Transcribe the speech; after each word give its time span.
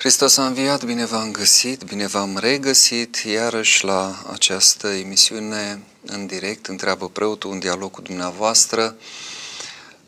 Hristos 0.00 0.36
a 0.36 0.46
înviat, 0.46 0.84
bine 0.84 1.04
v-am 1.04 1.30
găsit, 1.30 1.82
bine 1.82 2.06
v-am 2.06 2.38
regăsit 2.38 3.16
iarăși 3.16 3.84
la 3.84 4.22
această 4.32 4.88
emisiune 4.88 5.82
în 6.06 6.26
direct, 6.26 6.66
întreabă 6.66 7.08
preotul, 7.08 7.50
un 7.50 7.58
dialog 7.58 7.90
cu 7.90 8.00
dumneavoastră, 8.00 8.96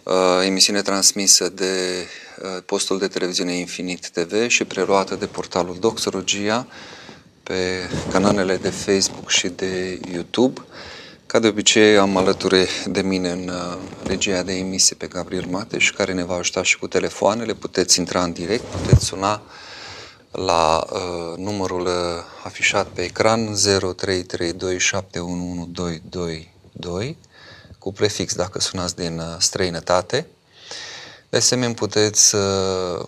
uh, 0.03 0.15
emisiune 0.45 0.83
transmisă 0.83 1.49
de 1.49 2.07
uh, 2.43 2.63
postul 2.67 2.99
de 2.99 3.09
televiziune 3.09 3.53
Infinit 3.53 4.09
TV 4.09 4.49
și 4.49 4.65
preluată 4.65 5.15
de 5.15 5.27
portalul 5.27 5.77
Doxologia 5.81 6.67
pe 7.43 7.89
canalele 8.11 8.57
de 8.57 8.71
Facebook 8.71 9.31
și 9.31 9.49
de 9.49 10.01
YouTube. 10.13 10.61
Ca 11.27 11.39
de 11.39 11.49
obicei 11.49 11.99
am 11.99 12.17
alături 12.17 12.69
de 12.87 13.03
mine 13.03 13.31
în 13.31 13.49
uh, 13.49 13.79
regia 14.05 14.43
de 14.43 14.53
emisie 14.53 14.97
pe 14.99 15.07
Gabriel 15.07 15.47
Mateș, 15.51 15.91
care 15.91 16.13
ne 16.13 16.25
va 16.25 16.35
ajuta 16.35 16.63
și 16.63 16.79
cu 16.79 16.87
telefoanele. 16.87 17.55
Puteți 17.55 17.99
intra 17.99 18.23
în 18.23 18.33
direct, 18.33 18.65
puteți 18.65 19.05
suna 19.05 19.43
la 20.33 20.87
uh, 20.93 21.37
numărul 21.37 21.87
uh, 21.87 21.93
afișat 22.45 22.87
pe 22.87 23.03
ecran 23.03 23.55
0332711222 23.55 23.59
cu 27.79 27.93
prefix 27.93 28.35
dacă 28.35 28.61
sunați 28.61 28.97
din 28.97 29.19
uh, 29.19 29.25
străinătate. 29.39 30.27
De 31.29 31.37
asemenea, 31.37 31.75
puteți 31.75 32.35
uh, 32.35 33.07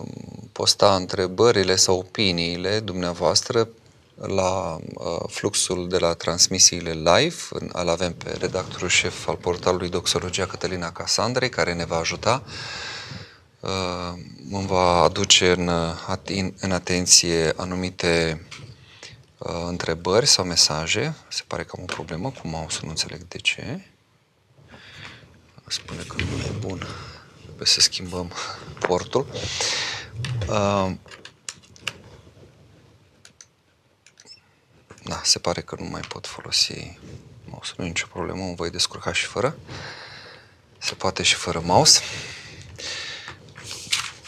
posta 0.51 0.95
întrebările 0.95 1.75
sau 1.75 1.97
opiniile 1.97 2.79
dumneavoastră 2.79 3.67
la 4.15 4.77
uh, 4.93 5.19
fluxul 5.27 5.87
de 5.89 5.97
la 5.97 6.13
transmisiile 6.13 6.91
live. 6.91 7.35
Îl 7.49 7.89
avem 7.89 8.13
pe 8.13 8.35
redactorul 8.39 8.87
șef 8.87 9.27
al 9.27 9.35
portalului 9.35 9.89
Doxologia 9.89 10.45
Cătălina 10.45 10.91
Casandrei, 10.91 11.49
care 11.49 11.73
ne 11.73 11.85
va 11.85 11.97
ajuta 11.97 12.43
Uh, 12.45 12.51
mă 14.49 14.59
va 14.59 15.01
aduce 15.01 15.51
în, 15.51 15.69
în 16.59 16.71
atenție 16.71 17.53
anumite 17.55 18.45
uh, 19.37 19.63
întrebări 19.67 20.25
sau 20.25 20.45
mesaje. 20.45 21.15
Se 21.27 21.43
pare 21.47 21.63
că 21.63 21.75
am 21.77 21.83
o 21.83 21.93
problemă 21.93 22.31
cu 22.31 22.47
mouse, 22.47 22.79
nu 22.83 22.89
înțeleg 22.89 23.23
de 23.27 23.37
ce. 23.37 23.85
Spune 25.67 26.01
că 26.01 26.15
nu 26.17 26.37
e 26.37 26.51
bun. 26.59 26.87
Trebuie 27.43 27.67
să 27.67 27.79
schimbăm 27.79 28.31
portul. 28.79 29.27
Uh, 30.47 30.91
da, 35.03 35.21
se 35.23 35.39
pare 35.39 35.61
că 35.61 35.75
nu 35.79 35.85
mai 35.85 36.01
pot 36.01 36.27
folosi 36.27 36.99
mouse. 37.45 37.73
Nu 37.77 37.83
e 37.83 37.87
nicio 37.87 38.07
problemă, 38.09 38.43
mă 38.43 38.53
voi 38.53 38.69
descurca 38.69 39.13
și 39.13 39.25
fără. 39.25 39.57
Se 40.77 40.93
poate 40.93 41.23
și 41.23 41.35
fără 41.35 41.59
mouse. 41.59 42.01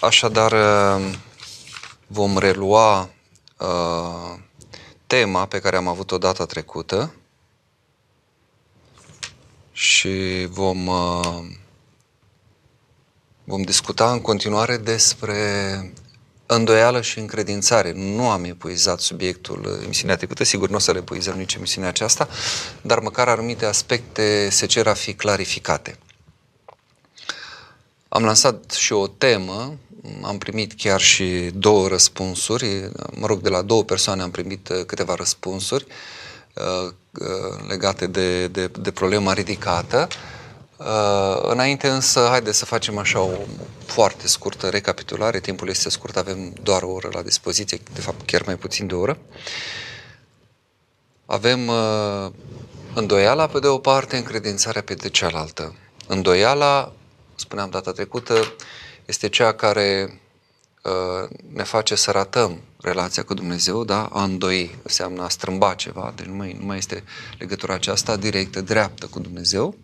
Așadar, 0.01 0.51
uh, 0.51 1.13
vom 2.07 2.37
relua 2.37 3.09
uh, 3.57 4.39
tema 5.07 5.45
pe 5.45 5.59
care 5.59 5.75
am 5.75 5.87
avut-o 5.87 6.17
data 6.17 6.45
trecută 6.45 7.13
și 9.71 10.47
vom, 10.49 10.87
uh, 10.87 11.45
vom 13.43 13.61
discuta 13.61 14.11
în 14.11 14.21
continuare 14.21 14.77
despre 14.77 15.33
îndoială 16.45 17.01
și 17.01 17.19
încredințare. 17.19 17.91
Nu 17.91 18.29
am 18.29 18.43
epuizat 18.43 18.99
subiectul 18.99 19.79
emisiunea 19.83 20.15
trecută, 20.15 20.43
sigur 20.43 20.69
nu 20.69 20.75
o 20.75 20.79
să 20.79 20.91
le 20.91 20.97
epuizăm 20.97 21.37
nici 21.37 21.53
emisiunea 21.53 21.89
aceasta, 21.89 22.27
dar 22.81 22.99
măcar 22.99 23.27
anumite 23.27 23.65
aspecte 23.65 24.49
se 24.49 24.65
cer 24.65 24.87
a 24.87 24.93
fi 24.93 25.13
clarificate. 25.13 25.97
Am 28.09 28.23
lansat 28.23 28.71
și 28.71 28.93
o 28.93 29.07
temă 29.07 29.77
am 30.21 30.37
primit 30.37 30.73
chiar 30.73 30.99
și 30.99 31.51
două 31.53 31.87
răspunsuri, 31.87 32.89
mă 33.11 33.27
rog, 33.27 33.41
de 33.41 33.49
la 33.49 33.61
două 33.61 33.83
persoane 33.83 34.21
am 34.21 34.31
primit 34.31 34.69
uh, 34.69 34.85
câteva 34.85 35.15
răspunsuri 35.15 35.85
uh, 36.53 36.91
uh, 37.19 37.67
legate 37.67 38.07
de, 38.07 38.47
de, 38.47 38.71
de 38.79 38.91
problema 38.91 39.33
ridicată. 39.33 40.07
Înainte 41.41 41.87
însă, 41.87 42.27
haideți 42.29 42.57
să 42.57 42.65
facem 42.65 42.97
așa 42.97 43.19
o 43.19 43.31
foarte 43.85 44.27
scurtă 44.27 44.69
recapitulare, 44.69 45.39
timpul 45.39 45.69
este 45.69 45.89
scurt, 45.89 46.17
avem 46.17 46.53
doar 46.63 46.81
o 46.81 46.91
oră 46.91 47.09
la 47.13 47.21
dispoziție, 47.21 47.79
de 47.93 48.01
fapt 48.01 48.25
chiar 48.25 48.41
mai 48.45 48.55
puțin 48.55 48.87
de 48.87 48.93
o 48.93 48.99
oră. 48.99 49.17
Avem 51.25 51.71
îndoiala 52.93 53.47
pe 53.47 53.59
de 53.59 53.67
o 53.67 53.77
parte, 53.77 54.17
încredințarea 54.17 54.81
pe 54.81 54.93
de 54.93 55.09
cealaltă. 55.09 55.75
Îndoiala, 56.07 56.93
spuneam 57.35 57.69
data 57.69 57.91
trecută, 57.91 58.53
este 59.07 59.29
cea 59.29 59.53
care 59.53 60.19
uh, 60.83 61.29
ne 61.53 61.63
face 61.63 61.95
să 61.95 62.11
ratăm 62.11 62.61
relația 62.81 63.23
cu 63.23 63.33
Dumnezeu, 63.33 63.83
da? 63.83 64.05
A 64.05 64.23
îndoi 64.23 64.75
înseamnă 64.83 65.23
a 65.23 65.29
strâmba 65.29 65.73
ceva, 65.73 66.13
deci 66.15 66.25
nu 66.25 66.35
mai, 66.35 66.55
nu 66.59 66.65
mai 66.65 66.77
este 66.77 67.03
legătura 67.37 67.73
aceasta 67.73 68.15
directă, 68.15 68.61
dreaptă 68.61 69.05
cu 69.05 69.19
Dumnezeu. 69.19 69.75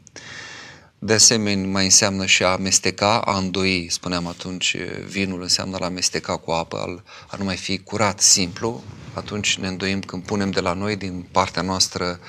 De 0.99 1.13
asemenea, 1.13 1.67
mai 1.67 1.83
înseamnă 1.83 2.25
și 2.25 2.43
a 2.43 2.47
amesteca, 2.47 3.21
a 3.21 3.37
îndoi, 3.37 3.87
spuneam 3.89 4.27
atunci, 4.27 4.77
vinul 5.05 5.41
înseamnă 5.41 5.77
a 5.79 5.85
amesteca 5.85 6.37
cu 6.37 6.51
apă, 6.51 7.03
a 7.27 7.37
nu 7.37 7.43
mai 7.43 7.57
fi 7.57 7.77
curat, 7.77 8.19
simplu. 8.19 8.83
Atunci 9.13 9.57
ne 9.57 9.67
îndoim 9.67 9.99
când 9.99 10.25
punem 10.25 10.51
de 10.51 10.59
la 10.59 10.73
noi, 10.73 10.95
din 10.95 11.25
partea 11.31 11.61
noastră 11.61 12.19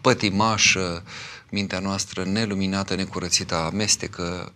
pătimașă, 0.00 1.02
mintea 1.50 1.78
noastră 1.78 2.24
neluminată, 2.24 2.94
necurățită, 2.94 3.54
amestecă 3.54 4.52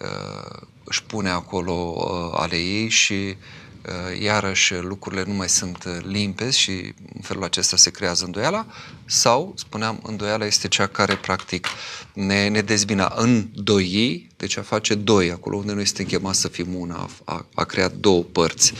uh, 0.00 0.66
își 0.84 1.02
pune 1.02 1.28
acolo 1.28 1.94
uh, 1.96 2.38
ale 2.40 2.56
ei 2.56 2.88
și 2.88 3.12
uh, 3.12 4.20
iarăși 4.20 4.74
lucrurile 4.74 5.24
nu 5.26 5.32
mai 5.32 5.48
sunt 5.48 5.84
limpezi 6.06 6.58
și 6.58 6.94
în 7.14 7.20
felul 7.20 7.44
acesta 7.44 7.76
se 7.76 7.90
creează 7.90 8.24
îndoiala 8.24 8.66
sau, 9.04 9.54
spuneam, 9.56 10.00
îndoiala 10.02 10.46
este 10.46 10.68
cea 10.68 10.86
care 10.86 11.16
practic 11.16 11.66
ne, 12.12 12.48
ne 12.48 12.60
dezbina 12.60 13.12
în 13.16 13.48
doi, 13.54 14.28
deci 14.36 14.56
a 14.56 14.62
face 14.62 14.94
doi, 14.94 15.30
acolo 15.30 15.56
unde 15.56 15.72
noi 15.72 15.84
suntem 15.86 16.06
chemați 16.06 16.40
să 16.40 16.48
fim 16.48 16.74
una, 16.74 17.08
a, 17.24 17.46
a 17.54 17.64
creat 17.64 17.92
două 17.94 18.22
părți 18.22 18.72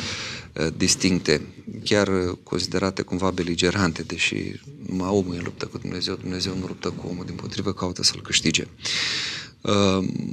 uh, 0.52 0.66
distincte, 0.76 1.40
chiar 1.84 2.08
considerate 2.42 3.02
cumva 3.02 3.30
beligerante, 3.30 4.02
deși 4.02 4.60
numai 4.86 5.08
omul 5.08 5.34
e 5.34 5.40
luptă 5.40 5.66
cu 5.66 5.78
Dumnezeu, 5.78 6.14
Dumnezeu 6.14 6.56
nu 6.56 6.66
luptă 6.66 6.88
cu 6.88 7.06
omul, 7.10 7.24
din 7.24 7.34
potrivă 7.34 7.72
caută 7.72 8.02
să-l 8.02 8.22
câștige. 8.22 8.62
Uh, 8.62 9.43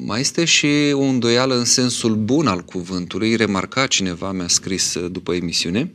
mai 0.06 0.20
este 0.20 0.46
și 0.46 0.92
o 0.94 1.02
îndoială 1.02 1.56
în 1.56 1.66
sensul 1.66 2.16
bun 2.16 2.48
al 2.48 2.62
cuvântului. 2.62 3.36
Remarca 3.36 3.88
cineva, 3.88 4.32
mi-a 4.32 4.48
scris 4.48 4.94
uh, 4.94 5.12
după 5.12 5.34
emisiune, 5.34 5.92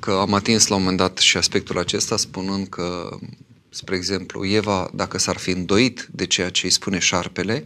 că 0.00 0.10
am 0.10 0.34
atins 0.34 0.66
la 0.66 0.74
un 0.74 0.80
moment 0.80 0.98
dat 0.98 1.18
și 1.18 1.36
aspectul 1.36 1.78
acesta 1.78 2.16
spunând 2.16 2.66
că, 2.66 3.18
spre 3.68 3.96
exemplu, 3.96 4.46
Eva, 4.46 4.90
dacă 4.94 5.18
s-ar 5.18 5.36
fi 5.36 5.50
îndoit 5.50 6.08
de 6.12 6.26
ceea 6.26 6.50
ce 6.50 6.66
îi 6.66 6.72
spune 6.72 6.98
șarpele, 6.98 7.64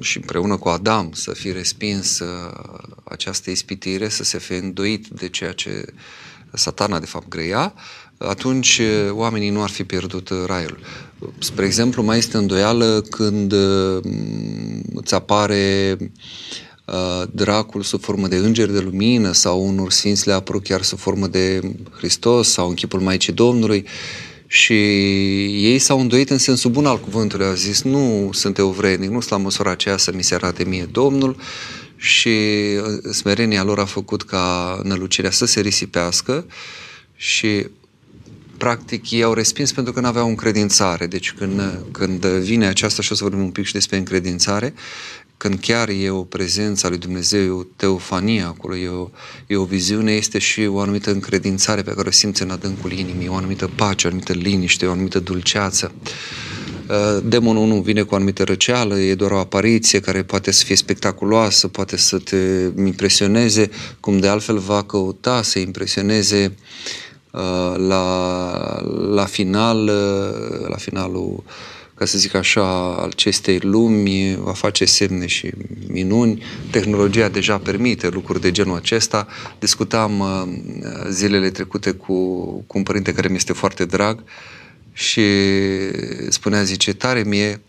și 0.00 0.16
împreună 0.16 0.56
cu 0.56 0.68
Adam 0.68 1.12
să 1.12 1.32
fi 1.32 1.52
respins 1.52 2.18
uh, 2.18 2.78
această 3.04 3.50
ispitire, 3.50 4.08
să 4.08 4.24
se 4.24 4.38
fi 4.38 4.52
îndoit 4.52 5.06
de 5.06 5.28
ceea 5.28 5.52
ce 5.52 5.84
satana 6.52 6.98
de 6.98 7.06
fapt 7.06 7.28
greia, 7.28 7.74
atunci 8.28 8.80
oamenii 9.10 9.50
nu 9.50 9.62
ar 9.62 9.70
fi 9.70 9.84
pierdut 9.84 10.30
raiul. 10.46 10.78
Spre 11.38 11.64
exemplu, 11.64 12.02
mai 12.02 12.18
este 12.18 12.36
îndoială 12.36 13.04
când 13.10 13.54
îți 14.94 15.14
apare 15.14 15.96
dracul 17.30 17.82
sub 17.82 18.00
formă 18.00 18.26
de 18.26 18.36
înger 18.36 18.70
de 18.70 18.78
lumină 18.78 19.32
sau 19.32 19.66
unor 19.66 19.90
sfinți 19.90 20.26
le 20.26 20.32
apărut 20.32 20.62
chiar 20.62 20.82
sub 20.82 20.98
formă 20.98 21.26
de 21.26 21.60
Hristos 21.96 22.50
sau 22.50 22.68
în 22.68 22.74
chipul 22.74 23.00
Maicii 23.00 23.32
Domnului 23.32 23.86
și 24.46 24.74
ei 25.64 25.78
s-au 25.78 26.00
îndoit 26.00 26.30
în 26.30 26.38
sensul 26.38 26.70
bun 26.70 26.86
al 26.86 27.00
cuvântului, 27.00 27.46
au 27.46 27.54
zis 27.54 27.82
nu 27.82 28.30
sunt 28.32 28.58
vrednic, 28.58 29.10
nu 29.10 29.20
sunt 29.20 29.30
la 29.32 29.36
măsura 29.36 29.70
aceea 29.70 29.96
să 29.96 30.12
mi 30.14 30.22
se 30.22 30.34
arate 30.34 30.64
mie 30.64 30.88
Domnul 30.92 31.36
și 31.96 32.36
smerenia 33.12 33.62
lor 33.62 33.78
a 33.78 33.84
făcut 33.84 34.22
ca 34.22 34.80
nălucirea 34.84 35.30
să 35.30 35.46
se 35.46 35.60
risipească 35.60 36.46
și 37.16 37.66
practic 38.60 39.10
ei 39.10 39.22
au 39.22 39.32
respins 39.32 39.72
pentru 39.72 39.92
că 39.92 40.00
nu 40.00 40.06
aveau 40.06 40.28
încredințare. 40.28 41.06
Deci 41.06 41.32
când, 41.32 41.60
când 41.90 42.26
vine 42.26 42.66
aceasta, 42.66 43.02
și 43.02 43.12
o 43.12 43.14
să 43.14 43.24
vorbim 43.24 43.42
un 43.42 43.50
pic 43.50 43.64
și 43.64 43.72
despre 43.72 43.96
încredințare, 43.96 44.74
când 45.36 45.58
chiar 45.60 45.88
e 45.88 46.10
o 46.10 46.22
prezență 46.22 46.86
a 46.86 46.88
lui 46.88 46.98
Dumnezeu, 46.98 47.40
e 47.40 47.50
o 47.50 47.62
teofanie 47.76 48.42
acolo, 48.42 48.76
e 48.76 48.88
o, 48.88 49.08
e 49.46 49.56
o 49.56 49.64
viziune, 49.64 50.12
este 50.12 50.38
și 50.38 50.60
o 50.66 50.78
anumită 50.80 51.10
încredințare 51.10 51.82
pe 51.82 51.92
care 51.94 52.08
o 52.08 52.10
simți 52.10 52.42
în 52.42 52.50
adâncul 52.50 52.92
inimii, 52.92 53.28
o 53.28 53.34
anumită 53.34 53.70
pace, 53.76 54.06
o 54.06 54.10
anumită 54.10 54.32
liniște, 54.32 54.86
o 54.86 54.90
anumită 54.90 55.18
dulceață. 55.18 55.92
Uh, 56.88 57.22
demonul 57.24 57.66
nu 57.66 57.80
vine 57.80 58.02
cu 58.02 58.12
o 58.12 58.16
anumită 58.16 58.44
răceală, 58.44 58.98
e 58.98 59.14
doar 59.14 59.30
o 59.30 59.38
apariție 59.38 60.00
care 60.00 60.22
poate 60.22 60.50
să 60.50 60.64
fie 60.64 60.76
spectaculoasă, 60.76 61.68
poate 61.68 61.96
să 61.96 62.18
te 62.18 62.36
impresioneze, 62.76 63.70
cum 64.00 64.18
de 64.18 64.28
altfel 64.28 64.58
va 64.58 64.82
căuta 64.82 65.42
să 65.42 65.58
impresioneze 65.58 66.52
uh, 66.52 67.08
la, 67.76 68.82
la 69.10 69.24
final, 69.24 69.78
uh, 69.88 70.68
la 70.68 70.76
finalul 70.76 71.42
ca 71.94 72.06
să 72.06 72.18
zic 72.18 72.34
așa, 72.34 72.94
al 72.94 73.08
acestei 73.12 73.58
lumi, 73.58 74.38
va 74.42 74.52
face 74.52 74.84
semne 74.84 75.26
și 75.26 75.50
minuni. 75.86 76.42
Tehnologia 76.70 77.28
deja 77.28 77.58
permite 77.58 78.08
lucruri 78.08 78.40
de 78.40 78.50
genul 78.50 78.76
acesta. 78.76 79.26
Discutam 79.58 80.18
uh, 80.18 80.42
zilele 81.08 81.50
trecute 81.50 81.90
cu, 81.90 82.14
cu 82.66 82.78
un 82.78 82.82
părinte 82.82 83.12
care 83.12 83.28
mi 83.28 83.36
este 83.36 83.52
foarte 83.52 83.84
drag 83.84 84.22
și 84.92 85.22
spunea, 86.28 86.62
zice, 86.62 86.92
tare 86.92 87.22
mie 87.22 87.60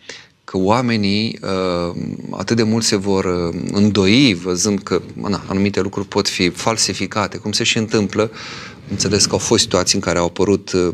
că 0.52 0.58
oamenii 0.58 1.40
uh, 1.42 1.96
atât 2.32 2.56
de 2.56 2.64
mult 2.64 2.84
se 2.84 2.96
vor 2.96 3.26
uh, 3.26 3.62
îndoi 3.72 4.40
văzând 4.44 4.82
că 4.82 5.02
na, 5.14 5.44
anumite 5.48 5.82
lucruri 5.82 6.08
pot 6.08 6.30
fi 6.30 6.50
falsificate, 6.50 7.38
cum 7.38 7.52
se 7.52 7.64
și 7.64 7.78
întâmplă. 7.78 8.32
Înțeles 8.90 9.26
că 9.26 9.32
au 9.32 9.38
fost 9.38 9.62
situații 9.62 9.96
în 9.96 10.02
care 10.02 10.18
au 10.18 10.26
apărut 10.26 10.72
uh, 10.72 10.94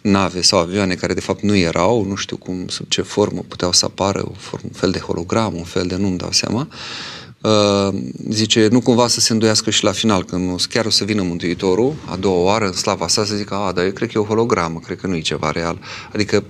nave 0.00 0.40
sau 0.40 0.58
avioane 0.58 0.94
care 0.94 1.14
de 1.14 1.20
fapt 1.20 1.42
nu 1.42 1.56
erau, 1.56 2.04
nu 2.04 2.14
știu 2.14 2.36
cum, 2.36 2.66
sub 2.68 2.88
ce 2.88 3.02
formă 3.02 3.44
puteau 3.48 3.72
să 3.72 3.84
apară, 3.84 4.22
un, 4.26 4.34
form, 4.38 4.62
un 4.64 4.72
fel 4.74 4.90
de 4.90 4.98
hologram, 4.98 5.54
un 5.54 5.64
fel 5.64 5.86
de 5.86 5.96
nu-mi 5.96 6.18
dau 6.18 6.32
seama. 6.32 6.68
Uh, 6.70 6.76
zice, 8.28 8.68
nu 8.70 8.80
cumva 8.80 9.06
să 9.06 9.20
se 9.20 9.32
îndoiască 9.32 9.70
și 9.70 9.84
la 9.84 9.92
final, 9.92 10.24
când 10.24 10.62
chiar 10.62 10.84
o 10.84 10.90
să 10.90 11.04
vină 11.04 11.22
Mântuitorul, 11.22 11.94
a 12.10 12.16
doua 12.16 12.42
oară, 12.42 12.66
în 12.66 12.72
slava 12.72 13.08
sa, 13.08 13.24
să 13.24 13.34
zică, 13.34 13.54
a, 13.54 13.72
dar 13.72 13.84
eu 13.84 13.90
cred 13.90 14.08
că 14.08 14.18
e 14.18 14.20
o 14.20 14.24
hologramă, 14.24 14.78
cred 14.78 15.00
că 15.00 15.06
nu 15.06 15.16
e 15.16 15.20
ceva 15.20 15.50
real. 15.50 15.78
Adică, 16.12 16.44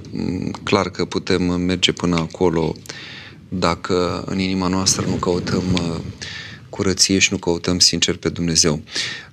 clar 0.63 0.91
că 0.91 1.05
putem 1.05 1.43
merge 1.43 1.93
până 1.93 2.17
acolo 2.17 2.75
dacă 3.49 4.25
în 4.27 4.39
inima 4.39 4.69
noastră 4.69 5.07
nu 5.09 5.15
căutăm 5.15 5.63
uh, 5.73 5.97
curăție 6.73 7.19
și 7.19 7.29
nu 7.33 7.39
căutăm 7.39 7.79
sincer 7.79 8.17
pe 8.17 8.29
Dumnezeu. 8.29 8.83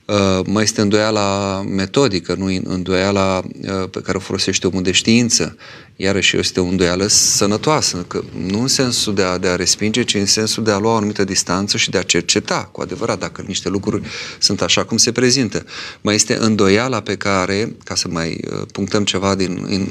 Uh, 0.09 0.45
mai 0.45 0.63
este 0.63 0.81
îndoiala 0.81 1.61
metodică, 1.61 2.35
nu 2.37 2.45
îndoiala 2.63 3.41
uh, 3.43 3.89
pe 3.91 4.01
care 4.01 4.17
o 4.17 4.19
folosește 4.19 4.67
omul 4.67 4.83
de 4.83 4.91
știință. 4.91 5.57
Iarăși 5.95 6.37
este 6.37 6.59
o 6.59 6.65
îndoială 6.65 7.07
sănătoasă, 7.07 8.05
că 8.07 8.23
nu 8.47 8.61
în 8.61 8.67
sensul 8.67 9.13
de 9.13 9.23
a, 9.23 9.37
de 9.37 9.47
a 9.47 9.55
respinge, 9.55 10.03
ci 10.03 10.13
în 10.13 10.25
sensul 10.25 10.63
de 10.63 10.71
a 10.71 10.77
lua 10.77 10.91
o 10.91 10.95
anumită 10.95 11.23
distanță 11.23 11.77
și 11.77 11.89
de 11.89 11.97
a 11.97 12.01
cerceta 12.01 12.69
cu 12.71 12.81
adevărat 12.81 13.19
dacă 13.19 13.43
niște 13.47 13.69
lucruri 13.69 14.07
sunt 14.39 14.61
așa 14.61 14.83
cum 14.83 14.97
se 14.97 15.11
prezintă. 15.11 15.65
Mai 16.01 16.15
este 16.15 16.37
îndoiala 16.39 16.99
pe 17.01 17.15
care, 17.15 17.75
ca 17.83 17.95
să 17.95 18.07
mai 18.07 18.39
uh, 18.51 18.61
punctăm 18.71 19.03
ceva 19.03 19.35
din, 19.35 19.65
din 19.67 19.89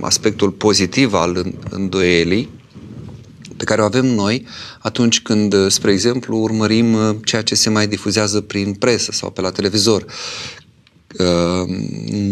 aspectul 0.00 0.50
pozitiv 0.50 1.12
al 1.12 1.52
îndoielii, 1.70 2.48
pe 3.56 3.64
care 3.64 3.80
o 3.80 3.84
avem 3.84 4.06
noi 4.06 4.46
atunci 4.78 5.22
când, 5.22 5.70
spre 5.70 5.92
exemplu, 5.92 6.38
urmărim 6.38 6.92
uh, 6.92 7.16
ceea 7.24 7.42
ce 7.42 7.54
se 7.54 7.70
mai 7.70 7.86
difuzează 7.86 8.40
prin 8.40 8.74
presă 8.74 9.12
sau 9.12 9.30
pe 9.30 9.40
la 9.40 9.50
televizor. 9.50 10.04
Uh, 11.18 11.68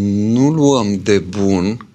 nu 0.06 0.50
luăm 0.50 1.00
de 1.02 1.18
bun, 1.18 1.86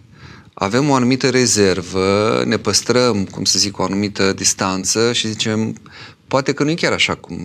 avem 0.53 0.89
o 0.89 0.93
anumită 0.93 1.29
rezervă, 1.29 2.43
ne 2.45 2.57
păstrăm, 2.57 3.25
cum 3.25 3.43
să 3.43 3.59
zic, 3.59 3.79
o 3.79 3.83
anumită 3.83 4.33
distanță 4.33 5.13
și 5.13 5.27
zicem, 5.27 5.75
poate 6.27 6.53
că 6.53 6.63
nu 6.63 6.69
e 6.69 6.73
chiar 6.73 6.91
așa 6.91 7.15
cum 7.15 7.37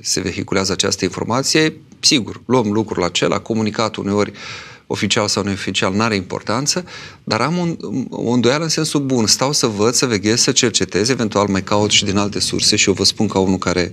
se 0.00 0.20
vehiculează 0.20 0.72
această 0.72 1.04
informație, 1.04 1.76
sigur, 2.00 2.40
luăm 2.46 2.72
lucrul 2.72 3.04
acela, 3.04 3.38
comunicat 3.38 3.96
uneori 3.96 4.30
uh, 4.30 4.73
oficial 4.94 5.28
sau 5.28 5.42
neoficial, 5.42 5.92
nu 5.94 6.02
are 6.02 6.14
importanță, 6.14 6.84
dar 7.24 7.40
am 7.40 7.56
un, 7.56 7.76
o 8.10 8.30
îndoială 8.30 8.62
în 8.62 8.68
sensul 8.68 9.00
bun. 9.00 9.26
Stau 9.26 9.52
să 9.52 9.66
văd, 9.66 9.94
să 9.94 10.06
veghez, 10.06 10.40
să 10.40 10.52
cercetez, 10.52 11.08
eventual 11.08 11.48
mai 11.48 11.62
caut 11.62 11.90
și 11.90 12.04
din 12.04 12.16
alte 12.16 12.40
surse 12.40 12.76
și 12.76 12.88
eu 12.88 12.94
vă 12.94 13.04
spun 13.04 13.26
ca 13.26 13.38
unul 13.38 13.58
care 13.58 13.92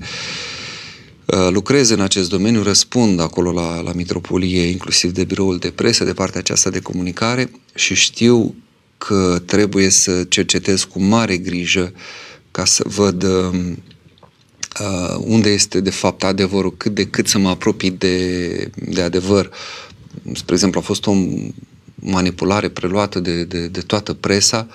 uh, 1.25 1.47
lucrez 1.49 1.89
în 1.89 1.99
acest 1.99 2.29
domeniu, 2.29 2.63
răspund 2.63 3.19
acolo 3.19 3.51
la, 3.51 3.81
la 3.81 3.91
Mitropolie, 3.93 4.61
inclusiv 4.61 5.11
de 5.11 5.23
biroul 5.23 5.57
de 5.57 5.69
presă, 5.69 6.03
de 6.03 6.13
partea 6.13 6.39
aceasta 6.39 6.69
de 6.69 6.79
comunicare 6.79 7.51
și 7.75 7.95
știu 7.95 8.55
că 8.97 9.41
trebuie 9.45 9.89
să 9.89 10.23
cercetez 10.23 10.83
cu 10.83 11.01
mare 11.01 11.37
grijă 11.37 11.93
ca 12.51 12.65
să 12.65 12.83
văd 12.87 13.23
uh, 13.23 15.15
unde 15.17 15.49
este 15.49 15.79
de 15.79 15.89
fapt 15.89 16.23
adevărul, 16.23 16.77
cât 16.77 16.93
de 16.93 17.05
cât 17.05 17.27
să 17.27 17.37
mă 17.37 17.49
apropii 17.49 17.91
de, 17.91 18.69
de 18.75 19.01
adevăr 19.01 19.51
spre 20.33 20.53
exemplu, 20.53 20.79
a 20.79 20.83
fost 20.83 21.05
o 21.05 21.13
manipulare 21.95 22.69
preluată 22.69 23.19
de, 23.19 23.43
de, 23.43 23.67
de 23.67 23.79
toată 23.79 24.13
presa, 24.13 24.67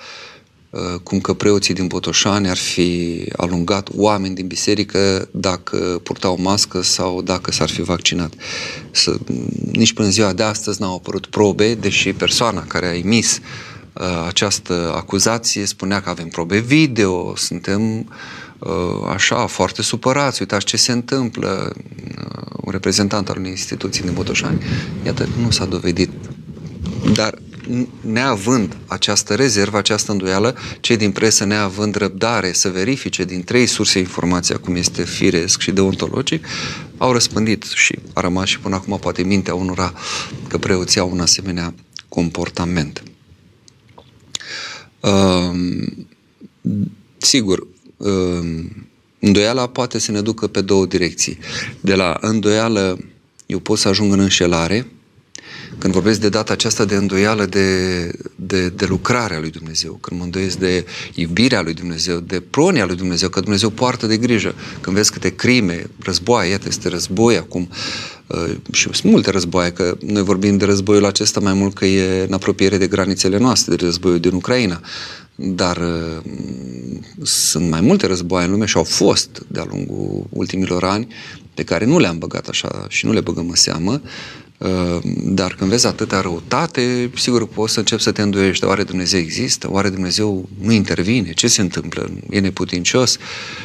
uh, 0.69 0.99
cum 1.03 1.19
că 1.19 1.33
preoții 1.33 1.73
din 1.73 1.87
Botoșani 1.87 2.49
ar 2.49 2.57
fi 2.57 3.23
alungat 3.35 3.89
oameni 3.95 4.35
din 4.35 4.47
biserică 4.47 5.29
dacă 5.31 5.99
purtau 6.03 6.37
mască 6.41 6.81
sau 6.81 7.21
dacă 7.21 7.51
s-ar 7.51 7.69
fi 7.69 7.81
vaccinat. 7.81 8.33
Să, 8.91 9.17
nici 9.71 9.93
până 9.93 10.09
ziua 10.09 10.33
de 10.33 10.43
astăzi 10.43 10.81
n-au 10.81 10.95
apărut 10.95 11.25
probe, 11.25 11.73
deși 11.73 12.13
persoana 12.13 12.63
care 12.63 12.85
a 12.85 12.95
emis 12.95 13.39
uh, 13.93 14.25
această 14.27 14.93
acuzație 14.95 15.65
spunea 15.65 16.01
că 16.01 16.09
avem 16.09 16.27
probe 16.27 16.59
video, 16.59 17.35
suntem 17.35 17.97
uh, 18.59 19.09
așa, 19.13 19.45
foarte 19.45 19.81
supărați, 19.81 20.41
uitați 20.41 20.65
ce 20.65 20.77
se 20.77 20.91
întâmplă 20.91 21.75
un 22.67 22.73
reprezentant 22.73 23.29
al 23.29 23.37
unei 23.37 23.51
instituții 23.51 24.03
din 24.03 24.13
Botoșani. 24.13 24.63
Iată, 25.05 25.27
nu 25.41 25.51
s-a 25.51 25.65
dovedit. 25.65 26.09
Dar 27.13 27.39
neavând 28.01 28.77
această 28.85 29.35
rezervă, 29.35 29.77
această 29.77 30.11
îndoială, 30.11 30.55
cei 30.79 30.97
din 30.97 31.11
presă 31.11 31.45
neavând 31.45 31.95
răbdare 31.95 32.51
să 32.51 32.69
verifice 32.69 33.23
din 33.23 33.43
trei 33.43 33.65
surse 33.65 33.99
informația, 33.99 34.57
cum 34.57 34.75
este 34.75 35.03
firesc 35.03 35.59
și 35.59 35.71
deontologic, 35.71 36.45
au 36.97 37.11
răspândit 37.11 37.63
și 37.63 37.99
a 38.13 38.21
rămas 38.21 38.47
și 38.47 38.59
până 38.59 38.75
acum 38.75 38.97
poate 38.99 39.23
mintea 39.23 39.53
unora 39.53 39.93
că 40.47 40.57
preoții 40.57 40.99
au 40.99 41.09
un 41.11 41.19
asemenea 41.19 41.73
comportament. 42.09 43.03
Uh, 44.99 45.51
sigur, 47.17 47.67
uh, 47.97 48.65
Îndoiala 49.19 49.67
poate 49.67 49.99
să 49.99 50.11
ne 50.11 50.21
ducă 50.21 50.47
pe 50.47 50.61
două 50.61 50.85
direcții. 50.85 51.37
De 51.79 51.95
la 51.95 52.17
îndoială 52.21 52.99
eu 53.45 53.59
pot 53.59 53.77
să 53.77 53.87
ajung 53.87 54.13
în 54.13 54.19
înșelare, 54.19 54.87
când 55.77 55.93
vorbesc 55.93 56.19
de 56.19 56.29
data 56.29 56.53
aceasta 56.53 56.85
de 56.85 56.95
îndoială 56.95 57.45
de, 57.45 58.11
de, 58.35 58.69
de 58.69 58.85
lucrarea 58.85 59.39
lui 59.39 59.49
Dumnezeu, 59.49 59.93
când 60.01 60.19
mă 60.19 60.25
îndoiesc 60.25 60.57
de 60.57 60.85
iubirea 61.13 61.61
lui 61.61 61.73
Dumnezeu, 61.73 62.19
de 62.19 62.39
pronia 62.49 62.85
lui 62.85 62.95
Dumnezeu, 62.95 63.29
că 63.29 63.39
Dumnezeu 63.39 63.69
poartă 63.69 64.07
de 64.07 64.17
grijă. 64.17 64.55
Când 64.81 64.95
vezi 64.95 65.11
câte 65.11 65.35
crime, 65.35 65.89
războaie, 66.03 66.49
iată, 66.49 66.65
este 66.67 66.89
război 66.89 67.37
acum, 67.37 67.69
uh, 68.27 68.55
și 68.71 68.89
sunt 68.91 69.11
multe 69.11 69.31
războaie, 69.31 69.71
că 69.71 69.97
noi 70.05 70.23
vorbim 70.23 70.57
de 70.57 70.65
războiul 70.65 71.05
acesta 71.05 71.39
mai 71.39 71.53
mult 71.53 71.73
că 71.73 71.85
e 71.85 72.25
în 72.27 72.33
apropiere 72.33 72.77
de 72.77 72.87
granițele 72.87 73.37
noastre, 73.37 73.75
de 73.75 73.85
războiul 73.85 74.19
din 74.19 74.33
Ucraina. 74.33 74.81
Dar 75.39 75.77
uh, 75.77 76.31
sunt 77.23 77.69
mai 77.69 77.81
multe 77.81 78.07
războaie 78.07 78.45
în 78.45 78.51
lume 78.51 78.65
și 78.65 78.77
au 78.77 78.83
fost 78.83 79.45
de-a 79.47 79.65
lungul 79.69 80.25
ultimilor 80.29 80.83
ani 80.83 81.07
pe 81.53 81.63
care 81.63 81.85
nu 81.85 81.99
le-am 81.99 82.17
băgat 82.17 82.47
așa 82.47 82.85
și 82.89 83.05
nu 83.05 83.11
le 83.11 83.19
băgăm 83.19 83.49
în 83.49 83.55
seamă, 83.55 84.01
uh, 84.57 84.99
dar 85.23 85.53
când 85.53 85.69
vezi 85.69 85.87
atâta 85.87 86.21
răutate, 86.21 87.11
sigur 87.15 87.47
poți 87.47 87.73
să 87.73 87.79
începi 87.79 88.01
să 88.01 88.11
te 88.11 88.21
îndoiești, 88.21 88.65
oare 88.65 88.83
Dumnezeu 88.83 89.19
există, 89.19 89.71
oare 89.71 89.89
Dumnezeu 89.89 90.49
nu 90.61 90.71
intervine, 90.71 91.33
ce 91.33 91.47
se 91.47 91.61
întâmplă, 91.61 92.09
e 92.29 92.39
neputincios? 92.39 93.17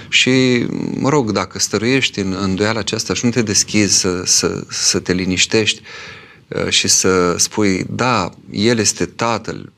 Și, 0.09 0.67
mă 0.95 1.09
rog, 1.09 1.33
dacă 1.33 1.59
stăruiești 1.59 2.21
în 2.21 2.37
îndoiala 2.41 2.79
aceasta 2.79 3.15
și 3.15 3.25
nu 3.25 3.31
te 3.31 3.43
deschizi 3.43 3.99
să, 3.99 4.23
să, 4.25 4.65
să 4.69 4.99
te 4.99 5.13
liniștești 5.13 5.81
uh, 6.49 6.69
și 6.69 6.89
să 6.89 7.35
spui, 7.39 7.87
da, 7.91 8.31
El 8.51 8.79
este 8.79 9.05
Tatăl, 9.05 9.73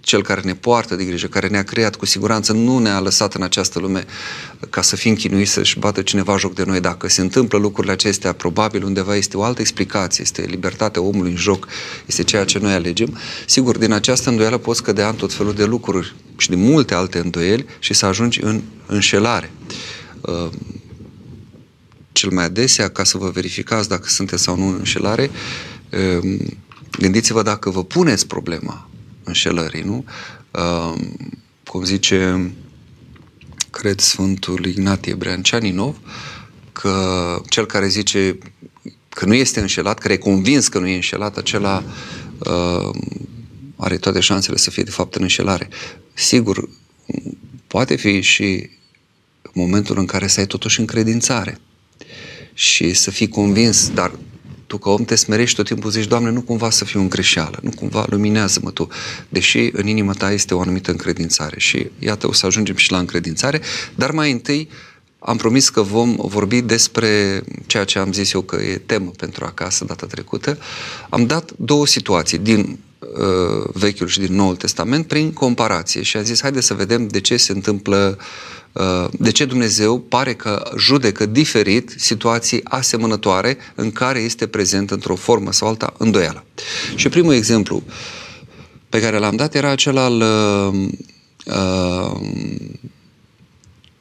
cel 0.00 0.22
care 0.22 0.40
ne 0.44 0.54
poartă 0.54 0.96
de 0.96 1.04
grijă, 1.04 1.26
care 1.26 1.48
ne-a 1.48 1.62
creat, 1.62 1.96
cu 1.96 2.06
siguranță 2.06 2.52
nu 2.52 2.78
ne-a 2.78 3.00
lăsat 3.00 3.34
în 3.34 3.42
această 3.42 3.78
lume 3.78 4.04
ca 4.70 4.82
să 4.82 4.96
fim 4.96 5.14
chinuiți 5.14 5.50
să-și 5.50 5.78
bată 5.78 6.02
cineva 6.02 6.36
joc 6.36 6.54
de 6.54 6.64
noi. 6.64 6.80
Dacă 6.80 7.08
se 7.08 7.20
întâmplă 7.20 7.58
lucrurile 7.58 7.92
acestea, 7.92 8.32
probabil 8.32 8.84
undeva 8.84 9.16
este 9.16 9.36
o 9.36 9.42
altă 9.42 9.60
explicație, 9.60 10.22
este 10.22 10.42
libertatea 10.42 11.02
omului 11.02 11.30
în 11.30 11.36
joc, 11.36 11.68
este 12.06 12.22
ceea 12.22 12.44
ce 12.44 12.58
noi 12.58 12.72
alegem. 12.72 13.18
Sigur, 13.46 13.78
din 13.78 13.92
această 13.92 14.30
îndoială 14.30 14.58
poți 14.58 14.82
cădea 14.82 15.08
în 15.08 15.14
tot 15.14 15.32
felul 15.32 15.54
de 15.54 15.64
lucruri 15.64 16.14
și 16.36 16.48
din 16.48 16.60
multe 16.60 16.94
alte 16.94 17.18
îndoieli 17.18 17.66
și 17.78 17.94
să 17.94 18.06
ajungi 18.06 18.40
în 18.42 18.62
înșelare. 18.86 19.50
Uh, 20.20 20.48
cel 22.12 22.30
mai 22.30 22.44
adesea, 22.44 22.88
ca 22.88 23.04
să 23.04 23.18
vă 23.18 23.30
verificați 23.30 23.88
dacă 23.88 24.08
sunteți 24.08 24.42
sau 24.42 24.56
nu 24.56 24.66
în 24.66 24.74
înșelare, 24.74 25.30
uh, 25.90 26.38
gândiți-vă 26.98 27.42
dacă 27.42 27.70
vă 27.70 27.84
puneți 27.84 28.26
problema 28.26 28.86
înșelării, 29.24 29.82
nu? 29.82 30.04
Uh, 30.50 31.00
cum 31.64 31.84
zice, 31.84 32.52
cred 33.70 34.00
Sfântul 34.00 34.64
Ignatie 34.64 35.14
Breancianinov, 35.14 35.96
că 36.72 37.40
cel 37.48 37.66
care 37.66 37.88
zice 37.88 38.38
că 39.08 39.26
nu 39.26 39.34
este 39.34 39.60
înșelat, 39.60 39.98
care 39.98 40.14
e 40.14 40.16
convins 40.16 40.68
că 40.68 40.78
nu 40.78 40.86
e 40.86 40.94
înșelat, 40.94 41.36
acela 41.36 41.84
uh, 42.38 42.90
are 43.76 43.96
toate 43.96 44.20
șansele 44.20 44.56
să 44.56 44.70
fie 44.70 44.82
de 44.82 44.90
fapt 44.90 45.14
în 45.14 45.22
înșelare. 45.22 45.68
Sigur, 46.14 46.68
poate 47.66 47.96
fi 47.96 48.20
și 48.20 48.70
momentul 49.52 49.98
în 49.98 50.06
care 50.06 50.26
să 50.26 50.40
ai 50.40 50.46
totuși 50.46 50.80
încredințare 50.80 51.58
și 52.54 52.94
să 52.94 53.10
fii 53.10 53.28
convins, 53.28 53.90
dar 53.90 54.12
tu 54.72 54.78
ca 54.78 54.90
om 54.90 55.04
te 55.04 55.14
smerești 55.14 55.56
tot 55.56 55.66
timpul, 55.66 55.90
zici, 55.90 56.06
Doamne, 56.06 56.30
nu 56.30 56.40
cumva 56.40 56.70
să 56.70 56.84
fiu 56.84 57.00
în 57.00 57.08
greșeală, 57.08 57.58
nu 57.62 57.70
cumva 57.70 58.04
luminează-mă 58.08 58.70
Tu, 58.70 58.88
deși 59.28 59.70
în 59.72 59.86
inima 59.86 60.12
ta 60.12 60.32
este 60.32 60.54
o 60.54 60.60
anumită 60.60 60.90
încredințare. 60.90 61.58
Și 61.58 61.90
iată, 61.98 62.28
o 62.28 62.32
să 62.32 62.46
ajungem 62.46 62.76
și 62.76 62.90
la 62.90 62.98
încredințare, 62.98 63.60
dar 63.94 64.10
mai 64.10 64.30
întâi 64.30 64.68
am 65.18 65.36
promis 65.36 65.68
că 65.68 65.82
vom 65.82 66.16
vorbi 66.18 66.60
despre 66.60 67.42
ceea 67.66 67.84
ce 67.84 67.98
am 67.98 68.12
zis 68.12 68.32
eu 68.32 68.40
că 68.40 68.56
e 68.56 68.82
temă 68.86 69.10
pentru 69.16 69.44
acasă 69.44 69.84
data 69.84 70.06
trecută. 70.06 70.58
Am 71.10 71.26
dat 71.26 71.52
două 71.56 71.86
situații 71.86 72.38
din 72.38 72.78
uh, 72.98 73.70
Vechiul 73.72 74.06
și 74.06 74.20
din 74.20 74.34
Noul 74.34 74.56
Testament 74.56 75.06
prin 75.06 75.32
comparație 75.32 76.02
și 76.02 76.16
am 76.16 76.24
zis, 76.24 76.40
haide 76.42 76.60
să 76.60 76.74
vedem 76.74 77.08
de 77.08 77.20
ce 77.20 77.36
se 77.36 77.52
întâmplă 77.52 78.18
uh, 78.18 78.24
de 79.10 79.30
ce 79.30 79.44
Dumnezeu 79.44 80.00
pare 80.00 80.34
că 80.34 80.70
judecă 80.78 81.26
diferit 81.26 81.94
situații 81.96 82.60
asemănătoare 82.64 83.56
în 83.74 83.90
care 83.90 84.18
este 84.18 84.46
prezent 84.46 84.90
într-o 84.90 85.14
formă 85.14 85.52
sau 85.52 85.68
alta 85.68 85.94
îndoială. 85.98 86.44
Și 86.94 87.08
primul 87.08 87.34
exemplu 87.34 87.82
pe 88.88 89.00
care 89.00 89.18
l-am 89.18 89.36
dat 89.36 89.54
era 89.54 89.70
acela 89.70 90.04
al 90.04 90.20
uh, 90.20 90.88
uh, 91.46 92.20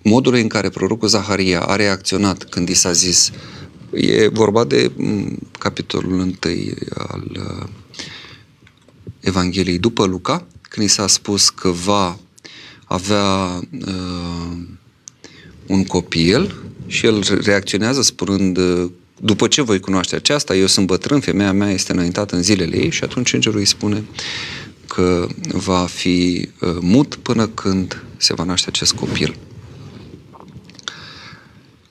modul 0.02 0.34
în 0.34 0.48
care 0.48 0.70
prorocul 0.70 1.08
Zaharia 1.08 1.62
a 1.62 1.76
reacționat 1.76 2.44
când 2.44 2.70
i 2.70 2.74
s-a 2.74 2.92
zis, 2.92 3.32
e 3.94 4.28
vorba 4.28 4.64
de 4.64 4.92
mm, 4.96 5.38
capitolul 5.60 6.12
1 6.12 6.36
al 6.98 7.24
uh, 7.36 7.68
Evangheliei 9.20 9.80
după 9.80 10.06
Luca, 10.06 10.48
când 10.62 10.86
i 10.86 10.90
s-a 10.90 11.08
spus 11.08 11.50
că 11.50 11.70
va 11.70 12.20
avea 12.92 13.60
uh, 13.88 14.58
un 15.68 15.86
copil 15.86 16.56
și 16.88 17.06
el 17.06 17.42
reacționează 17.44 18.02
spunând 18.02 18.58
uh, 18.58 18.90
după 19.20 19.48
ce 19.48 19.62
voi 19.62 19.80
cunoaște 19.80 20.16
aceasta, 20.16 20.56
eu 20.56 20.66
sunt 20.66 20.86
bătrân, 20.86 21.20
femeia 21.20 21.52
mea 21.52 21.70
este 21.70 21.92
înaintată 21.92 22.36
în 22.36 22.42
zilele 22.42 22.78
ei 22.78 22.92
și 22.92 23.04
atunci 23.04 23.34
îngerul 23.34 23.60
îi 23.60 23.66
spune 23.66 24.04
că 24.88 25.28
va 25.52 25.86
fi 25.86 26.50
uh, 26.62 26.78
mut 26.80 27.16
până 27.16 27.48
când 27.48 28.04
se 28.18 28.34
va 28.34 28.44
naște 28.44 28.70
acest 28.70 28.94
copil. 28.94 29.38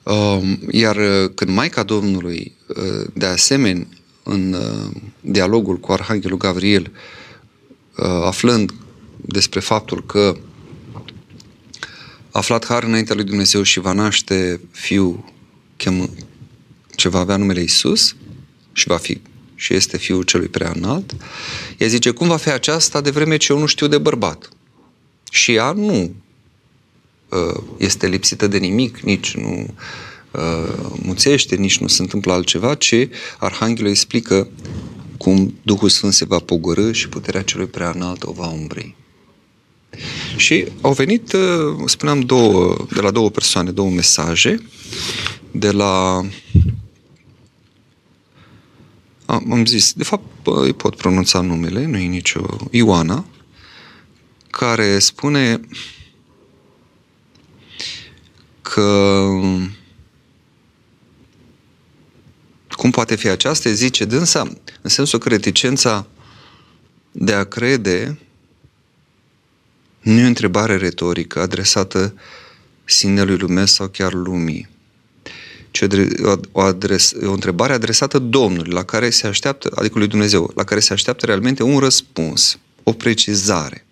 Um, 0.03 0.59
iar 0.71 0.95
uh, 0.95 1.31
când 1.35 1.51
Maica 1.51 1.83
Domnului, 1.83 2.55
uh, 2.67 3.07
de 3.13 3.25
asemenea, 3.25 3.87
în 4.23 4.53
uh, 4.53 5.01
dialogul 5.21 5.77
cu 5.77 5.91
Arhanghelul 5.91 6.37
Gabriel, 6.37 6.91
aflând 8.23 8.73
despre 9.15 9.59
faptul 9.59 10.05
că 10.05 10.19
a 10.19 10.50
aflat 12.31 12.65
har 12.65 12.83
înaintea 12.83 13.15
lui 13.15 13.23
Dumnezeu 13.23 13.63
și 13.63 13.79
va 13.79 13.91
naște 13.91 14.59
fiul 14.71 15.33
chem, 15.77 16.09
ce 16.95 17.09
va 17.09 17.19
avea 17.19 17.37
numele 17.37 17.61
Isus 17.61 18.15
și 18.73 18.87
va 18.87 18.97
fi 18.97 19.21
și 19.55 19.73
este 19.73 19.97
fiul 19.97 20.23
celui 20.23 20.47
prea 20.47 20.71
înalt, 20.75 21.15
ea 21.77 21.87
zice, 21.87 22.11
cum 22.11 22.27
va 22.27 22.37
fi 22.37 22.49
aceasta 22.49 23.01
de 23.01 23.09
vreme 23.09 23.37
ce 23.37 23.51
eu 23.51 23.59
nu 23.59 23.65
știu 23.65 23.87
de 23.87 23.97
bărbat? 23.97 24.49
Și 25.31 25.53
ea 25.53 25.71
nu 25.71 26.15
Uh, 27.31 27.63
este 27.77 28.07
lipsită 28.07 28.47
de 28.47 28.57
nimic, 28.57 28.99
nici 28.99 29.35
nu 29.35 29.65
uh, 30.31 30.91
muțește, 31.01 31.55
nici 31.55 31.77
nu 31.77 31.87
se 31.87 32.01
întâmplă 32.01 32.33
altceva, 32.33 32.75
ci 32.75 33.07
Arhanghelul 33.39 33.89
explică 33.89 34.47
cum 35.17 35.53
Duhul 35.61 35.89
Sfânt 35.89 36.13
se 36.13 36.25
va 36.25 36.39
pogorâ 36.39 36.91
și 36.91 37.09
puterea 37.09 37.41
celui 37.41 37.65
prea 37.65 37.91
înalt 37.95 38.23
o 38.23 38.31
va 38.31 38.47
umbri. 38.47 38.95
Și 40.35 40.67
au 40.81 40.93
venit, 40.93 41.33
uh, 41.33 41.83
spuneam, 41.85 42.19
două, 42.19 42.85
de 42.93 43.01
la 43.01 43.11
două 43.11 43.29
persoane, 43.29 43.71
două 43.71 43.89
mesaje, 43.89 44.59
de 45.51 45.71
la 45.71 46.25
am 49.25 49.65
zis, 49.65 49.93
de 49.93 50.03
fapt 50.03 50.23
îi 50.43 50.73
pot 50.73 50.95
pronunța 50.95 51.41
numele, 51.41 51.85
nu 51.85 51.97
e 51.97 52.07
nicio 52.07 52.45
Ioana, 52.71 53.25
care 54.49 54.99
spune 54.99 55.59
că 58.61 59.27
cum 62.69 62.91
poate 62.91 63.15
fi 63.15 63.27
aceasta, 63.27 63.71
zice 63.71 64.05
dânsa, 64.05 64.41
în 64.81 64.89
sensul 64.89 65.19
că 65.19 65.29
reticența 65.29 66.07
de 67.11 67.33
a 67.33 67.43
crede 67.43 68.19
nu 70.01 70.19
e 70.19 70.23
o 70.23 70.27
întrebare 70.27 70.77
retorică 70.77 71.39
adresată 71.39 72.13
sinelui 72.83 73.37
lumesc 73.37 73.73
sau 73.73 73.87
chiar 73.87 74.13
lumii, 74.13 74.69
ci 75.71 75.83
o, 76.51 76.61
adres, 76.61 77.13
o 77.23 77.31
întrebare 77.31 77.73
adresată 77.73 78.19
Domnului, 78.19 78.71
la 78.71 78.83
care 78.83 79.09
se 79.09 79.27
așteaptă, 79.27 79.71
adică 79.75 79.97
lui 79.97 80.07
Dumnezeu, 80.07 80.51
la 80.55 80.63
care 80.63 80.79
se 80.79 80.93
așteaptă 80.93 81.25
realmente 81.25 81.63
un 81.63 81.79
răspuns, 81.79 82.59
o 82.83 82.93
precizare. 82.93 83.85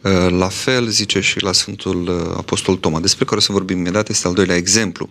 Uh, 0.00 0.30
la 0.30 0.48
fel 0.48 0.88
zice 0.88 1.20
și 1.20 1.42
la 1.42 1.52
Sfântul 1.52 2.08
uh, 2.08 2.36
Apostol 2.36 2.76
Toma, 2.76 3.00
despre 3.00 3.24
care 3.24 3.36
o 3.36 3.40
să 3.40 3.52
vorbim 3.52 3.78
imediat, 3.78 4.08
este 4.08 4.26
al 4.26 4.34
doilea 4.34 4.56
exemplu. 4.56 5.10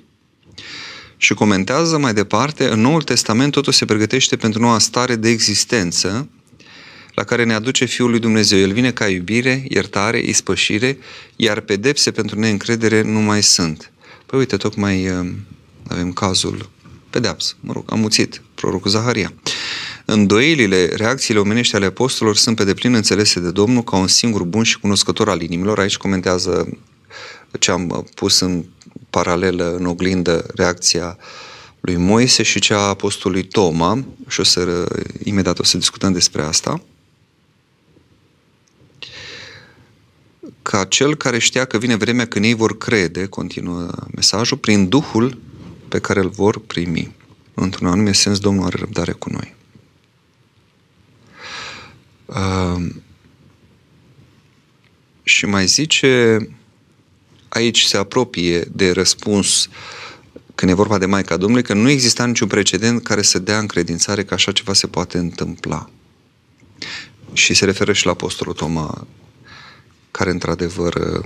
Și 1.17 1.34
comentează 1.34 1.98
mai 1.98 2.13
departe, 2.13 2.70
în 2.70 2.82
Noul 2.82 3.01
Testament 3.01 3.51
totul 3.51 3.74
se 3.74 3.86
pregătește 3.86 4.36
pentru 4.36 4.62
noua 4.62 4.79
stare 4.79 5.15
de 5.15 5.29
existență 5.29 6.29
la 7.16 7.24
care 7.24 7.44
ne 7.44 7.54
aduce 7.54 7.86
Fiul 7.86 8.10
lui 8.10 8.20
Dumnezeu. 8.20 8.60
El 8.60 8.74
vine 8.74 8.92
ca 8.92 9.08
iubire, 9.08 9.66
iertare, 9.68 10.20
ispășire, 10.20 10.98
iar 11.36 11.60
pedepse 11.60 12.12
pentru 12.12 12.40
neîncredere 12.40 13.02
nu 13.02 13.20
mai 13.20 13.44
sunt. 13.44 13.92
Păi 14.26 14.40
uite, 14.40 14.58
tocmai 14.58 15.10
uh, 15.10 15.32
avem 15.88 16.12
cazul 16.12 16.70
pedeapsă, 17.10 17.54
mă 17.60 17.74
rog, 17.74 17.84
amuțit, 17.90 18.42
prorocul 18.56 18.92
Zaharia. 18.92 19.34
Îndoielile, 20.06 20.86
reacțiile 20.96 21.40
omenești 21.40 21.76
ale 21.76 21.86
apostolilor 21.86 22.38
sunt 22.38 22.56
pe 22.56 22.64
deplin 22.64 22.94
înțelese 22.94 23.40
de 23.40 23.52
Domnul 23.52 23.84
ca 23.84 23.96
un 23.96 24.08
singur 24.08 24.44
bun 24.44 24.64
și 24.64 24.80
cunoscător 24.80 25.30
al 25.30 25.42
inimilor. 25.42 25.80
Aici 25.80 25.98
comentează 25.98 26.78
ce 27.60 27.72
am 27.72 28.08
pus 28.16 28.40
în 28.40 28.66
paralelă, 29.10 29.76
în 29.76 29.86
oglindă, 29.86 30.46
reacția 30.56 31.18
lui 31.80 31.96
Moise 31.96 32.44
și 32.44 32.60
cea 32.60 32.78
a 32.78 32.88
apostolului 32.88 33.44
Toma 33.44 34.06
și 34.28 34.40
o 34.40 34.44
să, 34.44 34.88
imediat 35.24 35.60
o 35.60 35.64
să 35.64 35.78
discutăm 35.78 36.12
despre 36.12 36.42
asta. 36.42 36.82
Ca 40.66 40.84
cel 40.84 41.16
care 41.16 41.40
știa 41.40 41.66
că 41.66 41.78
vine 41.78 41.96
vremea 41.96 42.28
când 42.28 42.46
ei 42.46 42.54
vor 42.54 42.78
crede, 42.78 43.26
continuă 43.26 43.90
mesajul, 44.16 44.58
prin 44.58 44.90
Duhul 44.90 45.38
pe 45.88 46.00
care 46.00 46.20
îl 46.20 46.30
vor 46.30 46.60
primi. 46.60 47.16
Într-un 47.54 47.88
anume 47.88 48.12
sens, 48.12 48.40
Domnul 48.40 48.66
are 48.66 48.78
răbdare 48.80 49.12
cu 49.12 49.30
noi. 49.30 49.56
Uh, 52.26 52.92
și 55.24 55.46
mai 55.46 55.66
zice, 55.66 56.38
aici 57.50 57.82
se 57.82 57.98
apropie 57.98 58.60
de 58.60 58.92
răspuns 58.92 59.70
când 60.56 60.72
e 60.72 60.76
vorba 60.76 60.98
de 60.98 61.06
Maica 61.06 61.38
Domnului, 61.38 61.64
că 61.64 61.74
nu 61.74 61.90
exista 61.90 62.26
niciun 62.26 62.48
precedent 62.48 63.04
care 63.04 63.22
să 63.22 63.40
dea 63.40 63.60
încredințare 63.60 64.24
că 64.24 64.34
așa 64.34 64.52
ceva 64.52 64.74
se 64.74 64.88
poate 64.88 65.18
întâmpla. 65.18 65.90
Și 67.34 67.54
se 67.54 67.66
referă 67.66 67.94
și 67.94 68.06
la 68.06 68.12
Apostolul 68.12 68.54
Toma, 68.54 69.08
care 70.16 70.30
într-adevăr 70.30 71.22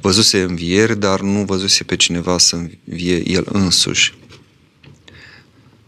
văzuse 0.00 0.42
învieri, 0.42 0.98
dar 0.98 1.20
nu 1.20 1.44
văzuse 1.44 1.84
pe 1.84 1.96
cineva 1.96 2.38
să 2.38 2.56
învie 2.56 3.30
el 3.30 3.46
însuși. 3.52 4.14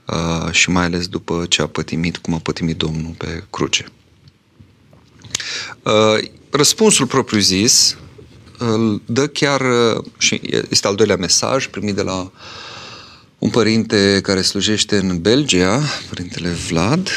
Uh, 0.07 0.51
și 0.51 0.71
mai 0.71 0.85
ales 0.85 1.07
după 1.07 1.47
ce 1.49 1.63
a 1.63 1.67
pătimit, 1.67 2.17
cum 2.17 2.35
a 2.35 2.39
pătimit 2.39 2.77
Domnul 2.77 3.15
pe 3.17 3.45
cruce. 3.51 3.87
Uh, 5.83 6.29
răspunsul 6.51 7.07
propriu-zis 7.07 7.97
îl 8.59 9.03
dă 9.07 9.27
chiar, 9.27 9.61
uh, 9.61 10.05
și 10.19 10.41
este 10.71 10.87
al 10.87 10.95
doilea 10.95 11.17
mesaj 11.17 11.67
primit 11.67 11.95
de 11.95 12.03
la 12.03 12.33
un 13.39 13.51
părinte 13.51 14.21
care 14.23 14.43
slujește 14.43 14.97
în 14.97 15.21
Belgia, 15.21 15.83
părintele 16.09 16.49
Vlad 16.49 17.09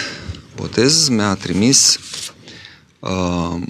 Botez, 0.56 1.08
mi-a 1.08 1.36
trimis 1.36 2.00
uh, 3.00 3.62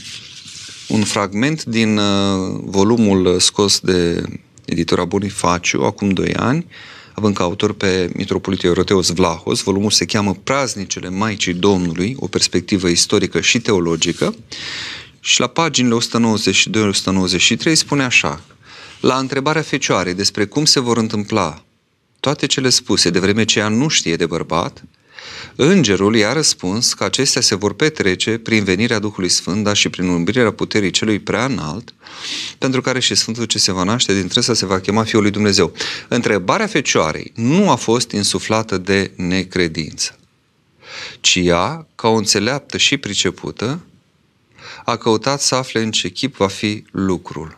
un 0.89 1.03
fragment 1.03 1.63
din 1.63 1.97
uh, 1.97 2.59
volumul 2.63 3.39
scos 3.39 3.79
de 3.79 4.23
editura 4.65 5.05
Bonifaciu 5.05 5.83
acum 5.83 6.09
doi 6.09 6.33
ani, 6.33 6.65
având 7.13 7.35
ca 7.35 7.43
autor 7.43 7.73
pe 7.73 8.09
mitropolitul 8.15 8.67
Euroteos 8.67 9.09
Vlahos. 9.09 9.61
Volumul 9.61 9.91
se 9.91 10.05
cheamă 10.05 10.33
Praznicele 10.43 11.09
Maicii 11.09 11.53
Domnului, 11.53 12.15
o 12.19 12.27
perspectivă 12.27 12.87
istorică 12.87 13.41
și 13.41 13.59
teologică. 13.59 14.35
Și 15.19 15.39
la 15.39 15.47
paginile 15.47 15.97
192-193 17.69 17.73
spune 17.73 18.03
așa, 18.03 18.41
la 18.99 19.15
întrebarea 19.15 19.61
Fecioarei 19.61 20.13
despre 20.13 20.45
cum 20.45 20.65
se 20.65 20.79
vor 20.79 20.97
întâmpla 20.97 21.63
toate 22.19 22.45
cele 22.45 22.69
spuse 22.69 23.09
de 23.09 23.19
vreme 23.19 23.43
ce 23.43 23.59
ea 23.59 23.67
nu 23.67 23.87
știe 23.87 24.15
de 24.15 24.25
bărbat, 24.25 24.83
Îngerul 25.55 26.15
i-a 26.15 26.33
răspuns 26.33 26.93
că 26.93 27.03
acestea 27.03 27.41
se 27.41 27.55
vor 27.55 27.73
petrece 27.73 28.37
prin 28.37 28.63
venirea 28.63 28.99
Duhului 28.99 29.29
Sfânt, 29.29 29.63
dar 29.63 29.75
și 29.75 29.89
prin 29.89 30.07
umbrirea 30.07 30.51
puterii 30.51 30.91
celui 30.91 31.19
prea 31.19 31.45
înalt, 31.45 31.93
pentru 32.57 32.81
care 32.81 32.99
și 32.99 33.15
Sfântul 33.15 33.45
ce 33.45 33.59
se 33.59 33.71
va 33.71 33.83
naște 33.83 34.13
dintre 34.13 34.41
să 34.41 34.53
se 34.53 34.65
va 34.65 34.79
chema 34.79 35.03
Fiul 35.03 35.21
lui 35.21 35.31
Dumnezeu. 35.31 35.73
Întrebarea 36.07 36.67
Fecioarei 36.67 37.31
nu 37.35 37.69
a 37.69 37.75
fost 37.75 38.11
insuflată 38.11 38.77
de 38.77 39.11
necredință, 39.15 40.19
ci 41.19 41.35
ea, 41.35 41.87
ca 41.95 42.07
o 42.07 42.15
înțeleaptă 42.15 42.77
și 42.77 42.97
pricepută, 42.97 43.79
a 44.85 44.95
căutat 44.95 45.41
să 45.41 45.55
afle 45.55 45.81
în 45.81 45.91
ce 45.91 46.09
chip 46.09 46.35
va 46.35 46.47
fi 46.47 46.83
lucrul. 46.91 47.57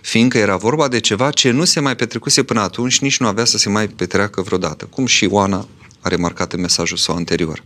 Fiindcă 0.00 0.38
era 0.38 0.56
vorba 0.56 0.88
de 0.88 1.00
ceva 1.00 1.30
ce 1.30 1.50
nu 1.50 1.64
se 1.64 1.80
mai 1.80 1.96
petrecuse 1.96 2.42
până 2.42 2.60
atunci, 2.60 2.98
nici 2.98 3.18
nu 3.18 3.26
avea 3.26 3.44
să 3.44 3.58
se 3.58 3.68
mai 3.68 3.88
petreacă 3.88 4.42
vreodată, 4.42 4.84
cum 4.84 5.06
și 5.06 5.26
Oana 5.30 5.68
a 6.04 6.08
remarcat 6.08 6.52
în 6.52 6.60
mesajul 6.60 6.96
său 6.96 7.14
anterior. 7.14 7.64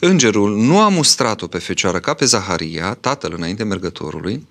Îngerul 0.00 0.56
nu 0.56 0.80
a 0.80 0.88
mustrat-o 0.88 1.46
pe 1.46 1.58
fecioară 1.58 2.00
ca 2.00 2.14
pe 2.14 2.24
Zaharia, 2.24 2.94
tatăl 2.94 3.34
înainte 3.36 3.64
mergătorului, 3.64 4.46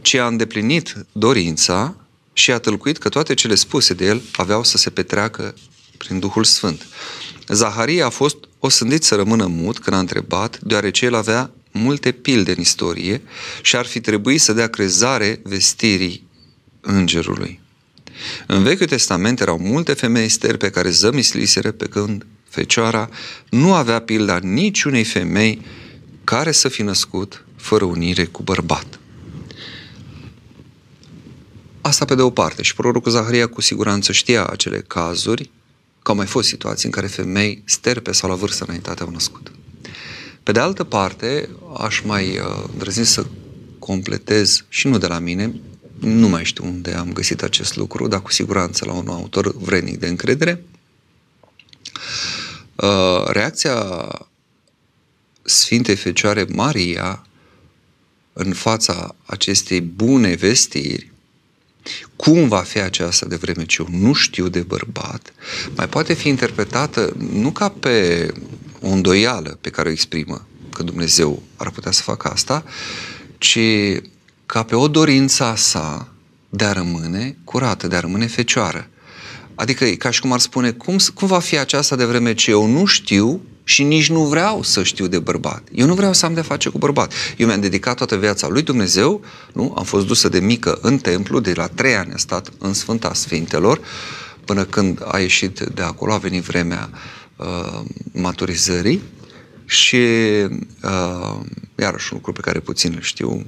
ci 0.00 0.14
a 0.14 0.26
îndeplinit 0.26 0.96
dorința 1.12 1.96
și 2.32 2.50
a 2.52 2.58
tâlcuit 2.58 2.98
că 2.98 3.08
toate 3.08 3.34
cele 3.34 3.54
spuse 3.54 3.94
de 3.94 4.04
el 4.04 4.22
aveau 4.32 4.64
să 4.64 4.76
se 4.76 4.90
petreacă 4.90 5.54
prin 5.96 6.18
Duhul 6.18 6.44
Sfânt. 6.44 6.86
Zaharia 7.48 8.06
a 8.06 8.10
fost 8.10 8.36
osândit 8.58 9.02
să 9.02 9.14
rămână 9.14 9.46
mut 9.46 9.78
când 9.78 9.96
a 9.96 9.98
întrebat, 9.98 10.58
deoarece 10.60 11.04
el 11.04 11.14
avea 11.14 11.50
multe 11.70 12.12
pilde 12.12 12.50
în 12.50 12.60
istorie 12.60 13.22
și 13.62 13.76
ar 13.76 13.86
fi 13.86 14.00
trebuit 14.00 14.40
să 14.40 14.52
dea 14.52 14.68
crezare 14.68 15.40
vestirii 15.42 16.26
îngerului. 16.80 17.60
În 18.46 18.62
Vechiul 18.62 18.86
Testament 18.86 19.40
erau 19.40 19.58
multe 19.58 19.92
femei 19.92 20.28
steri 20.28 20.56
pe 20.56 20.70
care 20.70 20.90
zămisliseră 20.90 21.70
pe 21.70 21.86
când 21.86 22.26
Fecioara 22.52 23.08
nu 23.50 23.74
avea 23.74 24.00
pilda 24.00 24.38
niciunei 24.38 25.04
femei 25.04 25.60
care 26.24 26.52
să 26.52 26.68
fi 26.68 26.82
născut 26.82 27.44
fără 27.56 27.84
unire 27.84 28.24
cu 28.24 28.42
bărbat. 28.42 28.98
Asta 31.80 32.04
pe 32.04 32.14
de 32.14 32.22
o 32.22 32.30
parte. 32.30 32.62
Și 32.62 32.74
prorocul 32.74 33.12
Zaharia 33.12 33.46
cu 33.46 33.60
siguranță 33.60 34.12
știa 34.12 34.46
acele 34.46 34.80
cazuri, 34.86 35.50
că 36.02 36.10
au 36.10 36.16
mai 36.16 36.26
fost 36.26 36.48
situații 36.48 36.86
în 36.86 36.90
care 36.92 37.06
femei 37.06 37.62
sterpe 37.64 38.12
sau 38.12 38.28
la 38.28 38.34
vârstă 38.34 38.64
înaintate 38.66 39.02
au 39.02 39.10
născut. 39.10 39.52
Pe 40.42 40.52
de 40.52 40.60
altă 40.60 40.84
parte, 40.84 41.48
aș 41.78 42.00
mai 42.00 42.38
uh, 42.38 42.64
îndrăzni 42.72 43.06
să 43.06 43.26
completez 43.78 44.64
și 44.68 44.86
nu 44.86 44.98
de 44.98 45.06
la 45.06 45.18
mine, 45.18 45.54
nu 45.98 46.28
mai 46.28 46.44
știu 46.44 46.64
unde 46.64 46.92
am 46.92 47.12
găsit 47.12 47.42
acest 47.42 47.76
lucru, 47.76 48.08
dar 48.08 48.22
cu 48.22 48.32
siguranță 48.32 48.84
la 48.84 48.92
un 48.92 49.08
autor 49.08 49.56
vrednic 49.56 49.98
de 49.98 50.06
încredere. 50.06 50.64
Uh, 52.82 53.24
reacția 53.26 54.08
Sfintei 55.42 55.96
Fecioare 55.96 56.46
Maria 56.52 57.26
în 58.32 58.52
fața 58.52 59.14
acestei 59.24 59.80
bune 59.80 60.34
vestiri, 60.34 61.12
cum 62.16 62.48
va 62.48 62.60
fi 62.60 62.78
aceasta 62.78 63.26
de 63.26 63.36
vreme 63.36 63.64
ce 63.64 63.76
eu 63.80 63.98
nu 63.98 64.12
știu 64.12 64.48
de 64.48 64.60
bărbat, 64.60 65.32
mai 65.76 65.88
poate 65.88 66.12
fi 66.12 66.28
interpretată 66.28 67.16
nu 67.32 67.50
ca 67.50 67.68
pe 67.68 68.28
o 68.80 68.88
îndoială 68.88 69.58
pe 69.60 69.70
care 69.70 69.88
o 69.88 69.92
exprimă, 69.92 70.46
că 70.72 70.82
Dumnezeu 70.82 71.42
ar 71.56 71.70
putea 71.70 71.90
să 71.90 72.02
facă 72.02 72.28
asta, 72.28 72.64
ci 73.38 73.58
ca 74.46 74.62
pe 74.62 74.74
o 74.74 74.88
dorință 74.88 75.44
a 75.44 75.54
sa 75.54 76.08
de 76.48 76.64
a 76.64 76.72
rămâne 76.72 77.36
curată, 77.44 77.86
de 77.86 77.96
a 77.96 78.00
rămâne 78.00 78.26
fecioară. 78.26 78.88
Adică 79.54 79.84
e 79.84 79.94
ca 79.94 80.10
și 80.10 80.20
cum 80.20 80.32
ar 80.32 80.38
spune, 80.38 80.70
cum, 80.70 80.96
cum 81.14 81.28
va 81.28 81.38
fi 81.38 81.58
aceasta 81.58 81.96
de 81.96 82.04
vreme 82.04 82.34
ce 82.34 82.50
eu 82.50 82.66
nu 82.66 82.84
știu 82.84 83.40
și 83.64 83.82
nici 83.82 84.10
nu 84.10 84.24
vreau 84.24 84.62
să 84.62 84.82
știu 84.82 85.06
de 85.06 85.18
bărbat. 85.18 85.68
Eu 85.72 85.86
nu 85.86 85.94
vreau 85.94 86.12
să 86.12 86.26
am 86.26 86.34
de 86.34 86.40
face 86.40 86.68
cu 86.68 86.78
bărbat. 86.78 87.12
Eu 87.36 87.46
mi-am 87.46 87.60
dedicat 87.60 87.96
toată 87.96 88.16
viața 88.16 88.48
lui 88.48 88.62
Dumnezeu, 88.62 89.24
nu? 89.52 89.74
Am 89.76 89.84
fost 89.84 90.06
dusă 90.06 90.28
de 90.28 90.40
mică 90.40 90.78
în 90.82 90.98
templu, 90.98 91.40
de 91.40 91.52
la 91.54 91.66
trei 91.66 91.96
ani 91.96 92.12
a 92.12 92.16
stat 92.16 92.52
în 92.58 92.72
Sfânta 92.72 93.14
Sfintelor, 93.14 93.80
până 94.44 94.64
când 94.64 95.02
a 95.06 95.18
ieșit 95.18 95.60
de 95.60 95.82
acolo, 95.82 96.12
a 96.12 96.18
venit 96.18 96.42
vremea 96.42 96.90
uh, 97.36 97.80
maturizării 98.12 99.02
și 99.64 99.96
uh, 100.82 101.40
iarăși 101.78 102.08
un 102.12 102.18
lucru 102.18 102.32
pe 102.32 102.40
care 102.40 102.60
puțin 102.60 102.92
îl 102.94 103.02
știu, 103.02 103.46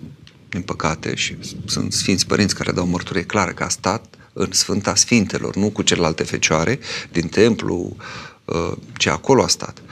din 0.49 0.63
păcate, 0.63 1.15
și 1.15 1.37
sunt 1.67 1.93
sfinți 1.93 2.27
părinți 2.27 2.55
care 2.55 2.73
dau 2.73 2.87
mărturie 2.87 3.25
clară 3.25 3.51
că 3.51 3.65
a 3.65 3.69
stat 3.69 4.14
în 4.35 4.53
Sfânta 4.53 4.95
Sfintelor, 4.95 5.57
nu 5.57 5.71
cu 5.71 5.83
celelalte 5.83 6.23
fecioare 6.23 6.79
din 7.13 7.29
templu, 7.29 7.97
uh, 8.45 8.73
ce 8.97 9.11
acolo 9.11 9.43
a 9.43 9.49
stat, 9.49 9.83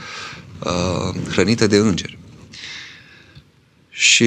uh, 0.59 1.31
hrănită 1.31 1.66
de 1.66 1.76
îngeri. 1.76 2.18
Și 3.88 4.26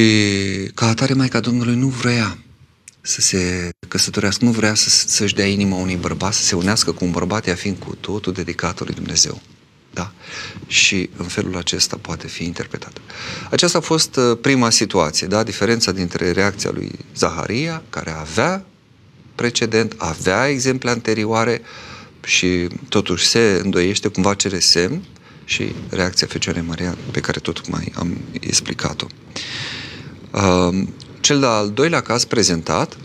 ca 0.73 0.87
atare 0.87 1.13
Maica 1.13 1.39
Domnului 1.39 1.75
nu 1.75 1.87
vrea 1.87 2.37
să 3.01 3.21
se 3.21 3.69
căsătorească, 3.87 4.45
nu 4.45 4.51
vrea 4.51 4.73
să, 4.73 4.89
să-și 4.89 5.33
dea 5.33 5.45
inima 5.45 5.75
unui 5.75 5.95
bărbat, 5.95 6.33
să 6.33 6.43
se 6.43 6.55
unească 6.55 6.91
cu 6.91 7.05
un 7.05 7.11
bărbat, 7.11 7.47
ea 7.47 7.55
fiind 7.55 7.77
cu 7.77 7.95
totul 7.95 8.33
dedicat 8.33 8.79
lui 8.79 8.93
Dumnezeu. 8.93 9.41
Da? 9.93 10.11
Și 10.67 11.09
în 11.17 11.25
felul 11.25 11.57
acesta 11.57 11.97
poate 12.01 12.27
fi 12.27 12.43
interpretată. 12.43 13.01
Aceasta 13.49 13.77
a 13.77 13.81
fost 13.81 14.15
uh, 14.15 14.37
prima 14.41 14.69
situație, 14.69 15.27
da? 15.27 15.43
diferența 15.43 15.91
dintre 15.91 16.31
reacția 16.31 16.71
lui 16.71 16.91
Zaharia, 17.15 17.83
care 17.89 18.11
avea 18.11 18.65
precedent, 19.35 19.95
avea 19.97 20.49
exemple 20.49 20.89
anterioare 20.89 21.61
și 22.23 22.67
totuși 22.89 23.25
se 23.25 23.59
îndoiește, 23.63 24.07
cumva 24.07 24.33
cere 24.33 24.59
semn 24.59 25.03
și 25.45 25.75
reacția 25.89 26.27
Fecioarei 26.27 26.63
Maria 26.67 26.97
pe 27.11 27.19
care 27.19 27.39
tot 27.39 27.69
mai 27.69 27.91
am 27.95 28.17
explicat-o. 28.39 29.05
Um, 30.31 30.93
cel 31.19 31.39
de-al 31.39 31.71
doilea 31.71 32.01
caz 32.01 32.23
prezentat 32.23 32.97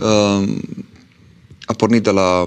um, 0.00 0.60
a 1.64 1.72
pornit 1.72 2.02
de 2.02 2.10
la 2.10 2.44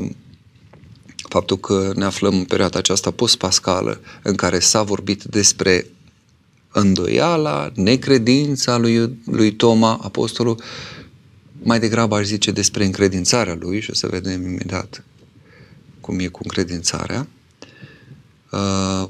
faptul 1.29 1.57
că 1.57 1.91
ne 1.95 2.05
aflăm 2.05 2.37
în 2.37 2.43
perioada 2.43 2.77
aceasta 2.77 3.11
post-pascală 3.11 3.99
în 4.21 4.35
care 4.35 4.59
s-a 4.59 4.83
vorbit 4.83 5.23
despre 5.23 5.85
îndoiala, 6.71 7.71
necredința 7.75 8.77
lui, 8.77 9.17
lui 9.25 9.53
Toma, 9.53 9.99
apostolul, 10.01 10.61
mai 11.63 11.79
degrabă 11.79 12.15
aș 12.15 12.25
zice 12.25 12.51
despre 12.51 12.85
încredințarea 12.85 13.57
lui 13.59 13.81
și 13.81 13.89
o 13.89 13.93
să 13.93 14.07
vedem 14.07 14.45
imediat 14.45 15.03
cum 16.01 16.19
e 16.19 16.27
cu 16.27 16.39
încredințarea. 16.43 17.27
Uh, 18.51 19.09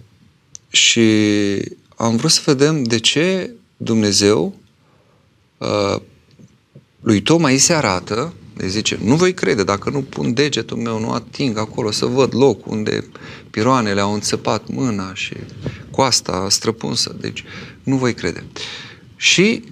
și 0.70 1.02
am 1.96 2.16
vrut 2.16 2.32
să 2.32 2.42
vedem 2.46 2.84
de 2.84 3.00
ce 3.00 3.52
Dumnezeu 3.78 4.56
uh, 5.58 6.02
lui 7.02 7.22
Toma 7.22 7.50
îi 7.50 7.58
se 7.58 7.74
arată, 7.74 8.34
îi 8.58 8.70
zice, 8.70 9.00
nu 9.04 9.16
voi 9.16 9.34
crede 9.34 9.64
dacă 9.64 9.90
nu 9.90 10.02
pun 10.02 10.34
degetul 10.34 10.78
meu, 10.78 11.00
nu 11.00 11.12
ating 11.12 11.58
acolo 11.58 11.92
să 11.92 12.06
văd 12.06 12.36
loc 12.36 12.68
unde 12.68 13.06
piroanele 13.50 14.02
au 14.02 14.14
înțepat 14.14 14.68
mâna 14.68 15.14
și 15.14 15.34
coasta 15.92 16.48
străpunsă. 16.50 17.16
Deci 17.20 17.44
nu 17.84 17.96
voi 17.96 18.14
crede. 18.14 18.44
Și 19.16 19.64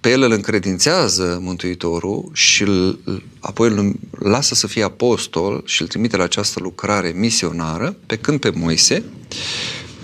pe 0.00 0.10
el 0.10 0.22
îl 0.22 0.30
încredințează 0.30 1.38
Mântuitorul 1.42 2.30
și 2.32 2.62
îl, 2.62 2.98
apoi 3.40 3.68
îl 3.68 3.94
lasă 4.18 4.54
să 4.54 4.66
fie 4.66 4.82
apostol 4.82 5.62
și 5.64 5.82
îl 5.82 5.88
trimite 5.88 6.16
la 6.16 6.24
această 6.24 6.60
lucrare 6.62 7.12
misionară, 7.16 7.96
pe 8.06 8.16
când 8.16 8.40
pe 8.40 8.50
Moise 8.54 9.04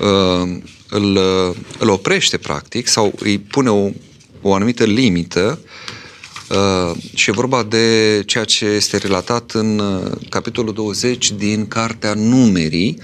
uh, 0.00 0.58
îl, 0.88 1.18
îl 1.78 1.88
oprește 1.88 2.36
practic 2.36 2.86
sau 2.86 3.12
îi 3.18 3.38
pune 3.38 3.70
o, 3.70 3.90
o 4.40 4.54
anumită 4.54 4.84
limită 4.84 5.58
uh, 6.50 6.96
și 7.14 7.30
e 7.30 7.32
vorba 7.32 7.62
de 7.62 8.22
ceea 8.26 8.44
ce 8.44 8.64
este 8.64 8.96
relatat 8.96 9.50
în 9.50 9.78
uh, 9.78 10.12
capitolul 10.28 10.74
20 10.74 11.32
din 11.32 11.68
Cartea 11.68 12.14
Numerii, 12.14 12.98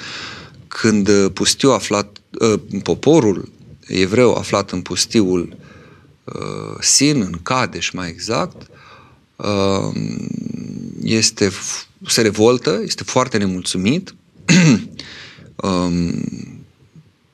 când 0.68 1.28
pustiu 1.28 1.70
aflat, 1.70 2.16
poporul 2.82 3.48
evreu 3.86 4.34
aflat 4.34 4.70
în 4.70 4.80
pustiul 4.80 5.56
Uh, 5.56 5.61
Sin, 6.80 7.20
în 7.20 7.38
Kadesh 7.42 7.90
mai 7.90 8.08
exact, 8.08 8.70
uh, 9.36 9.94
este, 11.02 11.50
se 12.06 12.20
revoltă, 12.20 12.80
este 12.84 13.02
foarte 13.02 13.38
nemulțumit, 13.38 14.14
um, 15.56 16.14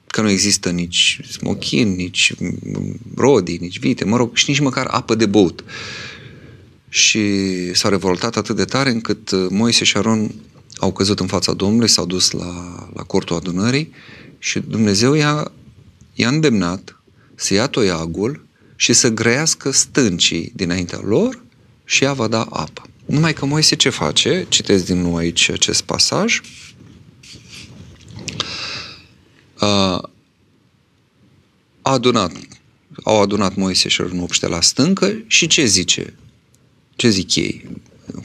că 0.07 0.21
nu 0.21 0.31
există 0.31 0.71
nici 0.71 1.21
smochin, 1.31 1.95
nici 1.95 2.35
rodi, 3.15 3.57
nici 3.61 3.79
vite, 3.79 4.05
mă 4.05 4.17
rog, 4.17 4.37
și 4.37 4.45
nici 4.49 4.61
măcar 4.61 4.87
apă 4.87 5.15
de 5.15 5.27
băut. 5.27 5.65
Și 6.89 7.21
s-a 7.75 7.89
revoltat 7.89 8.37
atât 8.37 8.57
de 8.57 8.65
tare 8.65 8.91
încât 8.91 9.31
uh, 9.31 9.47
Moise 9.51 9.85
și 9.85 9.97
Aron 9.97 10.35
au 10.77 10.93
căzut 10.93 11.21
în 11.21 11.27
fața 11.27 11.53
Domnului, 11.53 11.89
s-au 11.89 12.07
dus 12.07 12.31
la, 12.31 12.89
la 12.95 13.03
cortul 13.03 13.37
adunării 13.37 13.93
și 14.39 14.59
Dumnezeu 14.59 15.15
i-a, 15.15 15.53
i-a 16.15 16.29
îndemnat 16.29 17.03
să 17.35 17.55
ia 17.55 17.67
toiagul 17.67 18.47
și 18.81 18.93
să 18.93 19.09
grăiască 19.09 19.71
stâncii 19.71 20.53
dinaintea 20.55 21.01
lor 21.03 21.43
și 21.85 22.05
ea 22.05 22.13
va 22.13 22.29
da 22.29 22.43
apă. 22.43 22.83
Numai 23.07 23.33
că 23.33 23.47
Moise 23.47 23.77
ce 23.77 23.89
face? 23.89 24.47
Citesc 24.49 24.85
din 24.85 25.01
nou 25.01 25.17
aici 25.17 25.51
acest 25.51 25.83
pasaj. 25.83 26.41
a 29.59 30.11
adunat, 31.83 32.33
au 33.05 33.23
adunat 33.23 33.55
Moise 33.55 33.89
și 33.89 34.01
Aron 34.01 34.21
obște 34.21 34.49
la 34.49 34.61
stâncă 34.61 35.23
și 35.27 35.47
ce 35.47 35.65
zice? 35.65 36.15
Ce 36.97 37.09
zic 37.09 37.35
ei? 37.35 37.69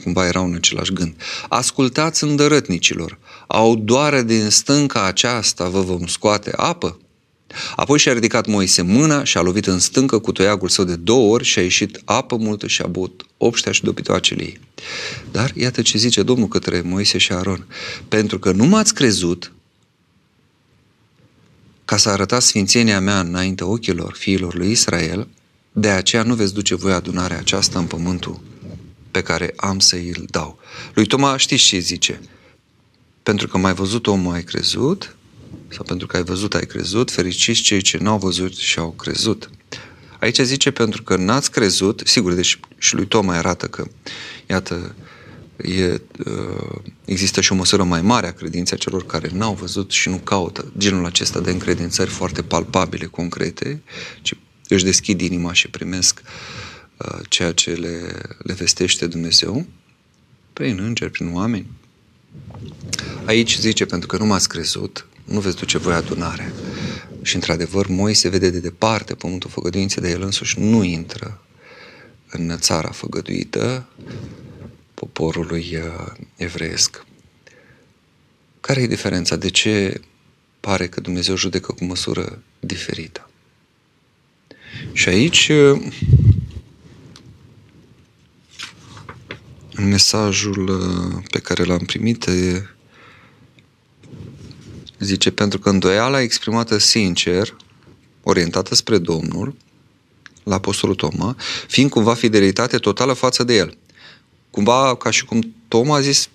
Cumva 0.02 0.26
erau 0.26 0.44
în 0.44 0.54
același 0.54 0.92
gând. 0.92 1.14
Ascultați 1.48 2.24
îndărătnicilor, 2.24 3.18
au 3.46 3.76
doare 3.76 4.22
din 4.22 4.48
stânca 4.48 5.06
aceasta 5.06 5.68
vă 5.68 5.80
vom 5.80 6.06
scoate 6.06 6.52
apă? 6.56 6.98
Apoi 7.76 7.98
și-a 7.98 8.12
ridicat 8.12 8.46
Moise 8.46 8.82
mâna 8.82 9.24
și 9.24 9.36
a 9.36 9.40
lovit 9.40 9.66
în 9.66 9.78
stâncă 9.78 10.18
cu 10.18 10.32
toiagul 10.32 10.68
său 10.68 10.84
de 10.84 10.96
două 10.96 11.32
ori 11.32 11.44
și 11.44 11.58
a 11.58 11.62
ieșit 11.62 12.00
apă 12.04 12.36
multă 12.36 12.66
și 12.66 12.82
a 12.82 12.86
băut 12.86 13.26
obștea 13.36 13.72
și 13.72 13.82
dopitoacele 13.82 14.42
ei. 14.42 14.60
Dar 15.30 15.52
iată 15.54 15.82
ce 15.82 15.98
zice 15.98 16.22
Domnul 16.22 16.48
către 16.48 16.80
Moise 16.80 17.18
și 17.18 17.32
Aron. 17.32 17.66
Pentru 18.08 18.38
că 18.38 18.52
nu 18.52 18.64
m-ați 18.64 18.94
crezut 18.94 19.52
ca 21.84 21.96
să 21.96 22.08
arătați 22.08 22.46
sfințenia 22.46 23.00
mea 23.00 23.20
înainte 23.20 23.64
ochilor 23.64 24.14
fiilor 24.18 24.54
lui 24.54 24.70
Israel, 24.70 25.28
de 25.72 25.88
aceea 25.88 26.22
nu 26.22 26.34
veți 26.34 26.54
duce 26.54 26.74
voi 26.74 26.92
adunarea 26.92 27.38
aceasta 27.38 27.78
în 27.78 27.86
pământul 27.86 28.40
pe 29.10 29.22
care 29.22 29.52
am 29.56 29.78
să 29.78 29.96
îl 29.96 30.26
dau. 30.30 30.58
Lui 30.94 31.06
Toma 31.06 31.36
știți 31.36 31.64
ce 31.64 31.78
zice? 31.78 32.20
Pentru 33.22 33.48
că 33.48 33.58
mai 33.58 33.74
văzut 33.74 34.06
omul 34.06 34.34
ai 34.34 34.44
crezut, 34.44 35.16
sau 35.68 35.84
pentru 35.84 36.06
că 36.06 36.16
ai 36.16 36.22
văzut 36.22 36.54
ai 36.54 36.66
crezut, 36.66 37.10
fericiți 37.10 37.60
cei 37.60 37.80
ce 37.80 37.98
n-au 37.98 38.18
văzut 38.18 38.56
și 38.56 38.78
au 38.78 38.90
crezut. 38.90 39.50
Aici 40.20 40.38
zice 40.38 40.70
pentru 40.70 41.02
că 41.02 41.16
n-ați 41.16 41.50
crezut, 41.50 42.02
sigur, 42.04 42.32
deci 42.32 42.60
și 42.78 42.94
lui 42.94 43.06
Toma 43.06 43.36
arată 43.36 43.66
că, 43.66 43.86
iată, 44.46 44.94
e, 45.56 46.00
uh, 46.26 46.78
există 47.04 47.40
și 47.40 47.52
o 47.52 47.54
măsură 47.54 47.82
mai 47.82 48.02
mare 48.02 48.26
a 48.26 48.32
credinței 48.32 48.78
celor 48.78 49.06
care 49.06 49.30
n-au 49.32 49.54
văzut 49.54 49.90
și 49.90 50.08
nu 50.08 50.16
caută 50.16 50.72
genul 50.78 51.04
acesta 51.04 51.40
de 51.40 51.50
încredințări 51.50 52.10
foarte 52.10 52.42
palpabile, 52.42 53.06
concrete, 53.06 53.82
ci 54.22 54.34
își 54.68 54.84
deschid 54.84 55.20
inima 55.20 55.52
și 55.52 55.68
primesc 55.68 56.22
uh, 56.96 57.18
ceea 57.28 57.52
ce 57.52 57.72
le, 57.72 58.20
le 58.38 58.52
vestește 58.52 59.06
Dumnezeu 59.06 59.66
prin 60.52 60.78
îngeri, 60.78 61.10
prin 61.10 61.34
oameni. 61.34 61.66
Aici 63.24 63.58
zice, 63.58 63.84
pentru 63.84 64.06
că 64.06 64.16
nu 64.16 64.26
m-ați 64.26 64.48
crezut, 64.48 65.06
nu 65.24 65.40
veți 65.40 65.56
duce 65.56 65.78
voi 65.78 65.94
adunarea. 65.94 66.52
Și 67.22 67.34
într-adevăr, 67.34 67.86
Moise 67.86 68.28
vede 68.28 68.50
de 68.50 68.60
departe 68.60 69.14
pământul 69.14 69.50
făgăduinței, 69.50 70.02
de 70.02 70.10
el 70.10 70.22
însuși 70.22 70.60
nu 70.60 70.82
intră 70.82 71.44
în 72.30 72.58
țara 72.58 72.90
făgăduită 72.90 73.86
poporului 74.94 75.76
uh, 75.76 76.12
evreiesc. 76.36 77.04
Care 78.60 78.82
e 78.82 78.86
diferența? 78.86 79.36
De 79.36 79.48
ce 79.48 80.00
pare 80.60 80.88
că 80.88 81.00
Dumnezeu 81.00 81.36
judecă 81.36 81.72
cu 81.72 81.84
măsură 81.84 82.42
diferită? 82.60 83.30
Și 84.92 85.08
aici, 85.08 85.48
uh, 85.48 85.92
în 89.74 89.88
mesajul 89.88 90.68
uh, 90.68 91.22
pe 91.30 91.38
care 91.38 91.64
l-am 91.64 91.84
primit, 91.84 92.26
Zice, 94.98 95.30
pentru 95.30 95.58
că 95.58 95.68
îndoiala 95.68 96.20
exprimată 96.20 96.78
sincer, 96.78 97.56
orientată 98.22 98.74
spre 98.74 98.98
Domnul, 98.98 99.54
la 100.42 100.54
Apostolul 100.54 100.94
Toma, 100.94 101.36
fiind 101.68 101.90
cumva 101.90 102.14
fidelitate 102.14 102.76
totală 102.78 103.12
față 103.12 103.44
de 103.44 103.54
el. 103.56 103.76
Cumva, 104.50 104.96
ca 104.96 105.10
și 105.10 105.24
cum 105.24 105.54
Toma 105.68 105.96
a 105.96 106.00
zis, 106.00 106.28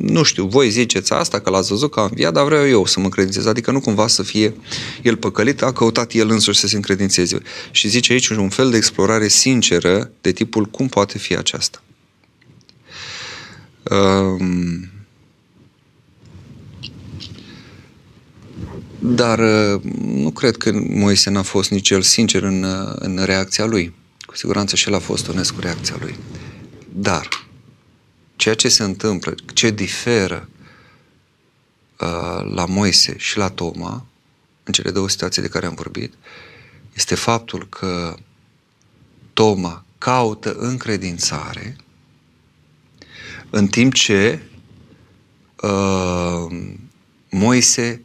nu 0.00 0.22
știu, 0.22 0.46
voi 0.46 0.70
ziceți 0.70 1.12
asta, 1.12 1.40
că 1.40 1.50
l-ați 1.50 1.68
văzut 1.68 1.90
că 1.90 2.00
am 2.00 2.06
înviat, 2.10 2.32
dar 2.32 2.44
vreau 2.44 2.68
eu 2.68 2.86
să 2.86 2.98
mă 2.98 3.04
încredințez. 3.04 3.46
Adică 3.46 3.70
nu 3.70 3.80
cumva 3.80 4.06
să 4.06 4.22
fie 4.22 4.54
el 5.02 5.16
păcălit, 5.16 5.62
a 5.62 5.72
căutat 5.72 6.12
el 6.12 6.30
însuși 6.30 6.58
să 6.58 6.66
se 6.66 6.76
încredințeze. 6.76 7.42
Și 7.70 7.88
zice 7.88 8.12
aici 8.12 8.28
un 8.28 8.48
fel 8.48 8.70
de 8.70 8.76
explorare 8.76 9.28
sinceră 9.28 10.10
de 10.20 10.32
tipul 10.32 10.64
cum 10.64 10.88
poate 10.88 11.18
fi 11.18 11.36
aceasta. 11.36 11.82
Um, 13.90 14.88
Dar 19.02 19.38
uh, 19.38 19.82
nu 20.02 20.30
cred 20.30 20.56
că 20.56 20.72
Moise 20.88 21.30
n-a 21.30 21.42
fost 21.42 21.70
nici 21.70 21.90
el 21.90 22.02
sincer 22.02 22.42
în, 22.42 22.62
uh, 22.62 22.92
în 22.94 23.24
reacția 23.24 23.64
lui. 23.64 23.94
Cu 24.20 24.36
siguranță 24.36 24.76
și 24.76 24.88
el 24.88 24.94
a 24.94 24.98
fost 24.98 25.28
onest 25.28 25.50
cu 25.50 25.60
reacția 25.60 25.96
lui. 26.00 26.16
Dar 26.92 27.28
ceea 28.36 28.54
ce 28.54 28.68
se 28.68 28.82
întâmplă, 28.82 29.34
ce 29.52 29.70
diferă 29.70 30.48
uh, 32.00 32.52
la 32.54 32.66
Moise 32.66 33.14
și 33.18 33.36
la 33.36 33.48
Toma, 33.48 34.06
în 34.64 34.72
cele 34.72 34.90
două 34.90 35.08
situații 35.08 35.42
de 35.42 35.48
care 35.48 35.66
am 35.66 35.74
vorbit, 35.74 36.14
este 36.94 37.14
faptul 37.14 37.68
că 37.68 38.14
Toma 39.32 39.84
caută 39.98 40.52
încredințare 40.52 41.76
în 43.50 43.66
timp 43.66 43.92
ce 43.94 44.42
uh, 45.62 46.46
Moise 47.30 48.02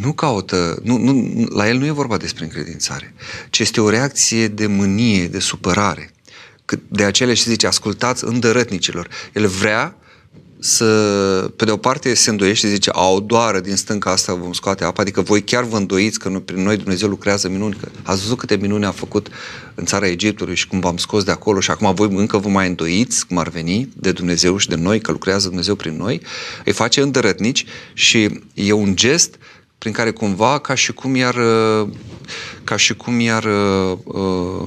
nu 0.00 0.12
caută, 0.12 0.78
nu, 0.82 0.96
nu, 0.96 1.44
la 1.48 1.68
el 1.68 1.78
nu 1.78 1.86
e 1.86 1.90
vorba 1.90 2.16
despre 2.16 2.44
încredințare, 2.44 3.14
ci 3.50 3.58
este 3.58 3.80
o 3.80 3.88
reacție 3.88 4.48
de 4.48 4.66
mânie, 4.66 5.28
de 5.28 5.38
supărare. 5.38 6.10
De 6.88 7.04
aceea 7.04 7.34
și 7.34 7.42
zice, 7.42 7.66
ascultați 7.66 8.24
îndărătnicilor. 8.24 9.08
El 9.32 9.46
vrea 9.46 9.94
să, 10.62 10.84
pe 11.56 11.64
de 11.64 11.70
o 11.70 11.76
parte, 11.76 12.14
se 12.14 12.30
îndoiește 12.30 12.66
și 12.66 12.72
zice, 12.72 12.90
au 12.90 13.20
doară 13.20 13.60
din 13.60 13.76
stânca 13.76 14.10
asta 14.10 14.34
vom 14.34 14.52
scoate 14.52 14.84
apa, 14.84 15.02
adică 15.02 15.20
voi 15.20 15.42
chiar 15.42 15.64
vă 15.64 15.76
îndoiți 15.76 16.18
că 16.18 16.28
prin 16.28 16.62
noi 16.62 16.76
Dumnezeu 16.76 17.08
lucrează 17.08 17.48
minuni, 17.48 17.76
că 17.80 17.88
ați 18.02 18.20
văzut 18.20 18.38
câte 18.38 18.56
minuni 18.56 18.84
a 18.84 18.90
făcut 18.90 19.28
în 19.74 19.84
țara 19.84 20.06
Egiptului 20.06 20.54
și 20.54 20.66
cum 20.66 20.80
v-am 20.80 20.96
scos 20.96 21.24
de 21.24 21.30
acolo 21.30 21.60
și 21.60 21.70
acum 21.70 21.94
voi 21.94 22.08
încă 22.10 22.38
vă 22.38 22.48
mai 22.48 22.68
îndoiți 22.68 23.26
cum 23.26 23.38
ar 23.38 23.48
veni 23.48 23.88
de 23.96 24.12
Dumnezeu 24.12 24.56
și 24.56 24.68
de 24.68 24.76
noi, 24.76 25.00
că 25.00 25.12
lucrează 25.12 25.46
Dumnezeu 25.46 25.74
prin 25.74 25.96
noi, 25.96 26.20
îi 26.64 26.72
face 26.72 27.00
îndărătnici 27.00 27.64
și 27.92 28.40
e 28.54 28.72
un 28.72 28.96
gest 28.96 29.34
uh, 29.34 29.49
prin 29.80 29.92
care 29.92 30.10
cumva 30.10 30.58
ca 30.58 30.74
și 30.74 30.92
cum 30.92 31.14
iar 31.14 31.36
ca 32.64 32.76
și 32.76 32.94
cum 32.94 33.20
iar 33.20 33.44
uh, 33.44 34.66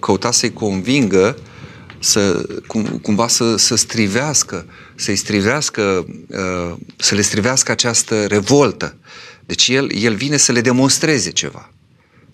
căuta 0.00 0.30
să-i 0.30 0.52
convingă 0.52 1.36
să, 1.98 2.46
cum, 2.66 2.82
cumva 2.82 3.28
să, 3.28 3.56
să 3.56 3.74
strivească, 3.74 4.66
să-i 4.94 5.16
strivească, 5.16 6.06
uh, 6.28 6.76
să 6.96 7.14
le 7.14 7.20
strivească 7.20 7.70
această 7.70 8.26
revoltă. 8.26 8.96
Deci 9.46 9.68
el, 9.68 9.92
el 9.92 10.14
vine 10.14 10.36
să 10.36 10.52
le 10.52 10.60
demonstreze 10.60 11.30
ceva. 11.30 11.70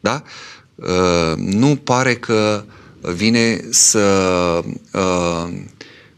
Da? 0.01 0.23
Uh, 0.75 1.37
nu 1.37 1.77
pare 1.77 2.15
că 2.15 2.65
vine 3.01 3.61
să, 3.71 4.09
uh, 4.93 5.49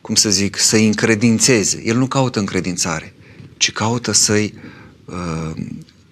cum 0.01 0.15
să 0.15 0.31
zic, 0.31 0.57
să-i 0.57 0.87
încredințeze. 0.87 1.83
El 1.85 1.97
nu 1.97 2.07
caută 2.07 2.39
încredințare, 2.39 3.15
ci 3.57 3.73
caută 3.73 4.13
să-i 4.13 4.55
uh, 4.55 4.78
Uh, 5.09 5.51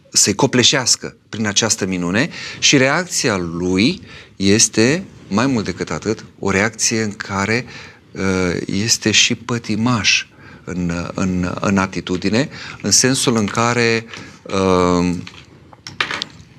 să-i 0.09 0.35
copleșească 0.35 1.17
prin 1.29 1.47
această 1.47 1.87
minune 1.87 2.29
și 2.59 2.77
reacția 2.77 3.37
lui 3.37 4.03
este, 4.37 5.05
mai 5.29 5.47
mult 5.47 5.65
decât 5.65 5.91
atât, 5.91 6.25
o 6.39 6.51
reacție 6.51 7.03
în 7.03 7.13
care 7.13 7.65
uh, 8.13 8.61
este 8.67 9.11
și 9.11 9.35
pătimaș 9.35 10.27
în, 10.65 11.11
în, 11.15 11.57
în 11.61 11.79
atitudine, 11.79 12.49
în 12.83 12.91
sensul 12.91 13.37
în 13.37 13.47
care 13.47 14.05
uh, 14.43 15.15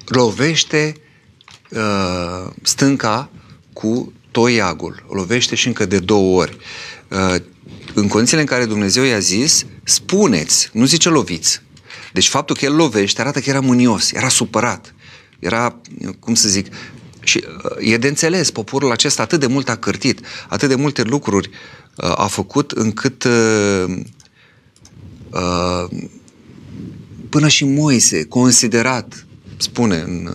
lovește 0.06 0.95
uh, 1.69 2.52
stânca 2.62 3.30
cu 3.73 4.13
toiagul, 4.32 5.06
lovește 5.12 5.56
și 5.56 5.67
încă 5.67 5.86
de 5.86 6.00
două 6.00 6.39
ori. 6.39 6.58
Uh, 7.08 7.36
în 7.93 8.08
condițiile 8.08 8.41
în 8.41 8.47
care 8.47 8.65
Dumnezeu 8.65 9.04
i-a 9.04 9.19
zis, 9.19 9.65
spuneți, 9.84 10.69
nu 10.73 10.86
zice 10.86 11.10
loviți, 11.10 11.62
deci 12.13 12.28
faptul 12.28 12.56
că 12.56 12.65
el 12.65 12.76
lovește 12.76 13.22
arată 13.22 13.39
că 13.39 13.50
era 13.50 13.60
mânios, 13.60 14.12
era 14.12 14.30
supărat, 14.30 14.93
era, 15.39 15.82
cum 16.20 16.34
să 16.34 16.50
zic, 16.50 16.67
și 17.24 17.43
uh, 17.80 17.91
e 17.91 17.98
de 17.98 18.08
înțeles, 18.08 18.52
poporul 18.52 18.91
acesta 18.91 19.22
atât 19.22 19.39
de 19.39 19.48
mult 19.48 19.70
a 19.70 19.76
cârtit, 19.76 20.20
atât 20.48 20.70
de 20.70 20.76
multe 20.76 21.02
lucruri 21.02 21.50
uh, 21.96 22.13
a 22.15 22.28
făcut 22.28 22.72
încât 22.72 23.24
uh, 23.24 23.86
uh, 25.30 25.86
până 27.30 27.48
și 27.48 27.65
Moise, 27.65 28.24
considerat, 28.24 29.26
spune 29.58 29.96
în, 29.96 30.30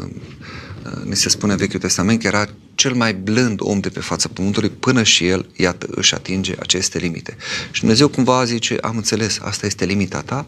uh, 0.85 1.05
ne 1.05 1.15
se 1.15 1.29
spune 1.29 1.53
în 1.53 1.59
Vechiul 1.59 1.81
Testament 1.81 2.21
că 2.21 2.27
era 2.27 2.49
cel 2.75 2.95
mai 2.95 3.15
blând 3.15 3.59
om 3.63 3.81
de 3.81 3.89
pe 3.89 4.01
fața 4.01 4.29
pământului, 4.33 4.71
până 4.71 5.03
și 5.03 5.27
el, 5.27 5.49
iată, 5.57 5.87
își 5.91 6.15
atinge 6.15 6.55
aceste 6.59 6.99
limite. 6.99 7.37
Și 7.71 7.81
Dumnezeu 7.81 8.09
cumva 8.09 8.45
zice, 8.45 8.79
am 8.81 8.97
înțeles, 8.97 9.39
asta 9.43 9.67
este 9.67 9.85
limita 9.85 10.21
ta, 10.21 10.47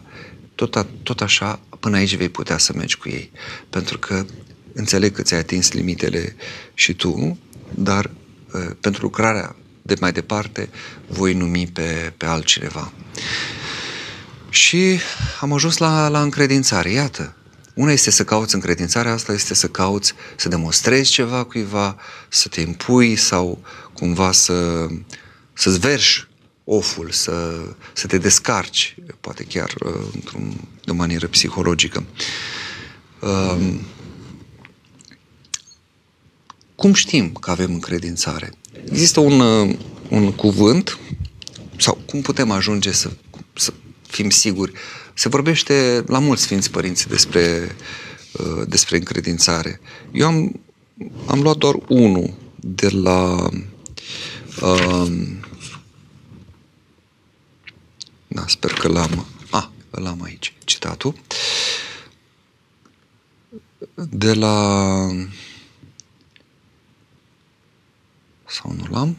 tot, 0.55 0.75
a, 0.75 0.87
tot 1.03 1.21
așa, 1.21 1.59
până 1.79 1.97
aici 1.97 2.15
vei 2.15 2.29
putea 2.29 2.57
să 2.57 2.73
mergi 2.75 2.97
cu 2.97 3.09
ei. 3.09 3.31
Pentru 3.69 3.97
că 3.99 4.25
înțeleg 4.73 5.15
că 5.15 5.21
ți-ai 5.21 5.39
atins 5.39 5.71
limitele 5.71 6.35
și 6.73 6.93
tu, 6.93 7.37
dar 7.73 8.11
uh, 8.53 8.71
pentru 8.79 9.01
lucrarea 9.01 9.55
de 9.81 9.95
mai 9.99 10.11
departe 10.11 10.69
voi 11.07 11.33
numi 11.33 11.67
pe, 11.67 12.13
pe 12.17 12.25
altcineva. 12.25 12.91
Și 14.49 14.99
am 15.39 15.53
ajuns 15.53 15.77
la, 15.77 16.07
la 16.07 16.21
încredințare. 16.21 16.91
Iată, 16.91 17.35
una 17.73 17.91
este 17.91 18.11
să 18.11 18.23
cauți 18.23 18.55
încredințarea, 18.55 19.11
asta 19.11 19.33
este 19.33 19.53
să 19.53 19.67
cauți 19.67 20.13
să 20.35 20.49
demonstrezi 20.49 21.11
ceva 21.11 21.43
cuiva, 21.43 21.95
să 22.29 22.47
te 22.47 22.61
impui 22.61 23.15
sau 23.15 23.63
cumva 23.93 24.31
să, 24.31 24.87
să-ți 25.53 25.79
verși 25.79 26.27
oful, 26.65 27.09
să, 27.09 27.65
să 27.93 28.07
te 28.07 28.17
descarci, 28.17 28.95
poate 29.21 29.43
chiar 29.43 29.73
uh, 29.85 30.07
într-un, 30.13 30.53
de 30.85 30.91
o 30.91 30.93
manieră 30.93 31.27
psihologică. 31.27 32.03
Uh, 33.21 33.75
cum 36.75 36.93
știm 36.93 37.31
că 37.31 37.51
avem 37.51 37.73
încredințare? 37.73 38.51
Există 38.89 39.19
un, 39.19 39.39
uh, 39.39 39.75
un 40.09 40.31
cuvânt 40.31 40.99
sau 41.77 41.97
cum 42.05 42.21
putem 42.21 42.51
ajunge 42.51 42.91
să, 42.91 43.11
să 43.53 43.73
fim 44.07 44.29
siguri? 44.29 44.71
Se 45.13 45.29
vorbește 45.29 46.03
la 46.07 46.19
mulți 46.19 46.41
Sfinți 46.41 46.71
Părinți 46.71 47.07
despre, 47.07 47.75
uh, 48.31 48.67
despre 48.67 48.97
încredințare. 48.97 49.79
Eu 50.11 50.27
am, 50.27 50.59
am 51.25 51.41
luat 51.41 51.57
doar 51.57 51.75
unul 51.87 52.33
de 52.59 52.89
la 52.89 53.49
uh, 54.61 55.07
da, 58.35 58.43
sper 58.47 58.73
că 58.73 58.87
l-am. 58.87 59.25
A, 59.49 59.57
ah, 59.57 59.99
l-am 60.01 60.21
aici, 60.23 60.53
citatul. 60.65 61.15
De 63.93 64.33
la... 64.33 65.07
Sau 68.47 68.75
nu 68.77 68.85
l-am? 68.89 69.17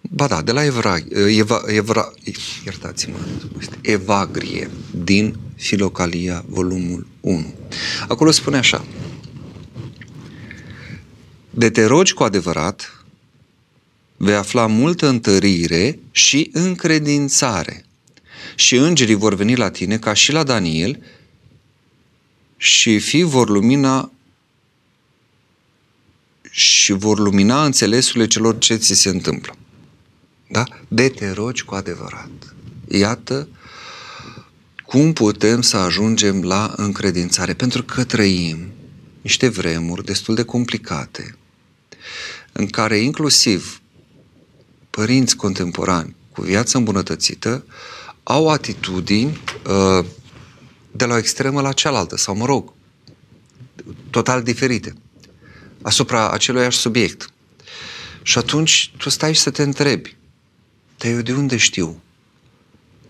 Ba 0.00 0.26
da, 0.26 0.42
de 0.42 0.52
la 0.52 0.64
Evra, 0.64 0.96
Eva, 1.28 1.62
Evra, 1.66 2.12
iertați-mă, 2.64 3.16
Evagrie, 3.80 4.70
din 4.90 5.36
Filocalia, 5.56 6.44
volumul 6.48 7.06
1. 7.20 7.54
Acolo 8.08 8.30
spune 8.30 8.56
așa, 8.56 8.84
de 11.50 11.70
te 11.70 11.84
rogi 11.84 12.14
cu 12.14 12.22
adevărat, 12.22 13.03
vei 14.24 14.34
afla 14.34 14.66
multă 14.66 15.06
întărire 15.06 15.98
și 16.10 16.50
încredințare. 16.52 17.84
Și 18.54 18.76
îngerii 18.76 19.14
vor 19.14 19.34
veni 19.34 19.56
la 19.56 19.70
tine 19.70 19.98
ca 19.98 20.12
și 20.12 20.32
la 20.32 20.42
Daniel 20.42 21.02
și 22.56 22.98
fi 22.98 23.22
vor 23.22 23.48
lumina 23.48 24.12
și 26.50 26.92
vor 26.92 27.18
lumina 27.18 27.64
înțelesurile 27.64 28.26
celor 28.26 28.58
ce 28.58 28.74
ți 28.74 28.94
se 28.94 29.08
întâmplă. 29.08 29.56
Da? 30.48 30.64
De 30.88 31.08
te 31.08 31.30
rogi 31.30 31.64
cu 31.64 31.74
adevărat. 31.74 32.54
Iată 32.88 33.48
cum 34.86 35.12
putem 35.12 35.60
să 35.62 35.76
ajungem 35.76 36.42
la 36.42 36.72
încredințare, 36.76 37.54
pentru 37.54 37.82
că 37.82 38.04
trăim 38.04 38.72
niște 39.22 39.48
vremuri 39.48 40.04
destul 40.04 40.34
de 40.34 40.42
complicate, 40.42 41.36
în 42.52 42.66
care 42.66 42.96
inclusiv 42.96 43.82
părinți 44.94 45.36
contemporani 45.36 46.16
cu 46.32 46.42
viață 46.42 46.76
îmbunătățită 46.76 47.64
au 48.22 48.48
atitudini 48.48 49.40
uh, 49.66 50.04
de 50.92 51.04
la 51.04 51.14
o 51.14 51.18
extremă 51.18 51.60
la 51.60 51.72
cealaltă, 51.72 52.16
sau 52.16 52.36
mă 52.36 52.44
rog, 52.44 52.72
total 54.10 54.42
diferite, 54.42 54.94
asupra 55.82 56.30
aceluiași 56.30 56.78
subiect. 56.78 57.28
Și 58.22 58.38
atunci 58.38 58.92
tu 58.96 59.08
stai 59.08 59.34
și 59.34 59.40
să 59.40 59.50
te 59.50 59.62
întrebi, 59.62 60.16
dar 60.98 61.12
eu 61.12 61.20
de 61.20 61.32
unde 61.32 61.56
știu? 61.56 62.02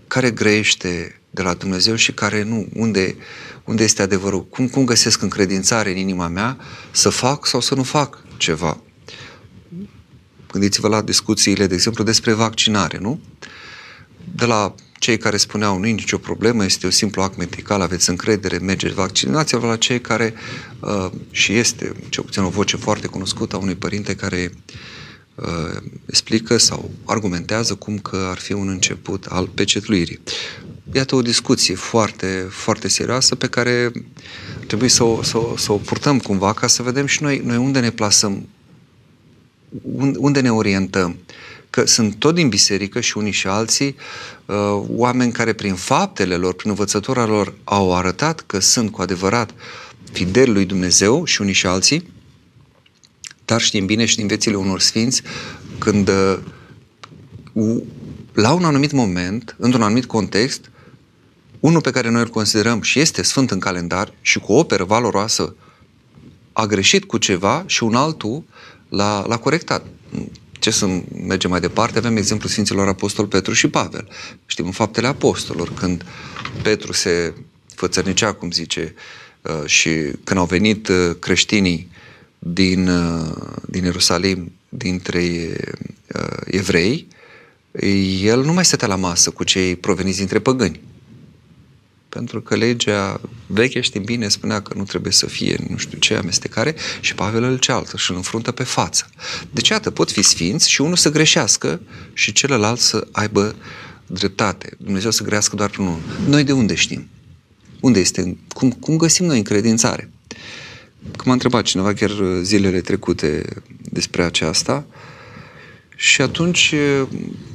Care 0.08 0.30
grește 0.30 1.20
de 1.30 1.42
la 1.42 1.54
Dumnezeu 1.54 1.94
și 1.94 2.12
care 2.12 2.42
nu? 2.42 2.68
Unde, 2.74 3.16
unde 3.64 3.84
este 3.84 4.02
adevărul? 4.02 4.46
Cum, 4.46 4.68
cum 4.68 4.84
găsesc 4.84 5.22
încredințare 5.22 5.90
în 5.90 5.96
inima 5.96 6.28
mea 6.28 6.58
să 6.90 7.08
fac 7.08 7.46
sau 7.46 7.60
să 7.60 7.74
nu 7.74 7.82
fac 7.82 8.24
ceva? 8.36 8.83
Gândiți-vă 10.54 10.88
la 10.88 11.02
discuțiile, 11.02 11.66
de 11.66 11.74
exemplu, 11.74 12.04
despre 12.04 12.32
vaccinare, 12.32 12.98
nu? 13.00 13.20
De 14.34 14.44
la 14.44 14.74
cei 14.98 15.18
care 15.18 15.36
spuneau 15.36 15.78
nu 15.78 15.86
e 15.86 15.90
nicio 15.90 16.18
problemă, 16.18 16.64
este 16.64 16.86
o 16.86 16.90
simplu 16.90 17.22
act 17.22 17.36
medical, 17.36 17.80
aveți 17.80 18.10
încredere, 18.10 18.58
mergeți, 18.58 18.94
vaccinați-vă 18.94 19.66
la 19.66 19.76
cei 19.76 20.00
care, 20.00 20.34
uh, 20.80 21.10
și 21.30 21.52
este 21.52 21.92
ce 22.08 22.20
puțin 22.20 22.42
o 22.42 22.48
voce 22.48 22.76
foarte 22.76 23.06
cunoscută 23.06 23.56
a 23.56 23.58
unui 23.58 23.74
părinte 23.74 24.14
care 24.14 24.52
uh, 25.34 25.82
explică 26.06 26.56
sau 26.56 26.90
argumentează 27.04 27.74
cum 27.74 27.98
că 27.98 28.26
ar 28.30 28.38
fi 28.38 28.52
un 28.52 28.68
început 28.68 29.24
al 29.24 29.46
pecetluirii. 29.46 30.20
Iată 30.92 31.14
o 31.14 31.22
discuție 31.22 31.74
foarte, 31.74 32.46
foarte 32.50 32.88
serioasă 32.88 33.34
pe 33.34 33.46
care 33.46 33.92
trebuie 34.66 34.88
să 34.88 35.04
o, 35.04 35.22
să, 35.22 35.38
o, 35.38 35.56
să 35.56 35.72
o 35.72 35.76
purtăm 35.76 36.18
cumva 36.18 36.52
ca 36.52 36.66
să 36.66 36.82
vedem 36.82 37.06
și 37.06 37.22
noi, 37.22 37.42
noi 37.44 37.56
unde 37.56 37.80
ne 37.80 37.90
plasăm 37.90 38.48
unde 40.16 40.40
ne 40.40 40.52
orientăm? 40.52 41.16
Că 41.70 41.86
sunt 41.86 42.14
tot 42.14 42.34
din 42.34 42.48
biserică 42.48 43.00
și 43.00 43.18
unii 43.18 43.32
și 43.32 43.46
alții 43.46 43.96
uh, 44.46 44.56
oameni 44.88 45.32
care 45.32 45.52
prin 45.52 45.74
faptele 45.74 46.36
lor, 46.36 46.54
prin 46.54 46.70
învățătura 46.70 47.26
lor 47.26 47.54
au 47.64 47.96
arătat 47.96 48.40
că 48.40 48.58
sunt 48.58 48.90
cu 48.90 49.02
adevărat 49.02 49.54
fideli 50.12 50.52
lui 50.52 50.64
Dumnezeu 50.64 51.24
și 51.24 51.40
unii 51.40 51.52
și 51.52 51.66
alții, 51.66 52.12
dar 53.44 53.60
știm 53.60 53.86
bine 53.86 54.04
și 54.04 54.16
din 54.16 54.26
viețile 54.26 54.56
unor 54.56 54.80
sfinți 54.80 55.22
când 55.78 56.08
uh, 56.08 56.38
la 58.32 58.52
un 58.52 58.64
anumit 58.64 58.92
moment, 58.92 59.56
într-un 59.58 59.82
anumit 59.82 60.04
context, 60.04 60.70
unul 61.60 61.80
pe 61.80 61.90
care 61.90 62.10
noi 62.10 62.20
îl 62.20 62.28
considerăm 62.28 62.80
și 62.80 62.98
este 63.00 63.22
sfânt 63.22 63.50
în 63.50 63.58
calendar 63.58 64.12
și 64.20 64.38
cu 64.38 64.52
o 64.52 64.58
operă 64.58 64.84
valoroasă 64.84 65.54
a 66.52 66.66
greșit 66.66 67.04
cu 67.04 67.18
ceva 67.18 67.64
și 67.66 67.82
un 67.82 67.94
altul 67.94 68.42
l-a, 68.94 69.24
l-a 69.26 69.36
corectat. 69.36 69.86
Ce 70.52 70.70
să 70.70 70.86
mergem 71.26 71.50
mai 71.50 71.60
departe? 71.60 71.98
Avem 71.98 72.16
exemplul 72.16 72.50
Sfinților 72.50 72.88
Apostol 72.88 73.26
Petru 73.26 73.52
și 73.52 73.68
Pavel. 73.68 74.08
Știm 74.46 74.66
în 74.66 74.72
faptele 74.72 75.06
apostolilor, 75.06 75.72
când 75.72 76.04
Petru 76.62 76.92
se 76.92 77.34
fățărnicea, 77.74 78.32
cum 78.32 78.50
zice, 78.50 78.94
uh, 79.42 79.66
și 79.66 79.90
când 80.24 80.40
au 80.40 80.46
venit 80.46 80.88
uh, 80.88 81.16
creștinii 81.18 81.90
din, 82.38 82.88
uh, 82.88 83.36
din 83.68 83.84
Ierusalim, 83.84 84.52
dintre 84.68 85.56
evrei, 86.44 87.06
el 88.20 88.44
nu 88.44 88.52
mai 88.52 88.64
stătea 88.64 88.88
la 88.88 88.96
masă 88.96 89.30
cu 89.30 89.44
cei 89.44 89.76
proveniți 89.76 90.18
dintre 90.18 90.38
păgâni 90.38 90.80
pentru 92.14 92.40
că 92.40 92.54
legea 92.54 93.20
veche, 93.46 93.80
știm 93.80 94.02
bine, 94.02 94.28
spunea 94.28 94.62
că 94.62 94.72
nu 94.76 94.82
trebuie 94.82 95.12
să 95.12 95.26
fie 95.26 95.56
nu 95.68 95.76
știu 95.76 95.98
ce 95.98 96.14
amestecare 96.14 96.74
și 97.00 97.14
Pavel 97.14 97.42
îl 97.42 97.58
cealtă 97.58 97.96
și 97.96 98.10
îl 98.10 98.16
înfruntă 98.16 98.52
pe 98.52 98.62
față. 98.62 99.06
Deci, 99.50 99.68
iată, 99.68 99.90
pot 99.90 100.10
fi 100.10 100.22
sfinți 100.22 100.70
și 100.70 100.80
unul 100.80 100.96
să 100.96 101.10
greșească 101.10 101.80
și 102.12 102.32
celălalt 102.32 102.80
să 102.80 103.06
aibă 103.12 103.54
dreptate. 104.06 104.76
Dumnezeu 104.78 105.10
să 105.10 105.24
grească 105.24 105.56
doar 105.56 105.70
prin 105.70 105.84
unul. 105.84 106.00
Noi 106.28 106.44
de 106.44 106.52
unde 106.52 106.74
știm? 106.74 107.08
Unde 107.80 108.00
este? 108.00 108.36
Cum, 108.48 108.70
cum 108.70 108.96
găsim 108.96 109.26
noi 109.26 109.36
încredințare? 109.36 110.10
Că 111.16 111.22
m-a 111.24 111.32
întrebat 111.32 111.64
cineva 111.64 111.92
chiar 111.92 112.10
zilele 112.42 112.80
trecute 112.80 113.44
despre 113.90 114.22
aceasta, 114.22 114.84
uh, 114.88 115.13
și 116.04 116.20
atunci 116.20 116.74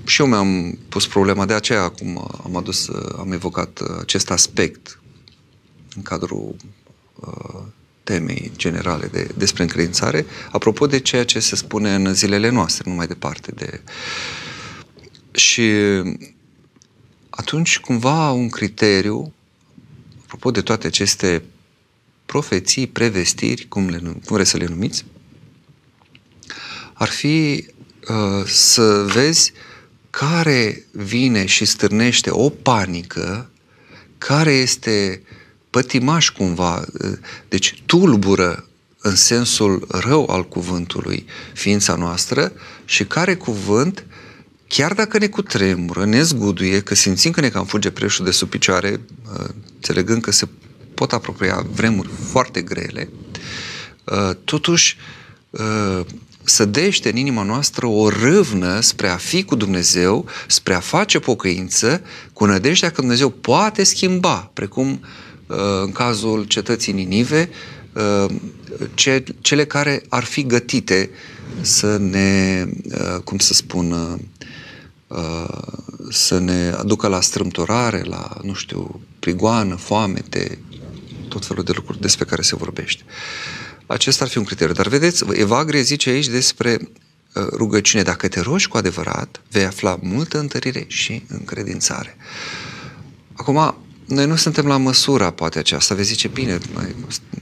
și 0.06 0.22
eu 0.22 0.28
mi-am 0.28 0.78
pus 0.90 1.08
problema, 1.08 1.46
de 1.46 1.54
aceea 1.54 1.82
acum 1.82 2.18
am 2.44 2.56
adus, 2.56 2.90
am 3.18 3.32
evocat 3.32 3.82
acest 4.00 4.32
aspect 4.32 5.02
în 5.96 6.02
cadrul 6.02 6.56
uh, 7.16 7.62
temei 8.04 8.52
generale 8.56 9.08
de, 9.08 9.30
despre 9.38 9.64
încredințare, 9.64 10.26
apropo 10.52 10.88
de 10.88 11.00
ceea 11.00 11.26
ce 11.26 11.40
se 11.40 11.56
spune 11.56 11.94
în 11.94 12.14
zilele 12.14 12.50
noastre, 12.50 12.90
nu 12.90 12.96
mai 12.96 13.08
departe 13.08 13.52
de... 13.52 13.82
Și 15.32 15.72
atunci 17.30 17.80
cumva 17.80 18.32
un 18.32 18.50
criteriu, 18.50 19.34
apropo 20.24 20.52
de 20.52 20.62
toate 20.62 20.88
aceste 20.88 21.44
profeții, 22.26 22.88
prevestiri, 22.88 23.68
cum, 23.68 23.90
le, 23.90 23.98
cum 23.98 24.22
vreți 24.26 24.50
să 24.50 24.58
le 24.58 24.66
numiți, 24.66 25.06
ar 26.94 27.08
fi 27.08 27.66
Uh, 27.66 27.79
să 28.46 29.06
vezi 29.14 29.54
care 30.10 30.86
vine 30.92 31.46
și 31.46 31.66
stârnește 31.66 32.30
o 32.32 32.50
panică, 32.50 33.50
care 34.18 34.52
este 34.52 35.22
pătimaș 35.70 36.30
cumva, 36.30 36.86
uh, 37.02 37.12
deci 37.48 37.84
tulbură 37.86 38.68
în 39.02 39.16
sensul 39.16 39.88
rău 39.90 40.30
al 40.30 40.48
cuvântului 40.48 41.26
ființa 41.54 41.96
noastră 41.96 42.52
și 42.86 43.06
care 43.06 43.36
cuvânt, 43.36 44.06
chiar 44.68 44.94
dacă 44.94 45.18
ne 45.18 45.28
cutremură, 45.28 46.06
ne 46.06 46.22
zguduie, 46.22 46.82
că 46.82 46.96
simțim 46.96 47.32
că 47.32 47.42
ne 47.42 47.50
cam 47.50 47.66
fuge 47.66 47.92
preșul 47.92 48.26
de 48.26 48.32
sub 48.32 48.50
picioare, 48.50 49.02
uh, 49.34 49.46
înțelegând 49.76 50.22
că 50.22 50.32
se 50.32 50.48
pot 50.94 51.14
apropia 51.14 51.66
vremuri 51.72 52.10
foarte 52.32 52.62
grele, 52.62 53.10
totuși 54.44 54.98
sădește 56.50 57.10
în 57.10 57.16
inima 57.16 57.44
noastră 57.44 57.86
o 57.86 58.10
râvnă 58.10 58.80
spre 58.80 59.08
a 59.08 59.16
fi 59.16 59.44
cu 59.44 59.56
Dumnezeu, 59.56 60.26
spre 60.48 60.74
a 60.74 60.80
face 60.80 61.20
pocăință, 61.20 62.02
cu 62.34 62.46
nădejdea 62.46 62.90
că 62.90 63.02
Dumnezeu 63.02 63.30
poate 63.30 63.84
schimba, 63.84 64.52
precum 64.54 64.90
uh, 65.48 65.58
în 65.84 65.92
cazul 65.92 66.44
cetății 66.44 66.94
Ninive, 66.94 67.50
uh, 67.94 68.36
cele 69.42 69.66
care 69.66 70.04
ar 70.10 70.24
fi 70.24 70.46
gătite 70.46 71.10
să 71.62 71.98
ne, 71.98 72.66
uh, 72.84 73.22
cum 73.24 73.38
să 73.38 73.54
spun, 73.54 74.20
să 76.10 76.40
ne 76.40 76.74
aducă 76.78 77.08
la 77.08 77.22
strâmtorare, 77.22 78.02
la, 78.04 78.38
nu 78.42 78.54
știu, 78.54 79.02
prigoană, 79.20 79.76
foamete, 79.76 80.58
tot 81.28 81.46
felul 81.46 81.64
de 81.64 81.72
lucruri 81.76 82.02
despre 82.02 82.26
care 82.26 82.42
se 82.42 82.56
vorbește. 82.56 83.04
Acesta 83.90 84.24
ar 84.24 84.30
fi 84.30 84.38
un 84.38 84.44
criteriu. 84.44 84.74
Dar 84.74 84.88
vedeți, 84.88 85.24
Evagrie 85.32 85.82
zice 85.82 86.10
aici 86.10 86.28
despre 86.28 86.80
uh, 86.82 87.48
rugăciune. 87.52 88.04
Dacă 88.04 88.28
te 88.28 88.40
rogi 88.40 88.68
cu 88.68 88.78
adevărat, 88.78 89.42
vei 89.52 89.66
afla 89.66 90.00
multă 90.02 90.40
întărire 90.40 90.86
și 90.88 91.24
încredințare. 91.28 92.18
Acum, 93.34 93.76
noi 94.06 94.26
nu 94.26 94.36
suntem 94.36 94.66
la 94.66 94.78
măsura, 94.78 95.32
poate 95.32 95.60
aceasta. 95.60 95.96
Vezi 95.96 96.10
zice, 96.10 96.28
bine, 96.28 96.60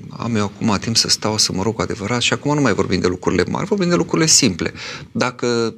am 0.10 0.36
eu 0.36 0.44
acum 0.44 0.78
timp 0.80 0.98
să 0.98 1.10
stau 1.10 1.38
să 1.38 1.52
mă 1.52 1.64
rog 1.64 1.76
cu 1.76 1.82
adevărat 1.82 2.22
și 2.22 2.34
acum 2.34 2.54
nu 2.54 2.62
mai 2.62 2.74
vorbim 2.74 3.00
de 3.00 3.08
lucrurile 3.08 3.44
mari, 3.44 3.66
vorbim 3.66 3.90
de 3.90 3.96
lucrurile 3.96 4.28
simple. 4.28 4.74
Dacă 5.12 5.76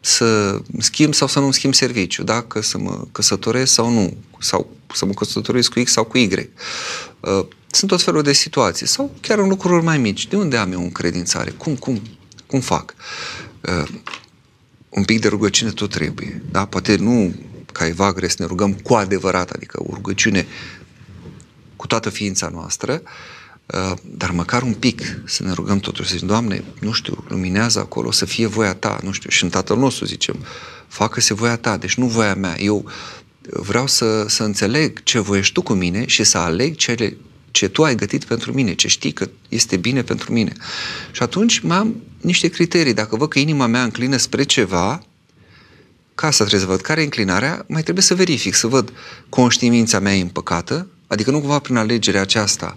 să 0.00 0.60
schimb 0.78 1.14
sau 1.14 1.26
să 1.26 1.38
nu 1.38 1.50
schimb 1.50 1.74
serviciu, 1.74 2.22
dacă 2.22 2.60
să 2.60 2.78
mă 2.78 3.04
căsătoresc 3.12 3.72
sau 3.72 3.90
nu, 3.90 4.16
sau 4.38 4.76
să 4.94 5.04
mă 5.04 5.12
căsătoresc 5.12 5.72
cu 5.72 5.80
X 5.82 5.92
sau 5.92 6.04
cu 6.04 6.18
Y. 6.18 6.50
Uh, 7.70 7.76
sunt 7.76 7.90
tot 7.90 8.02
felul 8.02 8.22
de 8.22 8.32
situații 8.32 8.86
sau 8.86 9.14
chiar 9.20 9.38
în 9.38 9.48
lucruri 9.48 9.84
mai 9.84 9.98
mici. 9.98 10.26
De 10.26 10.36
unde 10.36 10.56
am 10.56 10.72
eu 10.72 10.82
încredințare? 10.82 11.50
Cum, 11.50 11.76
cum, 11.76 12.02
cum 12.46 12.60
fac? 12.60 12.94
Uh, 13.60 13.88
un 14.88 15.04
pic 15.04 15.20
de 15.20 15.28
rugăciune 15.28 15.70
tot 15.70 15.90
trebuie. 15.90 16.42
Da? 16.50 16.64
Poate 16.64 16.96
nu 16.96 17.34
ca 17.72 17.86
evagre 17.86 18.28
să 18.28 18.36
ne 18.38 18.46
rugăm 18.46 18.72
cu 18.72 18.94
adevărat, 18.94 19.50
adică 19.50 19.82
o 19.82 19.94
rugăciune 19.94 20.46
cu 21.76 21.86
toată 21.86 22.10
ființa 22.10 22.48
noastră, 22.48 23.02
uh, 23.66 23.92
dar 24.04 24.30
măcar 24.30 24.62
un 24.62 24.74
pic 24.74 25.02
să 25.24 25.42
ne 25.42 25.52
rugăm 25.52 25.78
totuși, 25.78 26.08
să 26.08 26.14
zicem, 26.14 26.28
Doamne, 26.28 26.64
nu 26.80 26.92
știu, 26.92 27.24
luminează 27.28 27.78
acolo, 27.78 28.10
să 28.10 28.24
fie 28.24 28.46
voia 28.46 28.74
Ta, 28.74 28.98
nu 29.02 29.12
știu, 29.12 29.30
și 29.30 29.44
în 29.44 29.50
Tatăl 29.50 29.76
nostru 29.76 30.04
zicem, 30.04 30.36
facă-se 30.88 31.34
voia 31.34 31.56
Ta, 31.56 31.76
deci 31.76 31.94
nu 31.94 32.06
voia 32.06 32.34
mea, 32.34 32.60
eu 32.60 32.90
vreau 33.42 33.86
să, 33.86 34.28
să 34.28 34.42
înțeleg 34.42 35.02
ce 35.02 35.18
voiești 35.18 35.52
Tu 35.52 35.62
cu 35.62 35.72
mine 35.72 36.06
și 36.06 36.24
să 36.24 36.38
aleg 36.38 36.76
cele, 36.76 37.16
ce 37.50 37.68
tu 37.68 37.84
ai 37.84 37.94
gătit 37.94 38.24
pentru 38.24 38.52
mine, 38.52 38.74
ce 38.74 38.88
știi 38.88 39.12
că 39.12 39.28
este 39.48 39.76
bine 39.76 40.02
pentru 40.02 40.32
mine. 40.32 40.52
Și 41.12 41.22
atunci 41.22 41.58
mai 41.58 41.76
am 41.76 42.02
niște 42.20 42.48
criterii. 42.48 42.94
Dacă 42.94 43.16
văd 43.16 43.28
că 43.28 43.38
inima 43.38 43.66
mea 43.66 43.82
înclină 43.82 44.16
spre 44.16 44.42
ceva, 44.42 45.02
ca 46.14 46.26
asta 46.26 46.44
trebuie 46.44 46.66
să 46.66 46.72
văd 46.72 46.80
care 46.80 47.00
e 47.00 47.04
înclinarea, 47.04 47.64
mai 47.68 47.82
trebuie 47.82 48.04
să 48.04 48.14
verific, 48.14 48.54
să 48.54 48.66
văd 48.66 48.92
conștiința 49.28 49.98
mea 49.98 50.16
e 50.16 50.20
împăcată, 50.20 50.86
adică 51.06 51.30
nu 51.30 51.40
cumva 51.40 51.58
prin 51.58 51.76
alegerea 51.76 52.20
aceasta 52.20 52.76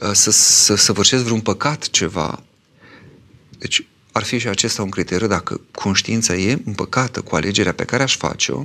uh, 0.00 0.10
să, 0.12 0.30
să 0.30 0.74
săvârșesc 0.74 1.22
vreun 1.22 1.40
păcat 1.40 1.90
ceva. 1.90 2.42
Deci 3.58 3.86
ar 4.12 4.22
fi 4.22 4.38
și 4.38 4.48
acesta 4.48 4.82
un 4.82 4.88
criteriu 4.88 5.26
dacă 5.26 5.60
conștiința 5.72 6.34
e 6.34 6.58
împăcată 6.64 7.20
cu 7.20 7.36
alegerea 7.36 7.72
pe 7.72 7.84
care 7.84 8.02
aș 8.02 8.16
face-o 8.16 8.64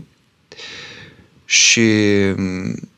și 1.45 1.81
mm, 2.35 2.89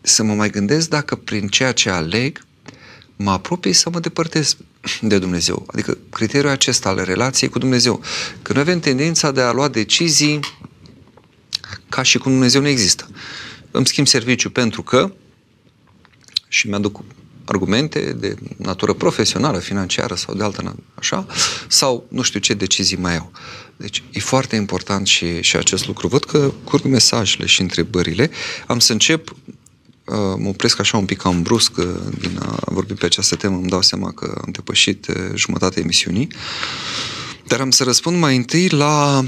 să 0.00 0.22
mă 0.22 0.34
mai 0.34 0.50
gândesc 0.50 0.88
dacă 0.88 1.14
prin 1.14 1.48
ceea 1.48 1.72
ce 1.72 1.90
aleg 1.90 2.44
mă 3.16 3.30
apropii 3.30 3.72
să 3.72 3.90
mă 3.90 4.00
depărtez 4.00 4.56
de 5.00 5.18
Dumnezeu. 5.18 5.66
Adică 5.66 5.98
criteriul 6.10 6.50
acesta 6.50 6.88
al 6.88 7.04
relației 7.04 7.50
cu 7.50 7.58
Dumnezeu. 7.58 8.02
Că 8.42 8.52
noi 8.52 8.62
avem 8.62 8.80
tendința 8.80 9.30
de 9.30 9.40
a 9.40 9.52
lua 9.52 9.68
decizii 9.68 10.40
ca 11.88 12.02
și 12.02 12.18
cum 12.18 12.32
Dumnezeu 12.32 12.60
nu 12.60 12.68
există. 12.68 13.08
Îmi 13.70 13.86
schimb 13.86 14.06
serviciu 14.06 14.50
pentru 14.50 14.82
că 14.82 15.12
și 16.48 16.68
mi-aduc 16.68 17.00
argumente 17.44 18.12
de 18.12 18.34
natură 18.56 18.92
profesională, 18.92 19.58
financiară 19.58 20.14
sau 20.14 20.34
de 20.34 20.42
altă 20.42 20.76
așa, 20.94 21.26
sau 21.68 22.06
nu 22.08 22.22
știu 22.22 22.40
ce 22.40 22.54
decizii 22.54 22.96
mai 22.96 23.16
au. 23.16 23.32
Deci 23.76 24.02
e 24.12 24.20
foarte 24.20 24.56
important 24.56 25.06
și, 25.06 25.42
și 25.42 25.56
acest 25.56 25.86
lucru. 25.86 26.08
Văd 26.08 26.24
că 26.24 26.52
curg 26.64 26.84
mesajele 26.84 27.46
și 27.46 27.60
întrebările. 27.60 28.30
Am 28.66 28.78
să 28.78 28.92
încep 28.92 29.34
Uh, 29.34 29.59
mă 30.38 30.48
opresc 30.48 30.78
așa 30.80 30.96
un 30.96 31.04
pic 31.04 31.18
cam 31.18 31.42
brusc 31.42 31.76
uh, 31.76 31.86
din 32.18 32.38
a 32.42 32.58
vorbi 32.64 32.94
pe 32.94 33.04
această 33.04 33.36
temă, 33.36 33.56
îmi 33.56 33.68
dau 33.68 33.82
seama 33.82 34.12
că 34.12 34.40
am 34.44 34.50
depășit 34.52 35.06
uh, 35.06 35.16
jumătatea 35.34 35.82
emisiunii, 35.82 36.28
dar 37.46 37.60
am 37.60 37.70
să 37.70 37.84
răspund 37.84 38.18
mai 38.18 38.36
întâi 38.36 38.68
la 38.68 39.24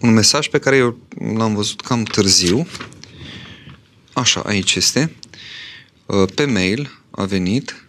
un 0.00 0.12
mesaj 0.12 0.48
pe 0.48 0.58
care 0.58 0.76
eu 0.76 0.98
l-am 1.34 1.54
văzut 1.54 1.80
cam 1.80 2.02
târziu. 2.02 2.66
Așa, 4.12 4.40
aici 4.40 4.74
este. 4.74 5.14
Pe 6.34 6.44
mail 6.44 7.00
a 7.10 7.24
venit. 7.24 7.84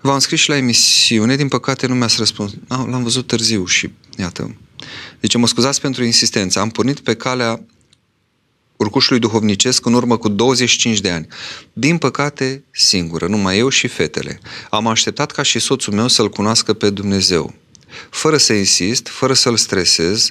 V-am 0.00 0.18
scris 0.18 0.40
și 0.40 0.48
la 0.48 0.56
emisiune, 0.56 1.36
din 1.36 1.48
păcate 1.48 1.86
nu 1.86 1.94
mi-ați 1.94 2.18
răspuns. 2.18 2.52
L-am 2.68 3.02
văzut 3.02 3.26
târziu 3.26 3.66
și 3.66 3.90
iată. 4.18 4.56
Deci 5.20 5.36
mă 5.36 5.46
scuzați 5.46 5.80
pentru 5.80 6.04
insistență. 6.04 6.58
Am 6.58 6.70
pornit 6.70 7.00
pe 7.00 7.14
calea 7.14 7.64
urcușului 8.76 9.20
duhovnicesc 9.20 9.86
în 9.86 9.94
urmă 9.94 10.16
cu 10.16 10.28
25 10.28 11.00
de 11.00 11.10
ani. 11.10 11.26
Din 11.72 11.98
păcate, 11.98 12.64
singură, 12.70 13.26
numai 13.26 13.58
eu 13.58 13.68
și 13.68 13.86
fetele. 13.86 14.40
Am 14.70 14.86
așteptat 14.86 15.30
ca 15.30 15.42
și 15.42 15.58
soțul 15.58 15.92
meu 15.92 16.08
să-L 16.08 16.28
cunoască 16.28 16.72
pe 16.72 16.90
Dumnezeu. 16.90 17.54
Fără 18.10 18.36
să 18.36 18.52
insist, 18.52 19.08
fără 19.08 19.32
să-L 19.32 19.56
stresez, 19.56 20.30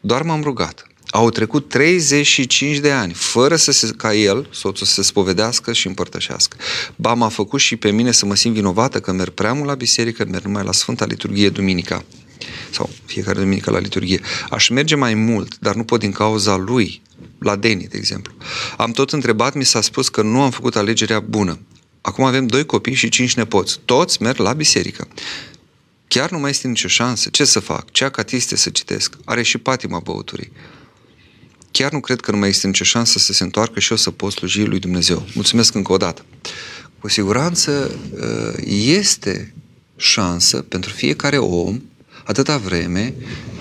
doar 0.00 0.22
m-am 0.22 0.42
rugat. 0.42 0.86
Au 1.10 1.30
trecut 1.30 1.68
35 1.68 2.76
de 2.76 2.90
ani, 2.90 3.12
fără 3.12 3.56
să 3.56 3.72
se, 3.72 3.90
ca 3.96 4.14
el, 4.14 4.48
soțul, 4.52 4.86
să 4.86 4.92
se 4.92 5.02
spovedească 5.02 5.72
și 5.72 5.86
împărtășească. 5.86 6.56
Ba 6.96 7.14
m-a 7.14 7.28
făcut 7.28 7.60
și 7.60 7.76
pe 7.76 7.90
mine 7.90 8.12
să 8.12 8.26
mă 8.26 8.34
simt 8.34 8.54
vinovată 8.54 9.00
că 9.00 9.12
merg 9.12 9.30
prea 9.30 9.52
mult 9.52 9.66
la 9.66 9.74
biserică, 9.74 10.24
merg 10.30 10.44
numai 10.44 10.64
la 10.64 10.72
Sfânta 10.72 11.04
Liturghie 11.04 11.48
Duminica 11.48 12.04
sau 12.70 12.90
fiecare 13.04 13.38
duminică 13.38 13.70
la 13.70 13.78
liturghie. 13.78 14.20
Aș 14.50 14.68
merge 14.68 14.94
mai 14.94 15.14
mult, 15.14 15.58
dar 15.58 15.74
nu 15.74 15.84
pot 15.84 16.00
din 16.00 16.12
cauza 16.12 16.56
lui, 16.56 17.02
la 17.38 17.56
Deni, 17.56 17.86
de 17.86 17.96
exemplu. 17.96 18.32
Am 18.76 18.90
tot 18.90 19.12
întrebat, 19.12 19.54
mi 19.54 19.64
s-a 19.64 19.80
spus 19.80 20.08
că 20.08 20.22
nu 20.22 20.42
am 20.42 20.50
făcut 20.50 20.76
alegerea 20.76 21.20
bună. 21.20 21.58
Acum 22.00 22.24
avem 22.24 22.46
doi 22.46 22.66
copii 22.66 22.94
și 22.94 23.08
cinci 23.08 23.34
nepoți. 23.34 23.78
Toți 23.84 24.22
merg 24.22 24.38
la 24.38 24.52
biserică. 24.52 25.08
Chiar 26.08 26.30
nu 26.30 26.38
mai 26.38 26.50
este 26.50 26.68
nicio 26.68 26.88
șansă. 26.88 27.28
Ce 27.28 27.44
să 27.44 27.60
fac? 27.60 27.90
Ce 27.90 28.04
acatiste 28.04 28.56
să 28.56 28.70
citesc? 28.70 29.14
Are 29.24 29.42
și 29.42 29.58
patima 29.58 29.98
băuturii. 29.98 30.52
Chiar 31.70 31.92
nu 31.92 32.00
cred 32.00 32.20
că 32.20 32.30
nu 32.30 32.36
mai 32.36 32.48
este 32.48 32.66
nicio 32.66 32.84
șansă 32.84 33.18
să 33.18 33.32
se 33.32 33.42
întoarcă 33.42 33.80
și 33.80 33.90
eu 33.90 33.96
să 33.96 34.10
pot 34.10 34.32
sluji 34.32 34.64
lui 34.64 34.78
Dumnezeu. 34.78 35.26
Mulțumesc 35.34 35.74
încă 35.74 35.92
o 35.92 35.96
dată. 35.96 36.24
Cu 37.00 37.08
siguranță 37.08 37.94
uh, 38.12 38.64
este 38.86 39.54
șansă 39.96 40.62
pentru 40.62 40.90
fiecare 40.92 41.38
om 41.38 41.80
atâta 42.28 42.56
vreme 42.56 43.14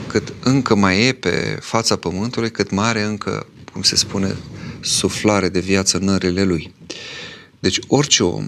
cât 0.08 0.34
încă 0.44 0.76
mai 0.76 1.08
e 1.08 1.14
pe 1.14 1.58
fața 1.62 1.96
pământului, 1.96 2.52
cât 2.52 2.72
mai 2.72 2.88
are 2.88 3.02
încă, 3.02 3.48
cum 3.72 3.82
se 3.82 3.96
spune, 3.96 4.36
suflare 4.80 5.50
de 5.50 5.60
viață 5.60 5.98
în 5.98 6.04
nările 6.04 6.44
lui. 6.44 6.74
Deci 7.60 7.80
orice 7.88 8.24
om 8.24 8.48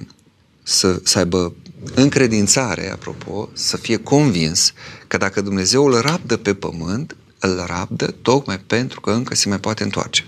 să, 0.64 1.02
să 1.04 1.18
aibă 1.18 1.56
încredințare, 1.96 2.92
apropo, 2.92 3.50
să 3.54 3.78
fie 3.78 3.98
convins 3.98 4.74
că 5.08 5.18
dacă 5.18 5.42
Dumnezeu 5.42 5.86
îl 5.86 6.00
rabdă 6.02 6.38
pe 6.38 6.54
pământ, 6.54 7.16
îl 7.40 7.64
rabdă 7.68 8.16
tocmai 8.22 8.60
pentru 8.60 9.02
că 9.02 9.12
încă 9.12 9.36
se 9.36 9.50
mai 9.50 9.60
poate 9.60 9.84
întoarce 9.84 10.26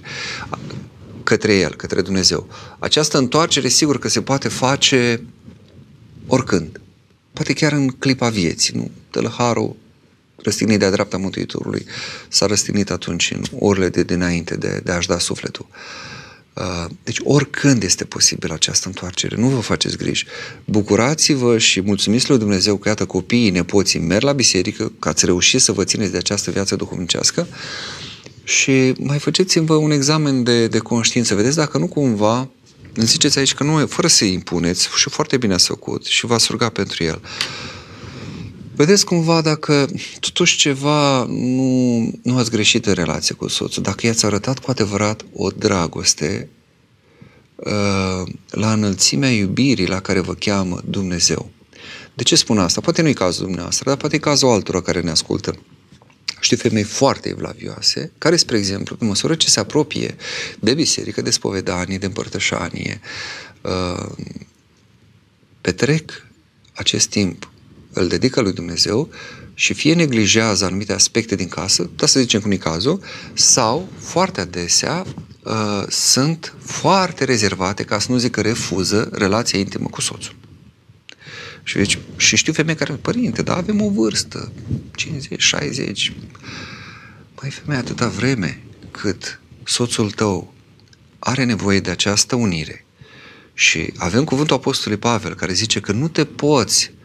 către 1.24 1.56
El, 1.56 1.76
către 1.76 2.02
Dumnezeu. 2.02 2.48
Această 2.80 3.18
întoarcere, 3.18 3.68
sigur 3.68 4.00
că 4.00 4.08
se 4.08 4.22
poate 4.22 4.48
face 4.48 5.24
oricând. 6.28 6.82
Poate 7.34 7.54
chiar 7.54 7.72
în 7.72 7.88
clipa 7.88 8.30
vieții, 8.30 8.78
nu? 8.78 8.92
Tălăharul 9.10 9.76
răstignit 10.44 10.80
de-a 10.80 10.92
dreapta 10.92 11.18
Mântuitorului 11.18 11.86
s-a 12.28 12.46
răstignit 12.46 12.90
atunci 12.90 13.32
în 13.32 13.44
orele 13.60 13.90
de 13.90 14.04
dinainte 14.04 14.56
de, 14.56 14.82
de 14.84 14.92
a-și 14.92 15.08
da 15.08 15.20
sufletul. 15.20 15.68
Uh, 16.54 16.86
deci 17.04 17.18
oricând 17.24 17.84
este 17.84 18.06
posibil 18.06 18.52
această 18.52 18.88
întoarcere, 18.88 19.36
nu 19.36 19.48
vă 19.48 19.60
faceți 19.60 19.98
griji. 19.98 20.26
Bucurați-vă 20.66 21.58
și 21.58 21.82
mulțumiți 21.82 22.30
lui 22.30 22.38
Dumnezeu 22.38 22.78
că 22.78 22.90
iată 22.90 23.06
copiii, 23.06 23.50
nepoții 23.50 24.00
merg 24.00 24.24
la 24.24 24.34
biserică, 24.34 24.92
că 25.00 25.10
ați 25.10 25.26
reușit 25.26 25.62
să 25.62 25.72
vă 25.72 25.84
țineți 25.84 26.12
de 26.12 26.18
această 26.18 26.52
viață 26.52 26.76
duhovnicească 26.76 27.48
și 28.44 28.94
mai 29.00 29.20
faceți-vă 29.20 29.76
un 29.76 29.92
examen 29.92 30.44
de, 30.44 30.68
de 30.68 30.78
conștiință. 30.78 31.36
Vedeți 31.36 31.56
dacă 31.56 31.78
nu 31.78 31.88
cumva 31.88 32.50
îmi 32.94 33.06
ziceți 33.06 33.38
aici 33.38 33.54
că 33.54 33.64
nu, 33.64 33.88
fără 33.88 34.08
să-i 34.08 34.34
impuneți, 34.34 34.90
și 34.96 35.10
foarte 35.10 35.38
bine 35.38 35.54
ați 35.54 35.68
făcut 35.68 36.06
și 36.06 36.26
v-ați 36.26 36.48
ruga 36.50 36.70
pentru 36.70 37.04
el. 37.04 37.22
Vedeți 38.76 39.06
cumva 39.06 39.42
dacă 39.42 39.90
totuși 40.20 40.58
ceva 40.58 41.26
nu, 41.26 42.12
nu 42.24 42.38
ați 42.38 42.52
greșit 42.52 42.86
în 42.86 42.94
relație 42.94 43.36
cu 43.36 43.48
soțul, 43.48 43.84
dacă 43.84 44.06
i-ați 44.06 44.26
arătat 44.26 44.60
cu 44.60 44.72
adevărat 44.72 45.26
o 45.34 45.50
dragoste 45.50 46.50
uh, 47.56 48.34
la 48.50 48.74
înălțimea 48.74 49.30
iubirii 49.30 49.88
la 49.88 50.00
care 50.00 50.20
vă 50.20 50.34
cheamă 50.34 50.82
Dumnezeu. 50.86 51.50
De 52.14 52.24
ce 52.24 52.36
spun 52.36 52.60
asta? 52.60 52.82
Poate 52.82 53.02
nu 53.02 53.08
e 53.08 53.14
cazul 53.14 53.44
dumneavoastră, 53.44 53.90
dar 53.90 53.98
poate 53.98 54.16
e 54.16 54.20
cazul 54.20 54.50
altora 54.50 54.82
care 54.82 55.02
ne 55.02 55.12
ascultă. 55.12 55.60
Știu 56.40 56.58
femei 56.58 56.84
foarte 56.84 57.30
evlavioase, 57.30 58.12
care, 58.18 58.36
spre 58.36 58.58
exemplu, 58.58 58.96
pe 58.96 59.06
măsură 59.06 59.36
ce 59.36 59.50
se 59.50 59.60
apropie 59.60 60.16
de 60.60 60.74
biserică, 60.74 61.22
de 61.22 61.30
spovedanie, 61.30 61.98
de 61.98 62.06
împărtășanie, 62.06 63.02
uh, 63.62 64.10
petrec 65.62 66.28
acest 66.74 67.10
timp, 67.10 67.51
îl 67.94 68.08
dedică 68.08 68.42
lui 68.42 68.54
Dumnezeu 68.54 69.10
și 69.54 69.74
fie 69.74 69.94
neglijează 69.94 70.66
anumite 70.66 70.94
aspecte 70.94 71.36
din 71.36 71.48
casă, 71.48 71.90
da 71.96 72.06
să 72.06 72.20
zicem 72.20 72.42
cum 72.42 72.52
e 72.52 72.58
cazul, 72.58 73.04
sau 73.34 73.90
foarte 74.00 74.42
adesea 74.42 75.06
uh, 75.44 75.84
sunt 75.90 76.54
foarte 76.64 77.24
rezervate, 77.24 77.84
ca 77.84 78.00
să 78.00 78.12
nu 78.12 78.18
zic 78.18 78.32
că 78.32 78.42
refuză 78.42 79.10
relația 79.12 79.60
intimă 79.60 79.88
cu 79.88 80.02
soțul. 80.02 80.36
Și, 81.64 81.76
deci, 81.76 81.98
și 82.18 82.36
știu 82.36 82.54
femei 82.54 82.76
care, 82.76 82.94
părinte, 82.94 83.42
da, 83.42 83.56
avem 83.56 83.82
o 83.82 83.90
vârstă, 83.90 84.52
50, 84.96 85.42
60. 85.42 86.14
Mai 87.42 87.50
femeie 87.50 87.80
atâta 87.80 88.08
vreme 88.08 88.62
cât 88.92 89.40
soțul 89.64 90.12
tău 90.12 90.54
are 91.20 91.44
nevoie 91.44 91.80
de 91.80 91.90
această 91.90 92.36
unire 92.36 92.86
și 93.54 93.94
avem 93.98 94.24
cuvântul 94.24 94.56
Apostolului 94.56 95.04
Pavel 95.04 95.34
care 95.34 95.54
zice 95.54 95.80
că 95.80 95.92
nu 95.92 96.08
te 96.08 96.26
poți 96.26 96.92
uh, 96.94 97.01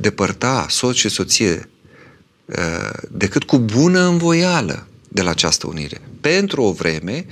depărta 0.00 0.66
soț 0.68 0.96
și 0.96 1.08
soție 1.08 1.68
uh, 2.44 2.90
decât 3.10 3.44
cu 3.44 3.58
bună 3.58 4.00
învoială 4.00 4.86
de 5.08 5.22
la 5.22 5.30
această 5.30 5.66
unire. 5.66 6.00
Pentru 6.20 6.62
o 6.62 6.72
vreme 6.72 7.26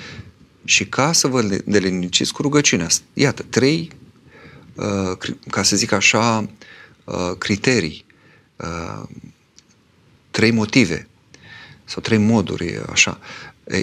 și 0.64 0.86
ca 0.86 1.12
să 1.12 1.26
vă 1.26 1.60
deliniciți 1.64 2.32
cu 2.32 2.42
rugăciunea. 2.42 2.86
Iată, 3.12 3.44
trei 3.48 3.90
Uh, 4.76 5.16
ca 5.50 5.62
să 5.62 5.76
zic 5.76 5.92
așa, 5.92 6.48
uh, 7.04 7.32
criterii, 7.38 8.04
uh, 8.56 9.02
trei 10.30 10.50
motive 10.50 11.08
sau 11.84 12.02
trei 12.02 12.18
moduri, 12.18 12.80
așa. 12.90 13.18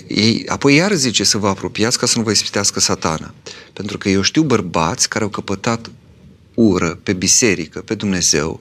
Ei, 0.08 0.44
apoi 0.48 0.76
iar 0.76 0.94
zice 0.94 1.24
să 1.24 1.38
vă 1.38 1.48
apropiați 1.48 1.98
ca 1.98 2.06
să 2.06 2.18
nu 2.18 2.24
vă 2.24 2.32
ispitească 2.32 2.80
satana. 2.80 3.34
Pentru 3.74 3.98
că 3.98 4.10
eu 4.10 4.22
știu 4.22 4.44
bărbați 4.44 5.10
care 5.10 5.24
au 5.24 5.30
căpătat 5.30 5.92
ură 6.54 7.00
pe 7.04 7.14
biserică, 7.14 7.82
pe 7.82 7.96
Dumnezeu, 7.96 8.60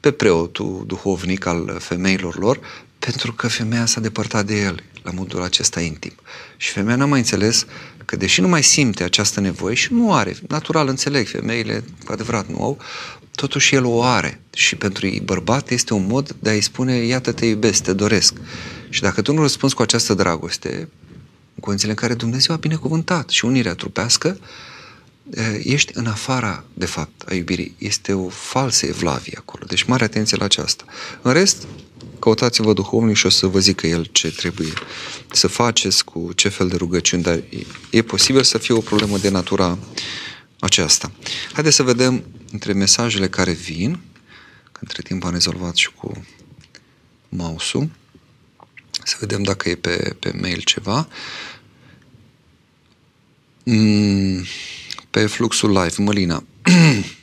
pe 0.00 0.10
preotul 0.10 0.84
duhovnic 0.86 1.46
al 1.46 1.76
femeilor 1.80 2.38
lor, 2.38 2.60
pentru 2.98 3.32
că 3.32 3.48
femeia 3.48 3.86
s-a 3.86 4.00
depărtat 4.00 4.46
de 4.46 4.60
el 4.60 4.82
la 5.02 5.10
modul 5.10 5.42
acesta 5.42 5.80
intim. 5.80 6.12
Și 6.56 6.70
femeia 6.70 6.96
n-a 6.96 7.06
mai 7.06 7.18
înțeles 7.18 7.66
că 8.04 8.16
deși 8.16 8.40
nu 8.40 8.48
mai 8.48 8.62
simte 8.62 9.02
această 9.02 9.40
nevoie 9.40 9.74
și 9.74 9.92
nu 9.92 10.14
are, 10.14 10.36
natural 10.48 10.88
înțeleg, 10.88 11.28
femeile 11.28 11.84
cu 12.04 12.12
adevărat 12.12 12.48
nu 12.48 12.62
au, 12.62 12.78
totuși 13.34 13.74
el 13.74 13.84
o 13.84 14.02
are. 14.02 14.40
Și 14.52 14.76
pentru 14.76 15.06
ei 15.06 15.20
bărbat 15.20 15.70
este 15.70 15.94
un 15.94 16.06
mod 16.06 16.36
de 16.38 16.50
a-i 16.50 16.60
spune, 16.60 16.96
iată 16.96 17.32
te 17.32 17.46
iubesc, 17.46 17.82
te 17.82 17.92
doresc. 17.92 18.34
Și 18.88 19.00
dacă 19.00 19.22
tu 19.22 19.32
nu 19.32 19.40
răspunzi 19.40 19.74
cu 19.74 19.82
această 19.82 20.14
dragoste, 20.14 20.88
în 21.54 21.60
condițiile 21.60 21.92
în 21.92 21.98
care 21.98 22.14
Dumnezeu 22.14 22.54
a 22.54 22.58
binecuvântat 22.58 23.28
și 23.28 23.44
unirea 23.44 23.74
trupească, 23.74 24.38
ești 25.62 25.92
în 25.94 26.06
afara, 26.06 26.64
de 26.74 26.86
fapt, 26.86 27.22
a 27.28 27.34
iubirii. 27.34 27.74
Este 27.78 28.12
o 28.12 28.28
falsă 28.28 28.86
evlavie 28.86 29.34
acolo. 29.38 29.64
Deci 29.68 29.82
mare 29.82 30.04
atenție 30.04 30.36
la 30.36 30.44
aceasta. 30.44 30.84
În 31.22 31.32
rest, 31.32 31.66
căutați-vă 32.18 32.72
duhovnic 32.72 33.16
și 33.16 33.26
o 33.26 33.28
să 33.28 33.46
vă 33.46 33.58
zică 33.58 33.86
el 33.86 34.04
ce 34.12 34.30
trebuie 34.30 34.72
să 35.32 35.46
faceți, 35.46 36.04
cu 36.04 36.32
ce 36.34 36.48
fel 36.48 36.68
de 36.68 36.76
rugăciuni, 36.76 37.22
dar 37.22 37.34
e, 37.34 37.44
e 37.90 38.02
posibil 38.02 38.42
să 38.42 38.58
fie 38.58 38.74
o 38.74 38.80
problemă 38.80 39.18
de 39.18 39.28
natura 39.28 39.78
aceasta. 40.58 41.12
Haideți 41.52 41.76
să 41.76 41.82
vedem 41.82 42.24
între 42.52 42.72
mesajele 42.72 43.28
care 43.28 43.52
vin, 43.52 44.00
că 44.72 44.78
între 44.80 45.02
timp 45.02 45.24
am 45.24 45.32
rezolvat 45.32 45.74
și 45.76 45.90
cu 45.92 46.26
mouse-ul, 47.28 47.90
să 49.04 49.16
vedem 49.20 49.42
dacă 49.42 49.68
e 49.68 49.74
pe, 49.74 50.16
pe 50.18 50.32
mail 50.40 50.60
ceva. 50.60 51.08
Mm, 53.64 54.44
pe 55.10 55.26
fluxul 55.26 55.70
live, 55.70 55.94
Mălina. 55.96 56.44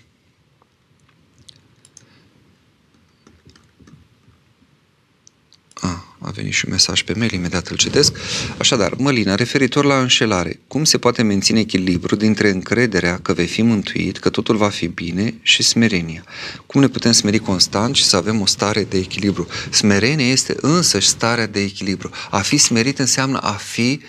a 6.26 6.30
venit 6.30 6.54
și 6.54 6.66
un 6.66 6.72
mesaj 6.72 7.02
pe 7.02 7.14
mail, 7.18 7.34
imediat 7.34 7.68
îl 7.68 7.78
citesc. 7.78 8.18
Așadar, 8.58 8.94
Mălina, 8.98 9.36
referitor 9.36 9.86
la 9.86 10.00
înșelare, 10.00 10.60
cum 10.68 10.84
se 10.84 10.98
poate 10.98 11.22
menține 11.22 11.60
echilibru 11.60 12.16
dintre 12.16 12.50
încrederea 12.50 13.20
că 13.22 13.34
vei 13.34 13.48
fi 13.48 13.62
mântuit, 13.62 14.18
că 14.18 14.30
totul 14.30 14.56
va 14.56 14.70
fi 14.70 14.88
bine 14.88 15.34
și 15.42 15.64
smerenia? 15.64 16.24
Cum 16.66 16.82
ne 16.82 16.88
putem 16.88 17.12
smeri 17.12 17.40
constant 17.40 17.96
și 17.96 18.04
să 18.04 18.16
avem 18.16 18.42
o 18.42 18.46
stare 18.46 18.84
de 18.84 18.98
echilibru? 18.98 19.48
Smerenia 19.70 20.28
este 20.28 20.56
însăși 20.62 21.08
starea 21.08 21.48
de 21.48 21.62
echilibru. 21.62 22.10
A 22.30 22.40
fi 22.40 22.58
smerit 22.58 23.00
înseamnă 23.00 23.38
a 23.38 23.54
fi 23.54 24.02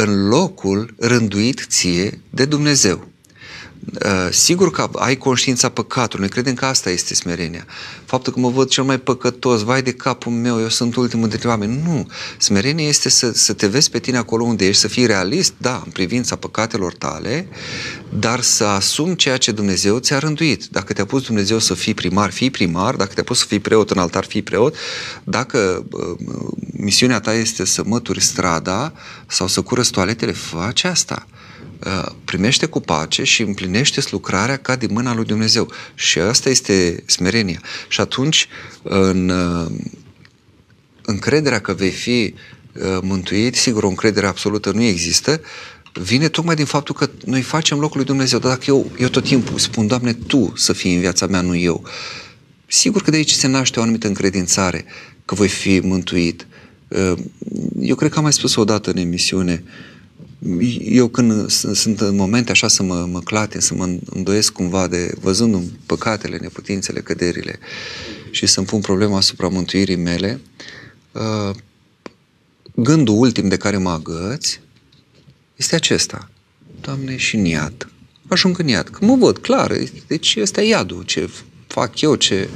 în 0.00 0.28
locul 0.28 0.94
rânduit 0.98 1.66
ție 1.68 2.20
de 2.30 2.44
Dumnezeu. 2.44 3.06
Uh, 4.04 4.28
sigur 4.30 4.70
că 4.70 4.88
ai 4.94 5.16
conștiința 5.16 5.68
păcatului, 5.68 6.20
noi 6.20 6.28
credem 6.28 6.54
că 6.54 6.64
asta 6.64 6.90
este 6.90 7.14
smerenia. 7.14 7.66
Faptul 8.04 8.32
că 8.32 8.40
mă 8.40 8.48
văd 8.48 8.68
cel 8.68 8.84
mai 8.84 8.98
păcătos, 8.98 9.62
vai 9.62 9.82
de 9.82 9.92
capul 9.92 10.32
meu, 10.32 10.60
eu 10.60 10.68
sunt 10.68 10.96
ultimul 10.96 11.28
dintre 11.28 11.48
oameni. 11.48 11.80
Nu. 11.84 12.08
Smerenia 12.38 12.86
este 12.86 13.08
să, 13.08 13.32
să 13.32 13.52
te 13.52 13.66
vezi 13.66 13.90
pe 13.90 13.98
tine 13.98 14.16
acolo 14.16 14.44
unde 14.44 14.66
ești, 14.66 14.80
să 14.80 14.88
fii 14.88 15.06
realist, 15.06 15.52
da, 15.56 15.82
în 15.84 15.90
privința 15.90 16.36
păcatelor 16.36 16.94
tale, 16.94 17.48
dar 18.08 18.40
să 18.40 18.64
asumi 18.64 19.16
ceea 19.16 19.36
ce 19.36 19.52
Dumnezeu 19.52 19.98
ți-a 19.98 20.18
rânduit. 20.18 20.64
Dacă 20.64 20.92
te-a 20.92 21.06
pus 21.06 21.22
Dumnezeu 21.22 21.58
să 21.58 21.74
fii 21.74 21.94
primar, 21.94 22.30
fii 22.30 22.50
primar, 22.50 22.94
dacă 22.94 23.12
te-a 23.14 23.24
pus 23.24 23.38
să 23.38 23.44
fii 23.44 23.60
preot 23.60 23.90
în 23.90 23.98
altar, 23.98 24.24
fii 24.24 24.42
preot, 24.42 24.76
dacă 25.24 25.86
uh, 25.90 26.16
misiunea 26.72 27.20
ta 27.20 27.34
este 27.34 27.64
să 27.64 27.82
mături 27.84 28.20
strada 28.20 28.92
sau 29.26 29.46
să 29.46 29.60
curăți 29.60 29.90
toaletele, 29.90 30.32
fă 30.32 30.64
aceasta. 30.66 31.26
Uh, 31.86 32.06
primește 32.24 32.66
cu 32.66 32.80
pace 32.80 33.24
și 33.24 33.42
împlinește 33.42 34.00
lucrarea 34.10 34.56
ca 34.56 34.76
din 34.76 34.88
mâna 34.92 35.14
lui 35.14 35.24
Dumnezeu. 35.24 35.72
Și 35.94 36.18
asta 36.18 36.48
este 36.48 37.02
smerenia. 37.06 37.60
Și 37.88 38.00
atunci, 38.00 38.48
în 38.82 39.28
uh, 39.28 39.70
încrederea 41.02 41.60
că 41.60 41.72
vei 41.72 41.90
fi 41.90 42.34
uh, 42.72 42.98
mântuit, 43.02 43.54
sigur, 43.54 43.82
o 43.82 43.88
încredere 43.88 44.26
absolută 44.26 44.70
nu 44.70 44.82
există, 44.82 45.40
vine 45.92 46.28
tocmai 46.28 46.54
din 46.54 46.64
faptul 46.64 46.94
că 46.94 47.10
noi 47.24 47.42
facem 47.42 47.78
locul 47.78 47.96
lui 47.96 48.06
Dumnezeu. 48.06 48.38
Dar 48.38 48.50
dacă 48.50 48.64
eu, 48.66 48.90
eu 48.98 49.08
tot 49.08 49.24
timpul 49.24 49.58
spun, 49.58 49.86
Doamne, 49.86 50.12
Tu 50.12 50.52
să 50.56 50.72
fii 50.72 50.94
în 50.94 51.00
viața 51.00 51.26
mea, 51.26 51.40
nu 51.40 51.56
eu, 51.56 51.84
sigur 52.66 53.02
că 53.02 53.10
de 53.10 53.16
aici 53.16 53.32
se 53.32 53.46
naște 53.46 53.78
o 53.78 53.82
anumită 53.82 54.06
încredințare 54.06 54.84
că 55.24 55.34
voi 55.34 55.48
fi 55.48 55.80
mântuit. 55.80 56.46
Eu 57.80 57.94
cred 57.94 58.10
că 58.10 58.16
am 58.16 58.22
mai 58.22 58.32
spus 58.32 58.56
o 58.56 58.64
dată 58.64 58.90
în 58.90 58.96
emisiune, 58.96 59.64
eu 60.80 61.08
când 61.08 61.50
sunt 61.50 62.00
în 62.00 62.16
momente 62.16 62.50
așa 62.50 62.68
să 62.68 62.82
mă, 62.82 63.08
mă 63.10 63.20
clatin, 63.20 63.60
să 63.60 63.74
mă 63.74 63.98
îndoiesc 64.04 64.52
cumva 64.52 64.86
de 64.86 65.14
văzând 65.20 65.70
păcatele, 65.86 66.36
neputințele, 66.36 67.00
căderile 67.00 67.58
și 68.30 68.46
să-mi 68.46 68.66
pun 68.66 68.80
problema 68.80 69.16
asupra 69.16 69.48
mântuirii 69.48 69.96
mele, 69.96 70.40
uh, 71.12 71.54
gândul 72.74 73.18
ultim 73.18 73.48
de 73.48 73.56
care 73.56 73.76
mă 73.76 73.90
agăți 73.90 74.60
este 75.56 75.74
acesta. 75.74 76.30
Doamne, 76.80 77.16
și 77.16 77.36
în 77.36 77.44
iad. 77.44 77.88
Ajung 78.28 78.58
în 78.58 78.68
iad. 78.68 78.88
Că 78.88 79.04
mă 79.04 79.16
văd, 79.16 79.38
clar, 79.38 79.72
deci 80.06 80.36
ăsta 80.40 80.62
e 80.62 80.68
iadul, 80.68 81.02
ce 81.02 81.30
fac 81.66 82.00
eu, 82.00 82.14
ce... 82.14 82.48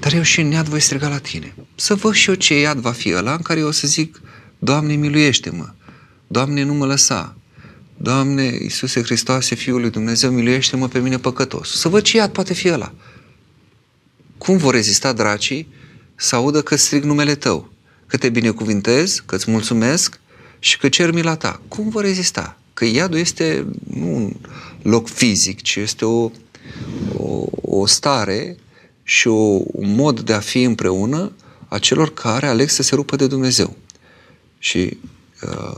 Dar 0.00 0.12
eu 0.12 0.22
și 0.22 0.40
în 0.40 0.50
iad 0.50 0.68
voi 0.68 0.80
striga 0.80 1.08
la 1.08 1.18
tine. 1.18 1.54
Să 1.74 1.94
văd 1.94 2.14
și 2.14 2.28
eu 2.28 2.34
ce 2.34 2.60
iad 2.60 2.78
va 2.78 2.92
fi 2.92 3.14
ăla 3.14 3.32
în 3.32 3.42
care 3.42 3.60
eu 3.60 3.66
o 3.66 3.70
să 3.70 3.86
zic, 3.86 4.20
Doamne, 4.58 4.94
miluiește-mă. 4.94 5.68
Doamne, 6.26 6.62
nu 6.62 6.74
mă 6.74 6.86
lăsa. 6.86 7.36
Doamne, 7.96 8.58
Iisuse 8.62 9.02
Hristoase, 9.02 9.54
Fiul 9.54 9.80
lui 9.80 9.90
Dumnezeu, 9.90 10.30
miluiește-mă 10.30 10.88
pe 10.88 10.98
mine 10.98 11.18
păcătos. 11.18 11.78
Să 11.78 11.88
văd 11.88 12.02
ce 12.02 12.16
iad 12.16 12.32
poate 12.32 12.54
fi 12.54 12.68
ăla. 12.68 12.92
Cum 14.38 14.56
vor 14.56 14.74
rezista 14.74 15.12
dracii 15.12 15.68
să 16.14 16.36
audă 16.36 16.62
că 16.62 16.76
strig 16.76 17.02
numele 17.02 17.34
Tău, 17.34 17.72
că 18.06 18.16
Te 18.16 18.28
binecuvintez, 18.28 19.22
că 19.26 19.34
îți 19.34 19.50
mulțumesc 19.50 20.20
și 20.58 20.78
că 20.78 20.88
cer 20.88 21.10
mila 21.10 21.36
Ta? 21.36 21.60
Cum 21.68 21.88
vor 21.88 22.02
rezista? 22.02 22.58
Că 22.74 22.84
iadul 22.84 23.18
este 23.18 23.66
nu 23.94 24.14
un 24.14 24.32
loc 24.82 25.08
fizic, 25.08 25.62
ci 25.62 25.76
este 25.76 26.04
o, 26.04 26.30
o, 27.16 27.46
o 27.62 27.86
stare 27.86 28.56
și 29.02 29.28
o, 29.28 29.60
un 29.64 29.94
mod 29.94 30.20
de 30.20 30.32
a 30.32 30.40
fi 30.40 30.62
împreună 30.62 31.32
a 31.68 31.78
celor 31.78 32.14
care 32.14 32.46
aleg 32.46 32.68
să 32.68 32.82
se 32.82 32.94
rupă 32.94 33.16
de 33.16 33.26
Dumnezeu. 33.26 33.76
Și 34.58 34.98
uh, 35.42 35.76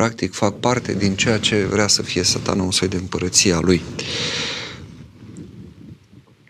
practic 0.00 0.34
fac 0.34 0.60
parte 0.60 0.94
din 0.94 1.14
ceea 1.14 1.38
ce 1.38 1.64
vrea 1.64 1.86
să 1.86 2.02
fie 2.02 2.22
satanul 2.22 2.64
un 2.64 2.70
soi 2.70 2.88
de 2.88 2.96
împărăție 2.96 3.52
a 3.52 3.60
lui. 3.60 3.82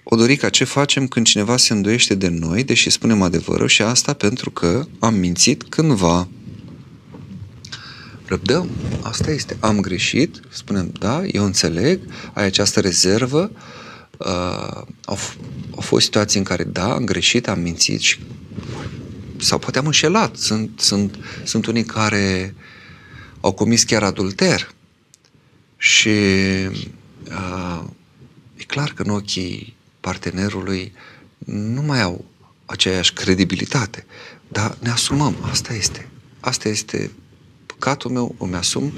Odorica, 0.02 0.48
ce 0.48 0.64
facem 0.64 1.06
când 1.06 1.26
cineva 1.26 1.56
se 1.56 1.72
îndoiește 1.72 2.14
de 2.14 2.28
noi, 2.28 2.64
deși 2.64 2.90
spunem 2.90 3.22
adevărul 3.22 3.68
și 3.68 3.82
asta 3.82 4.12
pentru 4.12 4.50
că 4.50 4.86
am 4.98 5.14
mințit 5.14 5.62
cândva? 5.62 6.28
răbdăm. 8.24 8.68
Asta 9.02 9.30
este. 9.30 9.56
Am 9.60 9.80
greșit, 9.80 10.40
spunem, 10.48 10.92
da, 10.98 11.22
eu 11.26 11.44
înțeleg, 11.44 12.00
ai 12.32 12.44
această 12.44 12.80
rezervă. 12.80 13.50
Uh, 14.18 14.82
au, 15.04 15.18
au 15.70 15.80
fost 15.80 16.04
situații 16.04 16.38
în 16.38 16.44
care, 16.44 16.64
da, 16.64 16.92
am 16.92 17.04
greșit, 17.04 17.48
am 17.48 17.60
mințit 17.60 18.00
și 18.00 18.18
sau 19.36 19.58
poate 19.58 19.78
am 19.78 19.86
înșelat. 19.86 20.36
Sunt, 20.36 20.70
sunt, 20.76 21.14
sunt 21.44 21.66
unii 21.66 21.84
care 21.84 22.54
au 23.40 23.52
comis 23.52 23.84
chiar 23.84 24.02
adulter 24.02 24.74
și 25.76 26.08
uh, 27.28 27.82
e 28.56 28.64
clar 28.66 28.92
că 28.92 29.02
în 29.02 29.10
ochii 29.10 29.76
partenerului 30.00 30.92
nu 31.46 31.82
mai 31.82 32.02
au 32.02 32.24
aceeași 32.66 33.12
credibilitate, 33.12 34.06
dar 34.48 34.76
ne 34.80 34.90
asumăm, 34.90 35.36
asta 35.40 35.74
este. 35.74 36.08
Asta 36.40 36.68
este 36.68 37.10
păcatul 37.66 38.10
meu, 38.10 38.34
îmi 38.38 38.54
asum 38.54 38.92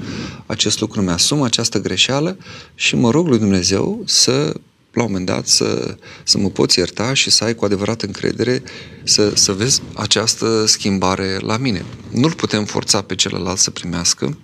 acest 0.45 0.79
lucru, 0.79 0.99
îmi 0.99 1.09
asum 1.09 1.41
această 1.41 1.81
greșeală 1.81 2.37
și 2.75 2.95
mă 2.95 3.11
rog 3.11 3.27
lui 3.27 3.39
Dumnezeu 3.39 4.01
să 4.05 4.53
la 4.93 5.03
un 5.03 5.07
moment 5.11 5.25
dat 5.25 5.47
să, 5.47 5.97
să 6.23 6.37
mă 6.37 6.49
poți 6.49 6.79
ierta 6.79 7.13
și 7.13 7.29
să 7.29 7.43
ai 7.43 7.55
cu 7.55 7.65
adevărat 7.65 8.01
încredere 8.01 8.63
să, 9.03 9.35
să 9.35 9.51
vezi 9.51 9.81
această 9.95 10.65
schimbare 10.65 11.37
la 11.37 11.57
mine. 11.57 11.85
Nu-l 12.11 12.33
putem 12.33 12.65
forța 12.65 13.01
pe 13.01 13.15
celălalt 13.15 13.57
să 13.57 13.71
primească, 13.71 14.37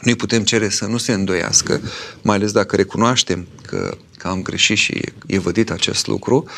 nu-i 0.00 0.14
putem 0.14 0.42
cere 0.44 0.68
să 0.68 0.86
nu 0.86 0.96
se 0.96 1.12
îndoiască, 1.12 1.80
mai 2.22 2.36
ales 2.36 2.52
dacă 2.52 2.76
recunoaștem 2.76 3.46
că, 3.66 3.96
că 4.18 4.28
am 4.28 4.42
greșit 4.42 4.76
și 4.76 5.02
e 5.26 5.38
vădit 5.38 5.70
acest 5.70 6.06
lucru, 6.06 6.48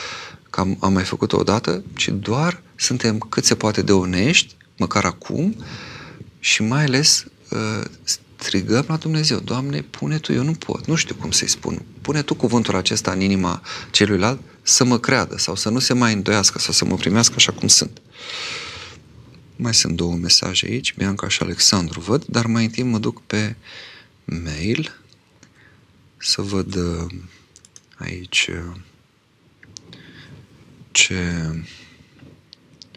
că 0.50 0.60
am, 0.60 0.76
am 0.80 0.92
mai 0.92 1.04
făcut-o 1.04 1.36
odată, 1.36 1.82
ci 1.96 2.08
doar 2.08 2.62
suntem 2.76 3.18
cât 3.18 3.44
se 3.44 3.54
poate 3.54 3.82
de 3.82 3.92
onești, 3.92 4.56
măcar 4.76 5.04
acum, 5.04 5.56
și 6.38 6.62
mai 6.62 6.84
ales 6.84 7.24
uh, 7.50 7.84
strigăm 8.38 8.84
la 8.88 8.96
Dumnezeu, 8.96 9.38
Doamne, 9.38 9.82
pune 9.82 10.18
Tu, 10.18 10.32
eu 10.32 10.42
nu 10.42 10.52
pot, 10.52 10.86
nu 10.86 10.94
știu 10.94 11.14
cum 11.14 11.30
să-i 11.30 11.48
spun, 11.48 11.82
pune 12.00 12.22
Tu 12.22 12.34
cuvântul 12.34 12.76
acesta 12.76 13.10
în 13.10 13.20
inima 13.20 13.62
celuilalt 13.90 14.40
să 14.62 14.84
mă 14.84 14.98
creadă 14.98 15.38
sau 15.38 15.54
să 15.54 15.68
nu 15.68 15.78
se 15.78 15.94
mai 15.94 16.12
îndoiască 16.12 16.58
sau 16.58 16.72
să 16.72 16.84
mă 16.84 16.96
primească 16.96 17.34
așa 17.36 17.52
cum 17.52 17.68
sunt. 17.68 18.00
Mai 19.56 19.74
sunt 19.74 19.96
două 19.96 20.14
mesaje 20.14 20.66
aici, 20.66 20.94
Bianca 20.94 21.28
și 21.28 21.42
Alexandru 21.42 22.00
văd, 22.00 22.24
dar 22.24 22.46
mai 22.46 22.64
întâi 22.64 22.82
mă 22.82 22.98
duc 22.98 23.22
pe 23.22 23.56
mail 24.24 25.00
să 26.16 26.42
văd 26.42 26.74
uh, 26.74 27.06
aici 27.98 28.50
uh, 28.50 28.80
ce... 30.90 31.14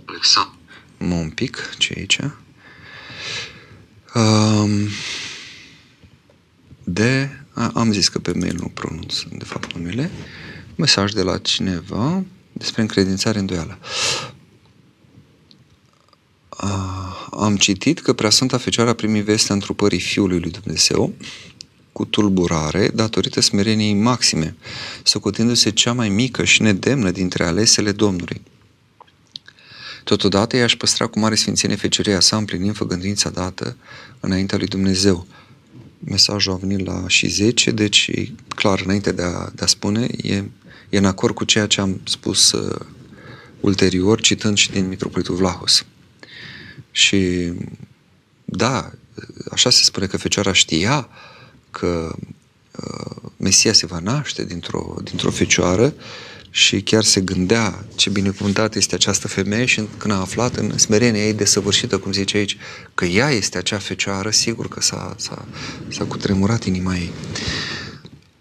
Alexandru. 0.06 0.60
Mă 0.98 1.16
un 1.16 1.30
pic, 1.30 1.76
ce 1.78 1.94
aici? 1.98 2.20
Um, 4.14 4.88
de, 6.84 7.30
a, 7.54 7.72
am 7.74 7.92
zis 7.92 8.08
că 8.08 8.20
pe 8.20 8.32
mail 8.32 8.58
nu 8.60 8.68
pronunț 8.68 9.22
de 9.38 9.44
fapt 9.44 9.74
numele, 9.74 10.12
mesaj 10.76 11.12
de 11.12 11.22
la 11.22 11.38
cineva 11.38 12.24
despre 12.52 12.82
încredințare 12.82 13.40
îndoială. 13.40 13.78
Am 17.32 17.56
citit 17.58 18.00
că 18.00 18.14
Preasfânta 18.14 18.58
Fecioară 18.58 18.90
a 18.90 18.94
primit 18.94 19.24
vestea 19.24 19.56
întrupării 19.56 20.00
Fiului 20.00 20.40
lui 20.40 20.52
Dumnezeu 20.52 21.14
cu 21.92 22.06
tulburare 22.06 22.88
datorită 22.88 23.42
smereniei 23.42 23.94
maxime, 23.94 24.56
socotindu-se 25.04 25.70
cea 25.70 25.94
mai 25.94 26.10
mică 26.10 26.44
și 26.44 26.62
nedemnă 26.62 27.12
dintre 27.12 27.46
alesele 27.46 27.92
Domnului. 27.92 28.42
Totodată 30.04 30.58
ea 30.58 30.64
își 30.64 30.78
păstra 30.78 31.08
cu 31.08 31.20
mare 31.20 31.36
sfințenie 31.36 31.76
feceria 31.76 32.20
sa, 32.20 32.38
împlinind 32.38 32.76
făgăduința 32.76 33.30
dată 33.30 33.78
înaintea 34.20 34.58
lui 34.58 34.68
Dumnezeu 34.68 35.28
mesajul 36.04 36.54
a 36.54 36.56
venit 36.56 36.86
la 36.86 37.08
și 37.08 37.28
10, 37.28 37.72
deci 37.72 38.12
clar, 38.48 38.82
înainte 38.86 39.12
de 39.12 39.22
a, 39.22 39.50
de 39.56 39.64
a 39.64 39.66
spune, 39.66 40.08
e, 40.24 40.44
e 40.90 40.98
în 40.98 41.06
acord 41.06 41.34
cu 41.34 41.44
ceea 41.44 41.68
ce 41.68 41.82
am 41.82 42.02
spus 42.04 42.52
uh, 42.52 42.80
ulterior, 43.60 44.22
citând 44.22 44.58
și 44.58 44.72
din 44.72 44.88
Mitropolitul 44.88 45.36
Vlahos. 45.36 45.86
Și 46.92 47.52
da, 48.46 48.92
așa 49.52 49.70
se 49.70 49.84
spune 49.84 50.06
că 50.06 50.18
Fecioara 50.18 50.54
știa 50.54 51.10
că 51.72 52.16
uh, 52.76 53.32
Mesia 53.38 53.74
se 53.74 53.86
va 53.86 54.00
naște 54.00 54.46
dintr-o, 54.46 54.96
dintr-o 55.04 55.32
fecioară 55.32 55.94
și 56.54 56.82
chiar 56.82 57.04
se 57.04 57.22
gândea 57.22 57.86
ce 57.96 58.10
binecuvântată 58.10 58.78
este 58.78 58.96
această 58.96 59.28
femeie 59.28 59.66
și 59.66 59.82
când 59.98 60.14
a 60.14 60.20
aflat 60.20 60.56
în 60.56 60.78
smerenia 60.78 61.26
ei 61.26 61.34
desăvârșită, 61.34 61.98
cum 61.98 62.12
zice 62.12 62.38
aici, 62.38 62.58
că 62.94 63.06
ea 63.06 63.30
este 63.30 63.58
acea 63.58 63.78
fecioară, 63.78 64.30
sigur 64.30 64.68
că 64.68 64.82
s-a, 64.82 65.16
s-a, 65.18 65.46
s-a 65.88 66.04
cutremurat 66.04 66.66
inima 66.66 66.96
ei. 66.96 67.12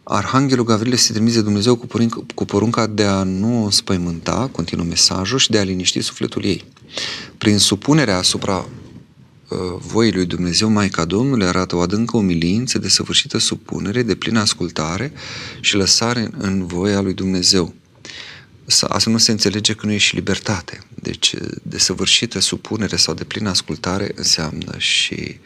Arhanghelul 0.03 0.65
Gavril 0.65 0.95
se 0.95 1.13
trimise 1.13 1.41
Dumnezeu 1.43 1.77
cu, 1.77 1.87
porunca, 1.87 2.25
cu 2.35 2.45
porunca 2.45 2.87
de 2.87 3.05
a 3.05 3.23
nu 3.23 3.65
o 3.65 3.71
spăimânta, 3.71 4.49
continuă 4.53 4.85
mesajul, 4.85 5.39
și 5.39 5.51
de 5.51 5.59
a 5.59 5.63
liniști 5.63 6.01
sufletul 6.01 6.45
ei. 6.45 6.65
Prin 7.39 7.59
supunerea 7.59 8.17
asupra 8.17 8.57
uh, 8.57 9.59
voii 9.79 10.13
lui 10.13 10.27
Dumnezeu, 10.27 10.69
Maica 10.69 11.05
Domnului 11.05 11.47
arată 11.47 11.77
o 11.77 11.81
adâncă 11.81 12.17
umilință, 12.17 12.79
de 12.79 12.89
săvârșită 12.89 13.39
supunere, 13.39 14.03
de 14.03 14.15
plină 14.15 14.41
ascultare 14.41 15.13
și 15.61 15.77
lăsare 15.77 16.21
în, 16.21 16.33
în 16.39 16.67
voia 16.67 17.01
lui 17.01 17.15
Dumnezeu 17.15 17.75
asta 18.89 19.11
nu 19.11 19.19
se 19.19 19.31
înțelege 19.31 19.75
că 19.75 19.87
nu 19.87 19.93
e 19.93 19.97
și 19.97 20.15
libertate. 20.15 20.81
Deci, 20.95 21.35
de 21.63 21.79
săvârșită 21.79 22.39
supunere 22.39 22.97
sau 22.97 23.15
de 23.15 23.25
plină 23.25 23.49
ascultare 23.49 24.13
înseamnă 24.15 24.75
și 24.79 25.39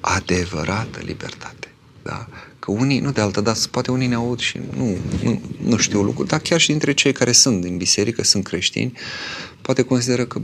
adevărată 0.00 1.00
libertate. 1.04 1.72
Da? 2.02 2.28
Că 2.58 2.70
unii, 2.70 3.00
nu 3.00 3.12
de 3.12 3.20
altă 3.20 3.40
dată, 3.40 3.60
poate 3.70 3.90
unii 3.90 4.06
ne 4.06 4.14
aud 4.14 4.38
și 4.38 4.60
nu, 4.76 4.96
nu, 5.22 5.42
nu 5.62 5.76
știu 5.76 6.02
lucruri, 6.02 6.28
dar 6.28 6.40
chiar 6.40 6.60
și 6.60 6.66
dintre 6.66 6.92
cei 6.92 7.12
care 7.12 7.32
sunt 7.32 7.60
din 7.60 7.76
biserică, 7.76 8.22
sunt 8.22 8.44
creștini, 8.44 8.92
poate 9.62 9.82
consideră 9.82 10.24
că 10.24 10.40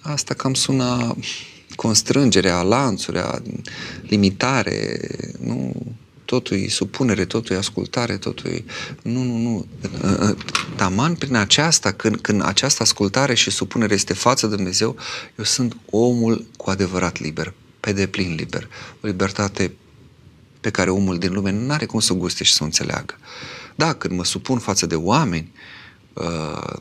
asta 0.00 0.34
cam 0.34 0.54
sună 0.54 1.16
constrângerea, 1.74 2.62
lanțurea, 2.62 3.42
limitare, 4.02 5.00
nu, 5.40 5.72
totul 6.26 6.56
e 6.56 6.68
supunere, 6.68 7.24
totul 7.24 7.54
e 7.54 7.58
ascultare, 7.58 8.16
totul 8.16 8.50
e... 8.50 8.64
Nu, 9.02 9.22
nu, 9.22 9.36
nu. 9.36 9.66
Taman 10.76 11.14
prin 11.14 11.34
aceasta, 11.34 11.92
când, 11.92 12.20
când 12.20 12.44
această 12.44 12.82
ascultare 12.82 13.34
și 13.34 13.50
supunere 13.50 13.94
este 13.94 14.14
față 14.14 14.46
de 14.46 14.54
Dumnezeu, 14.54 14.96
eu 15.36 15.44
sunt 15.44 15.76
omul 15.90 16.46
cu 16.56 16.70
adevărat 16.70 17.20
liber, 17.20 17.54
pe 17.80 17.92
deplin 17.92 18.34
liber. 18.34 18.68
O 19.02 19.06
libertate 19.06 19.72
pe 20.60 20.70
care 20.70 20.90
omul 20.90 21.18
din 21.18 21.32
lume 21.32 21.50
nu 21.50 21.72
are 21.72 21.86
cum 21.86 22.00
să 22.00 22.12
guste 22.12 22.44
și 22.44 22.52
să 22.52 22.58
o 22.62 22.64
înțeleagă. 22.64 23.14
Da, 23.74 23.92
când 23.92 24.16
mă 24.16 24.24
supun 24.24 24.58
față 24.58 24.86
de 24.86 24.94
oameni, 24.94 25.52
uh, 26.12 26.74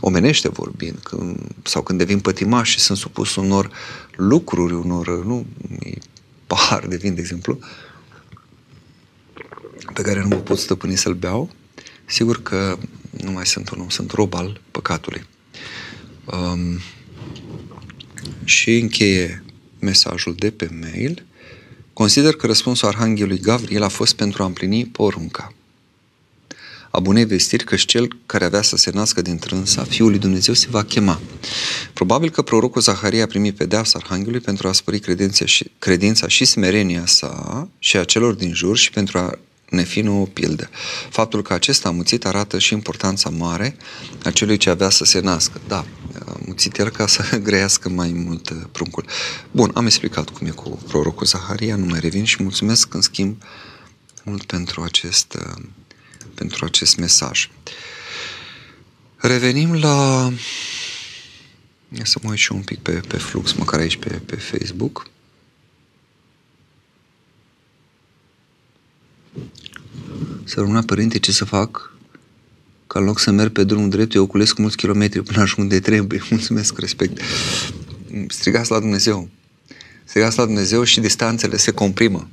omenește 0.00 0.48
vorbind, 0.48 0.98
când, 1.02 1.38
sau 1.62 1.82
când 1.82 1.98
devin 1.98 2.20
pătimaș 2.20 2.70
și 2.70 2.78
sunt 2.78 2.98
supus 2.98 3.36
unor 3.36 3.70
lucruri, 4.16 4.74
unor, 4.74 5.24
nu, 5.24 5.46
pahar 6.46 6.86
de 6.86 6.96
vin, 6.96 7.14
de 7.14 7.20
exemplu, 7.20 7.58
uh, 7.60 7.66
pe 9.94 10.02
care 10.02 10.20
nu 10.20 10.28
mă 10.28 10.36
pot 10.36 10.58
stăpâni 10.58 10.96
să-l 10.96 11.14
beau, 11.14 11.50
sigur 12.04 12.42
că 12.42 12.78
nu 13.10 13.30
mai 13.30 13.46
sunt 13.46 13.70
un 13.70 13.80
om, 13.80 13.88
sunt 13.88 14.10
rob 14.10 14.34
al 14.34 14.60
păcatului. 14.70 15.26
Um, 16.24 16.80
și 18.44 18.78
încheie 18.78 19.44
mesajul 19.78 20.34
de 20.38 20.50
pe 20.50 20.70
mail. 20.80 21.24
Consider 21.92 22.32
că 22.32 22.46
răspunsul 22.46 22.88
Arhanghelului 22.88 23.40
Gabriel 23.40 23.82
a 23.82 23.88
fost 23.88 24.14
pentru 24.14 24.42
a 24.42 24.46
împlini 24.46 24.86
porunca. 24.86 25.54
A 26.90 27.00
bunei 27.00 27.24
vestiri 27.24 27.64
că 27.64 27.76
și 27.76 27.86
cel 27.86 28.18
care 28.26 28.44
avea 28.44 28.62
să 28.62 28.76
se 28.76 28.90
nască 28.90 29.22
din 29.22 29.38
trânsa, 29.38 29.84
Fiul 29.84 30.10
lui 30.10 30.18
Dumnezeu, 30.18 30.54
se 30.54 30.66
va 30.70 30.84
chema. 30.84 31.20
Probabil 31.92 32.30
că 32.30 32.42
prorocul 32.42 32.80
Zaharia 32.80 33.22
a 33.22 33.26
primit 33.26 33.56
pedeapsa 33.56 33.98
Arhanghelului 34.02 34.40
pentru 34.40 34.68
a 34.68 34.72
spări 34.72 34.98
credința 34.98 35.44
și, 35.44 35.70
credința 35.78 36.28
și 36.28 36.44
smerenia 36.44 37.06
sa 37.06 37.68
și 37.78 37.96
a 37.96 38.04
celor 38.04 38.34
din 38.34 38.54
jur 38.54 38.76
și 38.76 38.90
pentru 38.90 39.18
a 39.18 39.38
ne 39.70 39.82
fi 39.82 40.08
o 40.08 40.24
pildă. 40.24 40.70
Faptul 41.10 41.42
că 41.42 41.52
acesta 41.52 41.88
amuțit 41.88 42.24
arată 42.24 42.58
și 42.58 42.72
importanța 42.72 43.30
mare 43.30 43.76
a 44.24 44.30
celui 44.30 44.56
ce 44.56 44.70
avea 44.70 44.90
să 44.90 45.04
se 45.04 45.20
nască. 45.20 45.60
Da, 45.68 45.84
amuțit 46.42 46.78
el 46.78 46.88
ca 46.88 47.06
să 47.06 47.22
grăiască 47.42 47.88
mai 47.88 48.12
mult 48.12 48.50
uh, 48.50 48.56
pruncul. 48.72 49.04
Bun, 49.50 49.70
am 49.74 49.86
explicat 49.86 50.28
cum 50.28 50.46
e 50.46 50.50
cu 50.50 50.68
prorocul 50.68 51.26
Zaharia, 51.26 51.76
nu 51.76 51.84
mai 51.84 52.00
revin 52.00 52.24
și 52.24 52.42
mulțumesc 52.42 52.94
în 52.94 53.00
schimb 53.00 53.42
mult 54.22 54.44
pentru 54.44 54.82
acest, 54.82 55.34
uh, 55.34 55.64
pentru 56.34 56.64
acest 56.64 56.96
mesaj. 56.96 57.50
Revenim 59.16 59.74
la... 59.74 60.32
Ia 61.98 62.04
să 62.04 62.18
mă 62.22 62.30
uit 62.30 62.38
și 62.38 62.52
un 62.52 62.62
pic 62.62 62.78
pe, 62.78 62.92
pe 62.92 63.16
flux, 63.16 63.52
măcar 63.52 63.80
aici 63.80 63.96
pe, 63.96 64.08
pe 64.08 64.36
Facebook. 64.36 65.10
Să 70.44 70.60
rămână 70.60 70.82
părinte, 70.82 71.18
ce 71.18 71.32
să 71.32 71.44
fac? 71.44 71.94
Că 72.86 72.98
în 72.98 73.04
loc 73.04 73.18
să 73.18 73.30
merg 73.30 73.52
pe 73.52 73.64
drumul 73.64 73.88
drept, 73.88 74.14
eu 74.14 74.22
oculesc 74.22 74.58
mulți 74.58 74.76
kilometri 74.76 75.22
până 75.22 75.40
ajung 75.40 75.58
unde 75.58 75.80
trebuie. 75.80 76.22
Mulțumesc, 76.30 76.78
respect. 76.78 77.20
Strigați 78.28 78.70
la 78.70 78.78
Dumnezeu. 78.78 79.28
strigați 80.04 80.38
la 80.38 80.44
Dumnezeu 80.44 80.84
și 80.84 81.00
distanțele 81.00 81.56
se 81.56 81.70
comprimă. 81.70 82.28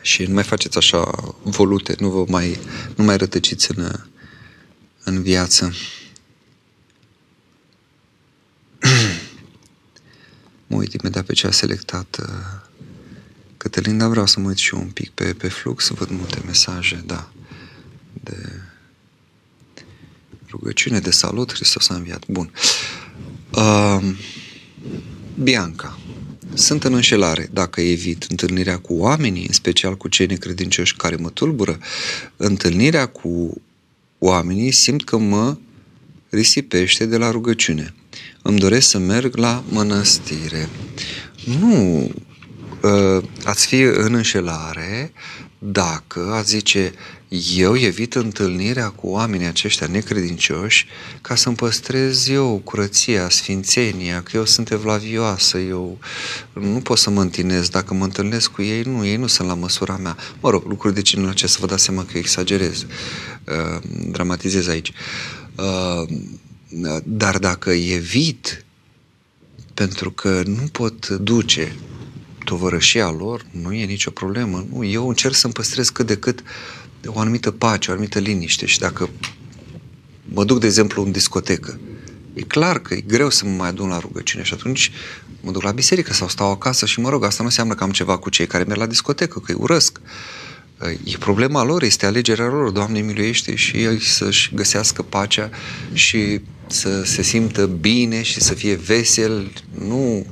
Și 0.00 0.22
nu 0.22 0.34
mai 0.34 0.42
faceți 0.42 0.76
așa 0.76 1.10
volute, 1.42 1.94
nu 1.98 2.10
vă 2.10 2.24
mai, 2.28 2.58
nu 2.96 3.04
mai 3.04 3.16
rătăciți 3.16 3.70
în, 3.76 3.90
în 5.04 5.22
viață. 5.22 5.72
mă 10.66 10.76
uit 10.76 10.92
imediat 10.92 11.24
pe 11.24 11.32
ce 11.32 11.46
a 11.46 11.50
selectat 11.50 12.16
uh, 12.20 12.63
Cătălin, 13.64 13.98
dar 13.98 14.08
vreau 14.08 14.26
să 14.26 14.40
mă 14.40 14.48
uit 14.48 14.56
și 14.56 14.74
eu 14.74 14.80
un 14.80 14.88
pic 14.88 15.10
pe, 15.10 15.24
pe 15.24 15.48
flux, 15.48 15.84
să 15.84 15.92
văd 15.92 16.10
multe 16.10 16.42
mesaje, 16.46 17.02
da, 17.06 17.30
de 18.22 18.36
rugăciune, 20.50 20.98
de 20.98 21.10
salut, 21.10 21.52
Hristos 21.54 21.88
a 21.88 21.94
înviat. 21.94 22.26
Bun. 22.26 22.50
Uh, 23.50 24.02
Bianca, 25.42 25.98
sunt 26.54 26.84
în 26.84 26.94
înșelare 26.94 27.48
dacă 27.52 27.80
evit 27.80 28.22
întâlnirea 28.22 28.78
cu 28.78 28.94
oamenii, 28.94 29.46
în 29.46 29.52
special 29.52 29.96
cu 29.96 30.08
cei 30.08 30.26
necredincioși 30.26 30.96
care 30.96 31.16
mă 31.16 31.30
tulbură. 31.30 31.78
Întâlnirea 32.36 33.06
cu 33.06 33.62
oamenii 34.18 34.72
simt 34.72 35.04
că 35.04 35.16
mă 35.16 35.56
risipește 36.28 37.06
de 37.06 37.16
la 37.16 37.30
rugăciune. 37.30 37.94
Îmi 38.42 38.58
doresc 38.58 38.88
să 38.88 38.98
merg 38.98 39.36
la 39.36 39.64
mănăstire. 39.68 40.68
Nu 41.44 42.02
ă, 42.02 42.22
ați 43.44 43.66
fi 43.66 43.80
în 43.80 44.14
înșelare 44.14 45.12
dacă 45.58 46.32
ați 46.32 46.48
zice 46.48 46.92
eu 47.56 47.76
evit 47.76 48.14
întâlnirea 48.14 48.88
cu 48.88 49.06
oamenii 49.06 49.46
aceștia 49.46 49.86
necredincioși 49.86 50.86
ca 51.20 51.34
să-mi 51.34 51.56
păstrez 51.56 52.28
eu 52.28 52.60
curăția, 52.64 53.28
sfințenia, 53.28 54.22
că 54.22 54.30
eu 54.36 54.44
sunt 54.44 54.70
evlavioasă, 54.70 55.58
eu 55.58 55.98
nu 56.52 56.80
pot 56.80 56.98
să 56.98 57.10
mă 57.10 57.20
întinez. 57.20 57.68
Dacă 57.68 57.94
mă 57.94 58.04
întâlnesc 58.04 58.50
cu 58.50 58.62
ei, 58.62 58.82
nu, 58.82 59.06
ei 59.06 59.16
nu 59.16 59.26
sunt 59.26 59.48
la 59.48 59.54
măsura 59.54 59.96
mea. 59.96 60.16
Mă 60.40 60.50
rog, 60.50 60.64
lucruri 60.66 60.94
de 60.94 61.02
genul 61.02 61.28
acesta, 61.28 61.58
vă 61.60 61.66
dați 61.66 61.82
seama 61.82 62.04
că 62.04 62.18
exagerez, 62.18 62.86
uh, 63.44 63.82
dramatizez 64.10 64.68
aici. 64.68 64.92
Uh, 65.56 66.16
dar 67.04 67.38
dacă 67.38 67.70
evit 67.70 68.64
pentru 69.74 70.10
că 70.10 70.42
nu 70.46 70.62
pot 70.72 71.08
duce 71.08 71.76
tovărășia 72.54 73.10
lor, 73.10 73.46
nu 73.50 73.72
e 73.72 73.84
nicio 73.84 74.10
problemă. 74.10 74.66
Nu, 74.72 74.84
eu 74.84 75.08
încerc 75.08 75.34
să-mi 75.34 75.52
păstrez 75.52 75.88
cât 75.88 76.06
de 76.06 76.16
cât 76.16 76.42
o 77.06 77.18
anumită 77.18 77.50
pace, 77.50 77.90
o 77.90 77.92
anumită 77.92 78.18
liniște 78.18 78.66
și 78.66 78.78
dacă 78.78 79.08
mă 80.24 80.44
duc, 80.44 80.60
de 80.60 80.66
exemplu, 80.66 81.02
în 81.02 81.12
discotecă, 81.12 81.78
e 82.34 82.40
clar 82.40 82.78
că 82.78 82.94
e 82.94 83.00
greu 83.00 83.30
să 83.30 83.46
mă 83.46 83.50
mai 83.50 83.68
adun 83.68 83.88
la 83.88 83.98
rugăciune 83.98 84.42
și 84.42 84.54
atunci 84.54 84.90
mă 85.40 85.50
duc 85.50 85.62
la 85.62 85.70
biserică 85.70 86.12
sau 86.12 86.28
stau 86.28 86.50
acasă 86.50 86.86
și 86.86 87.00
mă 87.00 87.08
rog, 87.08 87.24
asta 87.24 87.42
nu 87.42 87.48
înseamnă 87.48 87.74
că 87.74 87.84
am 87.84 87.90
ceva 87.90 88.18
cu 88.18 88.30
cei 88.30 88.46
care 88.46 88.64
merg 88.64 88.80
la 88.80 88.86
discotecă, 88.86 89.38
că 89.38 89.52
îi 89.52 89.58
urăsc. 89.58 90.00
E 91.04 91.16
problema 91.18 91.64
lor, 91.64 91.82
este 91.82 92.06
alegerea 92.06 92.46
lor. 92.46 92.70
Doamne 92.70 93.00
miluiește 93.00 93.54
și 93.54 93.76
ei 93.76 94.00
să-și 94.00 94.54
găsească 94.54 95.02
pacea 95.02 95.50
și 95.92 96.40
să 96.66 97.02
se 97.04 97.22
simtă 97.22 97.66
bine 97.66 98.22
și 98.22 98.40
să 98.40 98.54
fie 98.54 98.74
vesel, 98.74 99.52
nu 99.78 100.26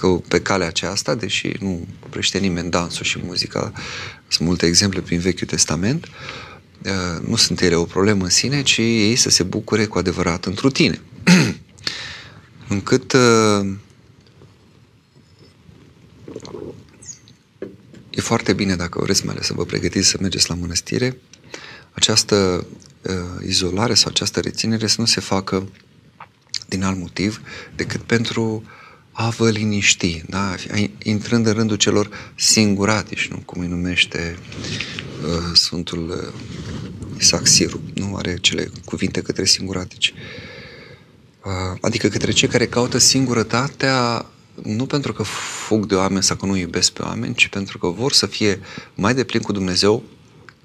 că 0.00 0.20
pe 0.28 0.40
calea 0.40 0.66
aceasta, 0.66 1.14
deși 1.14 1.52
nu 1.58 1.86
oprește 2.04 2.38
nimeni 2.38 2.70
dansul 2.70 3.04
și 3.04 3.20
muzica, 3.22 3.72
sunt 4.28 4.48
multe 4.48 4.66
exemple 4.66 5.00
prin 5.00 5.18
Vechiul 5.18 5.46
Testament, 5.46 6.06
uh, 6.84 7.26
nu 7.28 7.36
sunt 7.36 7.60
ele 7.60 7.74
o 7.74 7.84
problemă 7.84 8.24
în 8.24 8.30
sine, 8.30 8.62
ci 8.62 8.76
ei 8.78 9.16
să 9.16 9.30
se 9.30 9.42
bucure 9.42 9.84
cu 9.84 9.98
adevărat 9.98 10.44
întru 10.44 10.70
tine. 10.70 11.00
Încât 12.68 13.12
uh, 13.12 13.72
e 18.10 18.20
foarte 18.20 18.52
bine 18.52 18.76
dacă 18.76 19.00
vreți 19.02 19.24
mai 19.24 19.34
ales 19.34 19.46
să 19.46 19.52
vă 19.52 19.64
pregătiți 19.64 20.08
să 20.08 20.16
mergeți 20.20 20.48
la 20.48 20.54
mănăstire, 20.54 21.16
această 21.90 22.66
uh, 23.02 23.46
izolare 23.46 23.94
sau 23.94 24.10
această 24.10 24.40
reținere 24.40 24.86
să 24.86 24.96
nu 24.98 25.06
se 25.06 25.20
facă 25.20 25.68
din 26.68 26.82
alt 26.82 26.98
motiv 26.98 27.40
decât 27.76 28.00
pentru 28.00 28.62
a 29.12 29.28
vă 29.28 29.50
liniști, 29.50 30.22
da? 30.28 30.54
intrând 31.02 31.46
în 31.46 31.52
rândul 31.52 31.76
celor 31.76 32.32
singuratici, 32.34 33.28
nu? 33.28 33.42
cum 33.44 33.60
îi 33.60 33.68
numește 33.68 34.38
uh, 35.24 35.54
Sfântul 35.54 36.08
uh, 36.08 36.40
Isaac 37.18 37.46
Siru, 37.46 37.80
nu 37.94 38.16
are 38.16 38.38
cele 38.40 38.70
cuvinte 38.84 39.22
către 39.22 39.44
singuratici. 39.44 40.14
Uh, 41.44 41.78
adică 41.80 42.08
către 42.08 42.30
cei 42.30 42.48
care 42.48 42.66
caută 42.66 42.98
singurătatea 42.98 44.26
nu 44.62 44.86
pentru 44.86 45.12
că 45.12 45.22
fug 45.22 45.86
de 45.86 45.94
oameni 45.94 46.22
sau 46.22 46.36
că 46.36 46.46
nu 46.46 46.56
iubesc 46.56 46.92
pe 46.92 47.02
oameni, 47.02 47.34
ci 47.34 47.48
pentru 47.48 47.78
că 47.78 47.86
vor 47.86 48.12
să 48.12 48.26
fie 48.26 48.60
mai 48.94 49.14
deplin 49.14 49.42
cu 49.42 49.52
Dumnezeu 49.52 50.02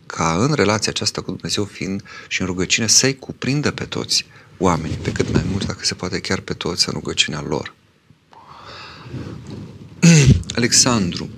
ca 0.05 0.37
în 0.39 0.53
relația 0.53 0.91
aceasta 0.91 1.21
cu 1.21 1.31
Dumnezeu 1.31 1.63
fiind 1.63 2.03
și 2.27 2.41
în 2.41 2.47
rugăciune 2.47 2.87
să-i 2.87 3.17
cuprindă 3.17 3.71
pe 3.71 3.83
toți 3.83 4.25
oamenii, 4.57 4.97
pe 4.97 5.11
cât 5.11 5.33
mai 5.33 5.45
mult, 5.51 5.65
dacă 5.65 5.85
se 5.85 5.93
poate 5.93 6.19
chiar 6.19 6.39
pe 6.39 6.53
toți 6.53 6.87
în 6.87 6.93
rugăciunea 6.93 7.41
lor. 7.41 7.73
Alexandru. 10.55 11.29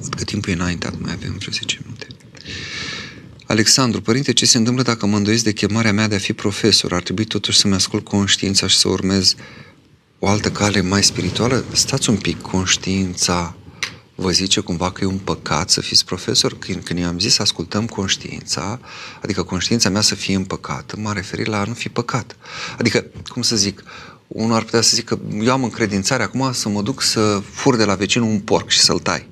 Văd 0.00 0.14
că 0.14 0.24
timpul 0.24 0.52
e 0.52 0.54
înaintat, 0.54 1.00
mai 1.00 1.12
avem 1.12 1.36
vreo 1.38 1.52
10 1.52 1.78
minute. 1.82 2.06
Alexandru, 3.46 4.00
părinte, 4.00 4.32
ce 4.32 4.46
se 4.46 4.58
întâmplă 4.58 4.82
dacă 4.82 5.06
mă 5.06 5.16
îndoiesc 5.16 5.44
de 5.44 5.52
chemarea 5.52 5.92
mea 5.92 6.08
de 6.08 6.14
a 6.14 6.18
fi 6.18 6.32
profesor? 6.32 6.92
Ar 6.92 7.02
trebui 7.02 7.24
totuși 7.24 7.58
să-mi 7.58 7.74
ascult 7.74 8.04
conștiința 8.04 8.66
și 8.66 8.76
să 8.76 8.88
urmez 8.88 9.34
o 10.18 10.28
altă 10.28 10.50
cale 10.50 10.80
mai 10.80 11.02
spirituală? 11.02 11.64
Stați 11.72 12.10
un 12.10 12.16
pic, 12.16 12.40
conștiința 12.40 13.56
vă 14.14 14.30
zice 14.30 14.60
cumva 14.60 14.90
că 14.90 15.04
e 15.04 15.06
un 15.06 15.18
păcat 15.18 15.70
să 15.70 15.80
fiți 15.80 16.04
profesor? 16.04 16.58
Când, 16.58 16.84
când 16.84 16.98
i-am 16.98 17.18
zis 17.18 17.34
să 17.34 17.42
ascultăm 17.42 17.86
conștiința, 17.86 18.80
adică 19.22 19.42
conștiința 19.42 19.88
mea 19.88 20.00
să 20.00 20.14
fie 20.14 20.34
împăcată, 20.34 20.96
m-a 20.96 21.12
referit 21.12 21.46
la 21.46 21.60
a 21.60 21.64
nu 21.64 21.74
fi 21.74 21.88
păcat. 21.88 22.36
Adică, 22.78 23.04
cum 23.28 23.42
să 23.42 23.56
zic, 23.56 23.82
unul 24.28 24.56
ar 24.56 24.62
putea 24.62 24.80
să 24.80 24.94
zică, 24.94 25.20
eu 25.42 25.52
am 25.52 25.64
încredințare 25.64 26.22
acum 26.22 26.52
să 26.52 26.68
mă 26.68 26.82
duc 26.82 27.02
să 27.02 27.42
fur 27.50 27.76
de 27.76 27.84
la 27.84 27.94
vecinul 27.94 28.28
un 28.28 28.40
porc 28.40 28.68
și 28.68 28.78
să-l 28.80 28.98
tai. 28.98 29.28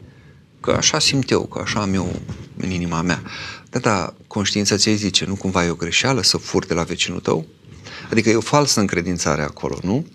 Că 0.60 0.70
așa 0.70 0.98
simt 0.98 1.30
eu, 1.30 1.46
că 1.46 1.60
așa 1.64 1.80
am 1.80 1.94
eu 1.94 2.20
în 2.56 2.70
inima 2.70 3.02
mea. 3.02 3.22
Da, 3.70 3.78
da, 3.78 4.14
conștiința 4.26 4.76
ți 4.76 4.90
zice, 4.90 5.24
nu 5.24 5.34
cumva 5.34 5.64
e 5.64 5.70
o 5.70 5.74
greșeală 5.74 6.22
să 6.22 6.36
fur 6.36 6.66
de 6.66 6.74
la 6.74 6.82
vecinul 6.82 7.20
tău? 7.20 7.46
Adică 8.10 8.30
e 8.30 8.34
o 8.34 8.40
falsă 8.40 8.80
încredințare 8.80 9.42
acolo, 9.42 9.78
nu? 9.82 10.06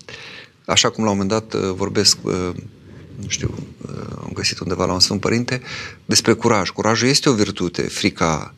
Așa 0.66 0.90
cum 0.90 1.04
la 1.04 1.10
un 1.10 1.16
moment 1.16 1.40
dat 1.40 1.62
uh, 1.62 1.72
vorbesc, 1.74 2.16
uh, 2.22 2.32
nu 3.16 3.28
știu, 3.28 3.54
uh, 3.86 4.06
am 4.22 4.30
găsit 4.34 4.58
undeva 4.58 4.84
la 4.84 4.92
un 4.92 5.00
Sfânt 5.00 5.20
Părinte, 5.20 5.62
despre 6.04 6.32
curaj. 6.32 6.70
Curajul 6.70 7.08
este 7.08 7.28
o 7.28 7.34
virtute, 7.34 7.82
frica 7.82 8.54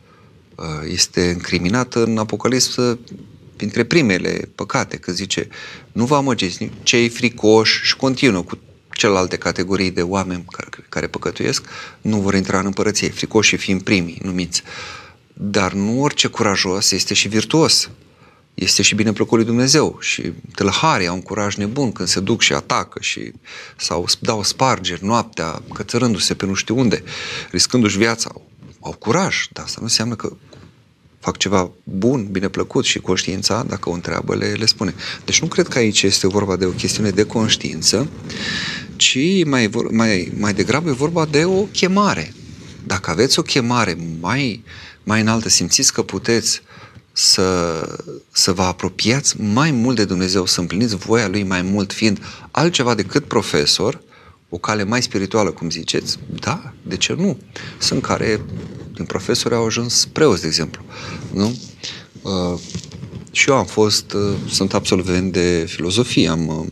este 0.89 1.31
încriminată 1.31 2.05
în 2.05 2.18
Apocalipsă 2.18 2.99
printre 3.57 3.85
primele 3.85 4.49
păcate, 4.55 4.97
că 4.97 5.13
zice, 5.13 5.49
nu 5.93 6.05
vă 6.05 6.17
amăgiți 6.17 6.71
cei 6.83 7.09
fricoși 7.09 7.85
și 7.85 7.97
continuă 7.97 8.43
cu 8.43 8.59
celelalte 8.91 9.37
categorii 9.37 9.91
de 9.91 10.03
oameni 10.03 10.45
care, 10.51 10.69
care 10.89 11.07
păcătuiesc, 11.07 11.65
nu 12.01 12.21
vor 12.21 12.35
intra 12.35 12.59
în 12.59 12.67
împărăție, 12.67 13.09
fricoși 13.09 13.57
fiind 13.57 13.83
primii 13.83 14.21
numiți. 14.23 14.63
Dar 15.33 15.73
nu 15.73 16.03
orice 16.03 16.29
curajos 16.29 16.91
este 16.91 17.15
și 17.15 17.29
virtuos. 17.29 17.91
Este 18.55 18.83
și 18.83 18.95
bine 18.95 19.13
plăcut 19.13 19.37
lui 19.37 19.47
Dumnezeu 19.47 19.97
și 20.01 20.33
tâlharii 20.55 21.07
au 21.07 21.15
un 21.15 21.23
curaj 21.23 21.55
nebun 21.55 21.93
când 21.93 22.09
se 22.09 22.21
duc 22.21 22.41
și 22.41 22.53
atacă 22.53 22.99
și 23.03 23.33
sau 23.77 24.07
dau 24.21 24.43
spargeri 24.43 25.05
noaptea, 25.05 25.63
cățărându-se 25.75 26.35
pe 26.35 26.47
nu 26.47 26.55
știu 26.55 26.79
unde, 26.79 27.03
riscându-și 27.51 27.99
viața. 27.99 28.31
Au, 28.33 28.51
au 28.81 28.93
curaj, 28.93 29.47
dar 29.53 29.65
asta 29.65 29.77
nu 29.79 29.87
înseamnă 29.87 30.15
că 30.15 30.33
fac 31.25 31.37
ceva 31.37 31.70
bun, 31.85 32.29
bine 32.31 32.49
plăcut 32.49 32.85
și 32.85 32.99
conștiința, 32.99 33.64
dacă 33.68 33.89
o 33.89 33.93
întreabă, 33.93 34.35
le, 34.35 34.47
le 34.47 34.66
spune. 34.66 34.95
Deci 35.25 35.41
nu 35.41 35.47
cred 35.47 35.68
că 35.68 35.79
aici 35.79 36.03
este 36.03 36.27
vorba 36.27 36.57
de 36.57 36.64
o 36.64 36.70
chestiune 36.70 37.11
de 37.11 37.25
conștiință, 37.25 38.09
ci 38.97 39.45
mai, 39.45 39.70
mai, 39.91 40.33
mai 40.39 40.55
degrabă 40.55 40.89
e 40.89 40.93
vorba 40.93 41.25
de 41.25 41.45
o 41.45 41.62
chemare. 41.62 42.33
Dacă 42.87 43.11
aveți 43.11 43.39
o 43.39 43.43
chemare 43.43 43.97
mai, 44.20 44.64
mai 45.03 45.20
înaltă, 45.20 45.49
simțiți 45.49 45.93
că 45.93 46.03
puteți 46.03 46.62
să, 47.12 47.81
să 48.31 48.53
vă 48.53 48.62
apropiați 48.62 49.41
mai 49.41 49.70
mult 49.70 49.97
de 49.97 50.05
Dumnezeu, 50.05 50.47
să 50.47 50.61
împliniți 50.61 50.97
voia 50.97 51.29
Lui 51.29 51.43
mai 51.43 51.62
mult, 51.62 51.93
fiind 51.93 52.18
altceva 52.51 52.95
decât 52.95 53.25
profesor, 53.25 54.01
o 54.49 54.59
cale 54.59 54.85
mai 54.85 55.03
spirituală, 55.03 55.51
cum 55.51 55.70
ziceți, 55.70 56.18
da, 56.41 56.72
de 56.83 56.97
ce 56.97 57.12
nu? 57.12 57.39
Sunt 57.79 58.03
care 58.03 58.41
din 58.95 59.05
profesori 59.05 59.55
au 59.55 59.64
ajuns 59.64 60.05
preoți, 60.05 60.40
de 60.40 60.47
exemplu. 60.47 60.84
Nu? 61.32 61.59
Uh, 62.22 62.61
și 63.30 63.51
eu 63.51 63.57
am 63.57 63.66
fost, 63.66 64.12
uh, 64.12 64.36
sunt 64.49 64.74
absolvent 64.74 65.32
de 65.32 65.64
filozofie, 65.68 66.28
am, 66.28 66.47
uh, 66.47 66.66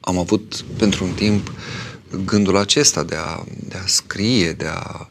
am 0.00 0.18
avut 0.18 0.64
pentru 0.76 1.04
un 1.04 1.12
timp 1.12 1.52
gândul 2.24 2.56
acesta 2.56 3.02
de 3.02 3.14
a, 3.14 3.44
de 3.68 3.76
a 3.76 3.86
scrie, 3.86 4.52
de 4.52 4.66
a, 4.66 5.08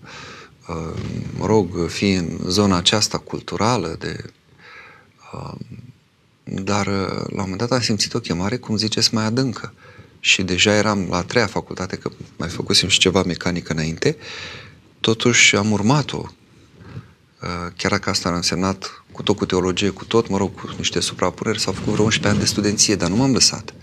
uh, 0.68 1.02
mă 1.38 1.46
rog, 1.46 1.90
fi 1.90 2.12
în 2.12 2.40
zona 2.48 2.78
aceasta 2.78 3.18
culturală, 3.18 3.96
de, 4.00 4.24
uh, 5.34 5.54
dar 6.44 6.88
uh, 6.88 7.08
la 7.08 7.42
un 7.42 7.50
moment 7.50 7.58
dat 7.58 7.72
am 7.72 7.82
simțit 7.82 8.14
o 8.14 8.20
chemare, 8.20 8.58
cum 8.58 8.78
ziceți, 8.78 9.14
mai 9.14 9.26
adâncă 9.26 9.74
și 10.20 10.42
deja 10.42 10.76
eram 10.76 11.08
la 11.10 11.18
a 11.18 11.24
treia 11.24 11.48
facultate, 11.48 11.96
că 11.96 12.12
mai 12.38 12.50
făcusem 12.50 12.90
și 12.90 13.00
ceva 13.00 13.24
mecanică 13.24 13.74
înainte, 13.74 14.18
totuși 15.04 15.56
am 15.56 15.72
urmat-o. 15.72 16.22
Uh, 16.26 17.50
chiar 17.78 17.92
dacă 17.92 18.10
asta 18.10 18.30
a 18.30 18.36
însemnat 18.36 19.04
cu 19.12 19.24
tot 19.24 19.36
cu 19.36 19.46
teologie, 19.46 19.90
cu 19.90 20.06
tot, 20.06 20.30
mă 20.30 20.38
rog, 20.38 20.56
cu 20.56 20.70
niște 20.78 21.00
suprapuneri, 21.00 21.60
s-au 21.60 21.74
făcut 21.74 21.92
vreo 21.92 22.04
11 22.04 22.32
ani 22.32 22.40
de 22.40 22.52
studenție, 22.52 22.96
dar 22.96 23.10
nu 23.10 23.16
m-am 23.16 23.34
lăsat. 23.34 23.74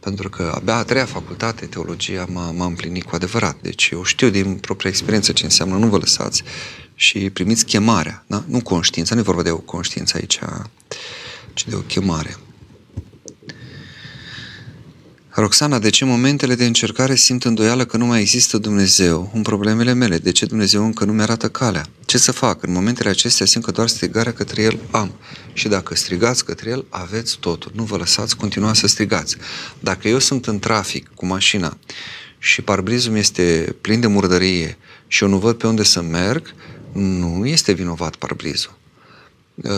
Pentru 0.00 0.28
că 0.28 0.52
abia 0.54 0.76
a 0.76 0.82
treia 0.82 1.04
facultate, 1.04 1.66
teologia, 1.66 2.26
m-a, 2.28 2.50
m-a 2.50 2.66
împlinit 2.66 3.04
cu 3.04 3.14
adevărat. 3.14 3.56
Deci 3.60 3.88
eu 3.92 4.04
știu 4.04 4.28
din 4.28 4.54
propria 4.54 4.90
experiență 4.90 5.32
ce 5.32 5.44
înseamnă 5.44 5.76
nu 5.76 5.86
vă 5.86 5.96
lăsați 5.96 6.42
și 6.94 7.30
primiți 7.30 7.64
chemarea, 7.64 8.24
da? 8.26 8.44
nu 8.46 8.60
conștiința, 8.60 9.14
nu 9.14 9.20
e 9.20 9.24
vorba 9.24 9.42
de 9.42 9.50
o 9.50 9.58
conștiință 9.58 10.16
aici, 10.16 10.38
ci 11.54 11.66
de 11.68 11.74
o 11.74 11.80
chemare. 11.80 12.36
Roxana, 15.36 15.78
de 15.78 15.90
ce 15.90 16.04
momentele 16.04 16.54
de 16.54 16.64
încercare 16.64 17.14
simt 17.14 17.44
îndoială 17.44 17.84
că 17.84 17.96
nu 17.96 18.06
mai 18.06 18.20
există 18.20 18.58
Dumnezeu 18.58 19.30
în 19.34 19.42
problemele 19.42 19.92
mele? 19.92 20.18
De 20.18 20.32
ce 20.32 20.46
Dumnezeu 20.46 20.84
încă 20.84 21.04
nu 21.04 21.12
mi-arată 21.12 21.48
calea? 21.48 21.86
Ce 22.04 22.18
să 22.18 22.32
fac? 22.32 22.62
În 22.62 22.72
momentele 22.72 23.08
acestea 23.08 23.46
simt 23.46 23.64
că 23.64 23.70
doar 23.70 23.88
strigarea 23.88 24.32
către 24.32 24.62
El 24.62 24.78
am. 24.90 25.14
Și 25.52 25.68
dacă 25.68 25.94
strigați 25.94 26.44
către 26.44 26.70
El, 26.70 26.84
aveți 26.88 27.38
totul. 27.38 27.72
Nu 27.74 27.82
vă 27.82 27.96
lăsați, 27.96 28.36
continua 28.36 28.74
să 28.74 28.86
strigați. 28.86 29.36
Dacă 29.80 30.08
eu 30.08 30.18
sunt 30.18 30.46
în 30.46 30.58
trafic 30.58 31.10
cu 31.14 31.26
mașina 31.26 31.78
și 32.38 32.62
parbrizul 32.62 33.16
este 33.16 33.76
plin 33.80 34.00
de 34.00 34.06
murdărie 34.06 34.76
și 35.06 35.22
eu 35.22 35.28
nu 35.28 35.38
văd 35.38 35.56
pe 35.56 35.66
unde 35.66 35.82
să 35.82 36.02
merg, 36.02 36.54
nu 36.92 37.46
este 37.46 37.72
vinovat 37.72 38.16
parbrizul. 38.16 38.82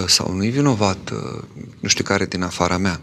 Sau 0.06 0.32
nu 0.32 0.44
e 0.44 0.48
vinovat 0.48 1.12
nu 1.80 1.88
știu 1.88 2.04
care 2.04 2.26
din 2.26 2.42
afara 2.42 2.76
mea 2.76 3.00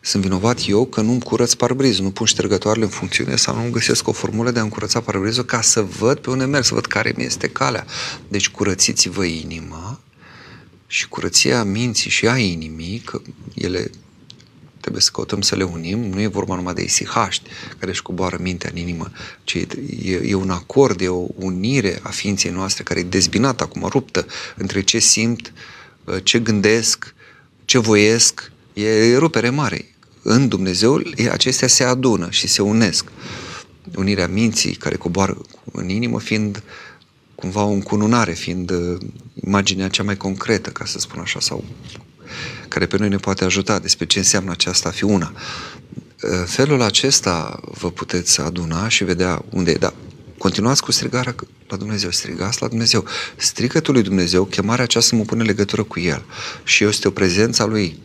sunt 0.00 0.22
vinovat 0.22 0.60
eu 0.66 0.86
că 0.86 1.00
nu-mi 1.00 1.20
curăț 1.20 1.52
parbrizul, 1.52 2.04
nu 2.04 2.10
pun 2.10 2.26
ștergătoarele 2.26 2.84
în 2.84 2.90
funcțiune 2.90 3.36
sau 3.36 3.62
nu 3.62 3.70
găsesc 3.70 4.08
o 4.08 4.12
formulă 4.12 4.50
de 4.50 4.60
a-mi 4.60 4.70
curăța 4.70 5.00
parbrizul 5.00 5.44
ca 5.44 5.60
să 5.60 5.82
văd 5.82 6.18
pe 6.18 6.30
unde 6.30 6.44
merg, 6.44 6.64
să 6.64 6.74
văd 6.74 6.86
care 6.86 7.12
mi 7.16 7.24
este 7.24 7.48
calea. 7.48 7.86
Deci 8.28 8.48
curățiți-vă 8.48 9.24
inima 9.24 10.00
și 10.86 11.08
curăția 11.08 11.64
minții 11.64 12.10
și 12.10 12.28
a 12.28 12.38
inimii, 12.38 12.98
că 12.98 13.20
ele 13.54 13.90
trebuie 14.80 15.02
să 15.02 15.10
căutăm 15.12 15.40
să 15.40 15.56
le 15.56 15.64
unim, 15.64 15.98
nu 15.98 16.20
e 16.20 16.26
vorba 16.26 16.54
numai 16.54 16.74
de 16.74 16.82
isihaști 16.82 17.48
care 17.78 17.90
își 17.90 18.02
coboară 18.02 18.38
mintea 18.40 18.70
în 18.72 18.78
inimă, 18.78 19.10
ci 19.44 19.54
e, 19.54 20.20
e 20.24 20.34
un 20.34 20.50
acord, 20.50 21.00
e 21.00 21.08
o 21.08 21.26
unire 21.34 22.00
a 22.02 22.08
ființei 22.08 22.50
noastre 22.50 22.82
care 22.82 23.00
e 23.00 23.02
dezbinată 23.02 23.62
acum, 23.62 23.88
ruptă 23.88 24.26
între 24.56 24.82
ce 24.82 24.98
simt, 24.98 25.52
ce 26.22 26.38
gândesc, 26.38 27.14
ce 27.64 27.78
voiesc, 27.78 28.52
e 28.72 29.16
rupere 29.16 29.50
mare 29.50 29.94
în 30.22 30.48
Dumnezeu, 30.48 31.02
acestea 31.30 31.68
se 31.68 31.84
adună 31.84 32.30
și 32.30 32.48
se 32.48 32.62
unesc. 32.62 33.04
Unirea 33.96 34.28
minții 34.28 34.74
care 34.74 34.96
coboară 34.96 35.36
în 35.72 35.88
inimă 35.88 36.20
fiind 36.20 36.62
cumva 37.34 37.64
o 37.64 37.70
încununare, 37.70 38.32
fiind 38.32 38.70
uh, 38.70 39.00
imaginea 39.44 39.88
cea 39.88 40.02
mai 40.02 40.16
concretă, 40.16 40.70
ca 40.70 40.84
să 40.84 40.98
spun 40.98 41.20
așa, 41.20 41.40
sau 41.40 41.64
care 42.68 42.86
pe 42.86 42.96
noi 42.96 43.08
ne 43.08 43.16
poate 43.16 43.44
ajuta 43.44 43.78
despre 43.78 44.06
ce 44.06 44.18
înseamnă 44.18 44.50
aceasta 44.50 44.88
a 44.88 44.92
fi 44.92 45.04
una. 45.04 45.32
Uh, 45.34 46.30
felul 46.46 46.82
acesta 46.82 47.60
vă 47.64 47.90
puteți 47.90 48.40
aduna 48.40 48.88
și 48.88 49.04
vedea 49.04 49.44
unde 49.50 49.70
e. 49.70 49.74
Da, 49.74 49.94
continuați 50.44 50.82
cu 50.82 50.92
strigarea 50.92 51.34
la 51.68 51.76
Dumnezeu, 51.76 52.10
strigați 52.10 52.62
la 52.62 52.68
Dumnezeu. 52.68 53.04
Strigătul 53.36 53.94
lui 53.94 54.02
Dumnezeu, 54.02 54.44
chemarea 54.44 54.84
aceasta 54.84 55.16
mă 55.16 55.22
pune 55.22 55.42
legătură 55.42 55.82
cu 55.82 56.00
El 56.00 56.24
și 56.64 56.84
este 56.84 57.08
o 57.08 57.10
prezență 57.10 57.62
a 57.62 57.66
Lui 57.66 57.98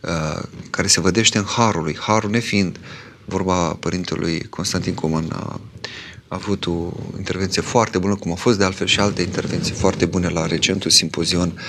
Uh, 0.00 0.42
care 0.70 0.86
se 0.86 1.00
vădește 1.00 1.38
în 1.38 1.44
harul 1.44 1.82
lui. 1.82 1.96
Harul 2.00 2.30
nefiind, 2.30 2.78
vorba 3.24 3.74
părintelui 3.74 4.46
Constantin 4.50 4.94
Coman 4.94 5.26
a, 5.32 5.36
a 5.36 5.60
avut 6.28 6.66
o 6.66 6.92
intervenție 7.16 7.62
foarte 7.62 7.98
bună, 7.98 8.14
cum 8.14 8.30
au 8.30 8.36
fost 8.36 8.58
de 8.58 8.64
altfel 8.64 8.86
și 8.86 9.00
alte 9.00 9.22
intervenții 9.22 9.74
foarte 9.74 10.06
bune 10.06 10.28
la 10.28 10.46
recentul 10.46 10.90
simpozion 10.90 11.60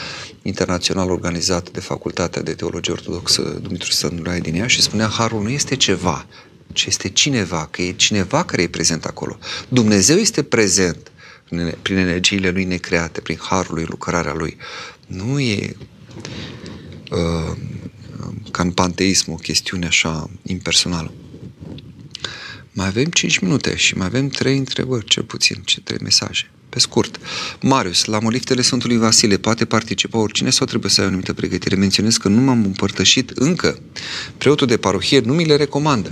internațional 0.41 1.09
organizat 1.09 1.69
de 1.69 1.79
Facultatea 1.79 2.41
de 2.41 2.53
Teologie 2.53 2.93
Ortodoxă 2.93 3.41
Dumitru 3.41 3.91
Sănulai 3.91 4.39
din 4.39 4.55
ea 4.55 4.67
și 4.67 4.81
spunea 4.81 5.07
Harul 5.07 5.41
nu 5.41 5.49
este 5.49 5.75
ceva, 5.75 6.25
ci 6.73 6.85
este 6.85 7.09
cineva, 7.09 7.67
că 7.71 7.81
e 7.81 7.91
cineva 7.91 8.43
care 8.43 8.61
e 8.61 8.67
prezent 8.67 9.05
acolo. 9.05 9.37
Dumnezeu 9.67 10.17
este 10.17 10.43
prezent 10.43 11.11
prin 11.81 11.97
energiile 11.97 12.49
lui 12.49 12.63
necreate, 12.63 13.21
prin 13.21 13.37
harul 13.41 13.73
lui, 13.73 13.85
lucrarea 13.87 14.33
lui. 14.33 14.57
Nu 15.07 15.39
e 15.39 15.75
uh, 17.11 17.57
ca 18.51 18.63
în 18.63 18.71
panteism, 18.71 19.31
o 19.31 19.35
chestiune 19.35 19.85
așa 19.85 20.29
impersonală. 20.43 21.13
Mai 22.71 22.87
avem 22.87 23.05
5 23.05 23.39
minute 23.39 23.75
și 23.75 23.97
mai 23.97 24.05
avem 24.05 24.27
3 24.27 24.57
întrebări, 24.57 25.05
cel 25.05 25.23
puțin, 25.23 25.61
ce 25.65 25.81
3 25.81 25.97
mesaje. 26.01 26.51
Pe 26.69 26.79
scurt, 26.79 27.19
Marius, 27.61 28.05
la 28.05 28.19
moliftele 28.19 28.61
Sfântului 28.61 28.97
Vasile 28.97 29.37
poate 29.37 29.65
participa 29.65 30.17
oricine 30.17 30.49
sau 30.49 30.67
trebuie 30.67 30.91
să 30.91 30.99
ai 30.99 31.05
o 31.05 31.09
anumită 31.09 31.33
pregătire? 31.33 31.75
Menționez 31.75 32.17
că 32.17 32.27
nu 32.27 32.41
m-am 32.41 32.63
împărtășit 32.63 33.29
încă. 33.29 33.79
Preotul 34.37 34.67
de 34.67 34.77
parohie 34.77 35.19
nu 35.19 35.33
mi 35.33 35.45
le 35.45 35.55
recomandă 35.55 36.11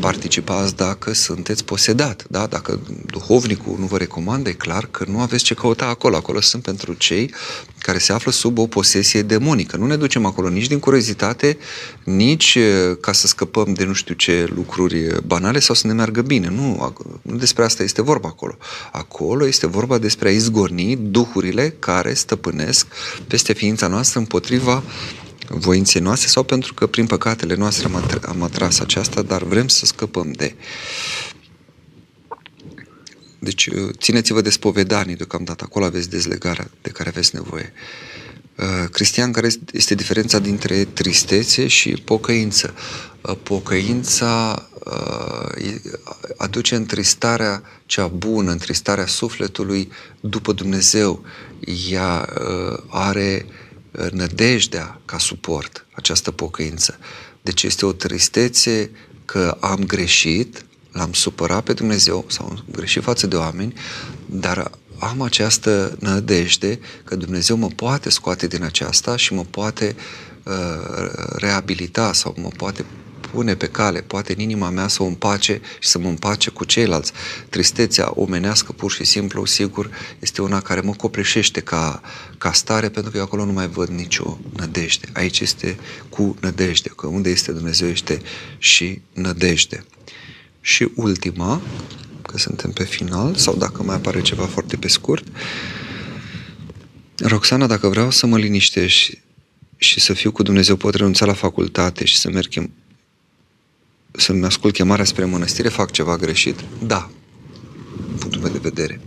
participați 0.00 0.76
dacă 0.76 1.12
sunteți 1.12 1.64
posedat. 1.64 2.24
Da? 2.28 2.46
Dacă 2.46 2.80
duhovnicul 3.06 3.76
nu 3.78 3.86
vă 3.86 3.96
recomandă, 3.96 4.48
e 4.48 4.52
clar 4.52 4.88
că 4.90 5.04
nu 5.08 5.20
aveți 5.20 5.44
ce 5.44 5.54
căuta 5.54 5.86
acolo. 5.86 6.16
Acolo 6.16 6.40
sunt 6.40 6.62
pentru 6.62 6.92
cei 6.92 7.34
care 7.78 7.98
se 7.98 8.12
află 8.12 8.32
sub 8.32 8.58
o 8.58 8.66
posesie 8.66 9.22
demonică. 9.22 9.76
Nu 9.76 9.86
ne 9.86 9.96
ducem 9.96 10.26
acolo 10.26 10.48
nici 10.48 10.66
din 10.66 10.78
curiozitate, 10.78 11.58
nici 12.04 12.58
ca 13.00 13.12
să 13.12 13.26
scăpăm 13.26 13.72
de 13.72 13.84
nu 13.84 13.92
știu 13.92 14.14
ce 14.14 14.50
lucruri 14.54 15.26
banale 15.26 15.58
sau 15.58 15.74
să 15.74 15.86
ne 15.86 15.92
meargă 15.92 16.22
bine. 16.22 16.48
Nu, 16.48 16.94
nu 17.22 17.36
despre 17.36 17.64
asta 17.64 17.82
este 17.82 18.02
vorba 18.02 18.28
acolo. 18.28 18.56
Acolo 18.92 19.46
este 19.46 19.66
vorba 19.66 19.98
despre 19.98 20.28
a 20.28 20.32
izgorni 20.32 20.96
duhurile 20.96 21.74
care 21.78 22.14
stăpânesc 22.14 22.86
peste 23.26 23.52
ființa 23.52 23.86
noastră 23.86 24.18
împotriva 24.18 24.76
uh, 24.76 24.82
voinței 25.54 26.00
noastre 26.00 26.28
sau 26.28 26.42
pentru 26.42 26.74
că 26.74 26.86
prin 26.86 27.06
păcatele 27.06 27.54
noastre 27.54 27.86
am, 27.86 28.04
atr- 28.06 28.22
am 28.22 28.42
atras 28.42 28.78
aceasta, 28.78 29.22
dar 29.22 29.42
vrem 29.42 29.68
să 29.68 29.86
scăpăm 29.86 30.32
de. 30.32 30.54
Deci 33.38 33.66
uh, 33.66 33.88
țineți-vă 33.98 34.40
de 34.40 34.50
spovedanii 34.50 35.16
deocamdată, 35.16 35.64
acolo 35.66 35.84
aveți 35.84 36.10
dezlegarea 36.10 36.70
de 36.82 36.90
care 36.90 37.08
aveți 37.08 37.34
nevoie. 37.34 37.72
Uh, 38.56 38.88
Cristian, 38.90 39.32
care 39.32 39.48
este 39.72 39.94
diferența 39.94 40.38
dintre 40.38 40.84
tristețe 40.84 41.66
și 41.66 41.90
pocăință? 41.90 42.74
Uh, 43.20 43.36
pocăința 43.42 44.66
aduce 46.36 46.74
întristarea 46.74 47.62
cea 47.86 48.06
bună, 48.06 48.50
întristarea 48.50 49.06
sufletului 49.06 49.90
după 50.20 50.52
Dumnezeu. 50.52 51.24
Ea 51.90 52.28
are 52.88 53.46
uh, 53.46 53.52
nădejdea 54.10 55.00
ca 55.04 55.18
suport, 55.18 55.86
această 55.92 56.30
pocăință. 56.30 56.98
Deci 57.42 57.62
este 57.62 57.86
o 57.86 57.92
tristețe 57.92 58.90
că 59.24 59.56
am 59.60 59.84
greșit, 59.84 60.64
l-am 60.92 61.12
supărat 61.12 61.64
pe 61.64 61.72
Dumnezeu 61.72 62.24
sau 62.28 62.46
am 62.46 62.64
greșit 62.70 63.02
față 63.02 63.26
de 63.26 63.36
oameni, 63.36 63.74
dar 64.26 64.70
am 64.98 65.20
această 65.20 65.96
nădejde 66.00 66.78
că 67.04 67.16
Dumnezeu 67.16 67.56
mă 67.56 67.68
poate 67.68 68.10
scoate 68.10 68.46
din 68.46 68.62
aceasta 68.62 69.16
și 69.16 69.34
mă 69.34 69.44
poate 69.50 69.96
uh, 70.42 70.52
reabilita 71.36 72.12
sau 72.12 72.34
mă 72.38 72.48
poate 72.56 72.84
pune 73.32 73.54
pe 73.54 73.66
cale, 73.66 74.00
poate 74.00 74.32
în 74.32 74.40
inima 74.40 74.70
mea 74.70 74.88
să 74.88 75.02
o 75.02 75.06
împace 75.06 75.60
și 75.78 75.88
să 75.88 75.98
mă 75.98 76.08
împace 76.08 76.50
cu 76.50 76.64
ceilalți. 76.64 77.12
Tristețea 77.48 78.12
omenească, 78.14 78.72
pur 78.72 78.92
și 78.92 79.04
simplu, 79.04 79.44
sigur, 79.44 79.90
este 80.18 80.42
una 80.42 80.60
care 80.60 80.80
mă 80.80 80.92
copleșește 80.92 81.60
ca, 81.60 82.00
ca 82.38 82.52
stare, 82.52 82.88
pentru 82.88 83.10
că 83.10 83.16
eu 83.16 83.22
acolo 83.22 83.44
nu 83.44 83.52
mai 83.52 83.68
văd 83.68 83.88
nicio 83.88 84.38
nădejde. 84.56 85.08
Aici 85.12 85.40
este 85.40 85.78
cu 86.08 86.36
nădejde, 86.40 86.88
că 86.96 87.06
unde 87.06 87.30
este 87.30 87.52
Dumnezeu 87.52 87.88
este 87.88 88.20
și 88.58 89.00
nădejde. 89.12 89.84
Și 90.60 90.88
ultima, 90.94 91.60
că 92.22 92.38
suntem 92.38 92.70
pe 92.70 92.84
final, 92.84 93.34
sau 93.34 93.56
dacă 93.56 93.82
mai 93.82 93.94
apare 93.94 94.20
ceva 94.20 94.46
foarte 94.46 94.76
pe 94.76 94.88
scurt, 94.88 95.26
Roxana, 97.16 97.66
dacă 97.66 97.88
vreau 97.88 98.10
să 98.10 98.26
mă 98.26 98.38
liniștești 98.38 99.20
și 99.76 100.00
să 100.00 100.12
fiu 100.12 100.32
cu 100.32 100.42
Dumnezeu, 100.42 100.76
pot 100.76 100.94
renunța 100.94 101.24
la 101.24 101.32
facultate 101.32 102.04
și 102.04 102.18
să 102.18 102.30
merg 102.30 102.48
să-mi 104.12 104.44
ascult 104.44 104.74
chemarea 104.74 105.04
spre 105.04 105.24
mănăstire, 105.24 105.68
fac 105.68 105.90
ceva 105.90 106.16
greșit? 106.16 106.64
Da, 106.82 107.10
punctul 108.18 108.40
meu 108.40 108.52
de 108.52 108.58
vedere. 108.58 109.00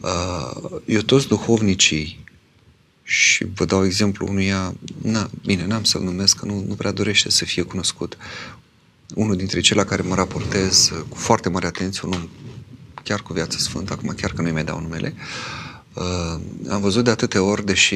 Uh, 0.00 0.80
eu 0.84 1.00
toți 1.00 1.26
duhovnicii 1.26 2.24
și 3.02 3.46
vă 3.54 3.64
dau 3.64 3.84
exemplu 3.84 4.26
unuia, 4.28 4.74
na, 5.02 5.30
bine, 5.44 5.66
n-am 5.66 5.84
să-l 5.84 6.02
numesc, 6.02 6.36
că 6.36 6.46
nu, 6.46 6.64
nu 6.68 6.74
prea 6.74 6.90
dorește 6.90 7.30
să 7.30 7.44
fie 7.44 7.62
cunoscut. 7.62 8.16
Unul 9.14 9.36
dintre 9.36 9.60
cei 9.60 9.76
la 9.76 9.84
care 9.84 10.02
mă 10.02 10.14
raportez 10.14 10.92
cu 11.08 11.16
foarte 11.16 11.48
mare 11.48 11.66
atenție, 11.66 12.02
un 12.04 12.12
om 12.12 12.28
chiar 13.02 13.22
cu 13.22 13.32
viață 13.32 13.58
sfântă, 13.58 13.92
acum 13.92 14.08
chiar 14.08 14.32
că 14.32 14.42
nu-i 14.42 14.52
mai 14.52 14.64
dau 14.64 14.80
numele, 14.80 15.14
uh, 15.94 16.40
am 16.68 16.80
văzut 16.80 17.04
de 17.04 17.10
atâtea 17.10 17.42
ori, 17.42 17.64
deși 17.64 17.94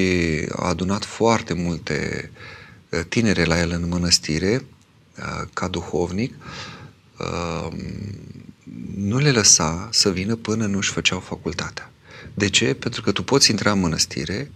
a 0.53 0.68
adunat 0.68 1.05
foarte 1.05 1.55
multe 1.55 2.30
uh, 2.91 3.01
tinere 3.09 3.45
la 3.45 3.61
el 3.61 3.70
în 3.70 3.89
mănăstire, 3.89 4.55
Uh, 4.55 4.82
ca 5.53 5.69
duhovnic, 5.69 6.35
uh, 7.19 7.73
nu 8.97 9.19
le 9.19 9.31
lăsa 9.31 9.89
să 9.93 10.11
vină 10.11 10.37
până 10.37 10.67
nu 10.67 10.77
își 10.77 10.93
făceau 10.93 11.21
facultatea. 11.21 11.91
De 12.35 12.49
ce? 12.49 12.75
Pentru 12.75 13.03
că 13.03 13.13
tu 13.13 13.23
poți 13.23 13.51
intra 13.51 13.73
în 13.73 13.81
mănăstire, 13.81 14.51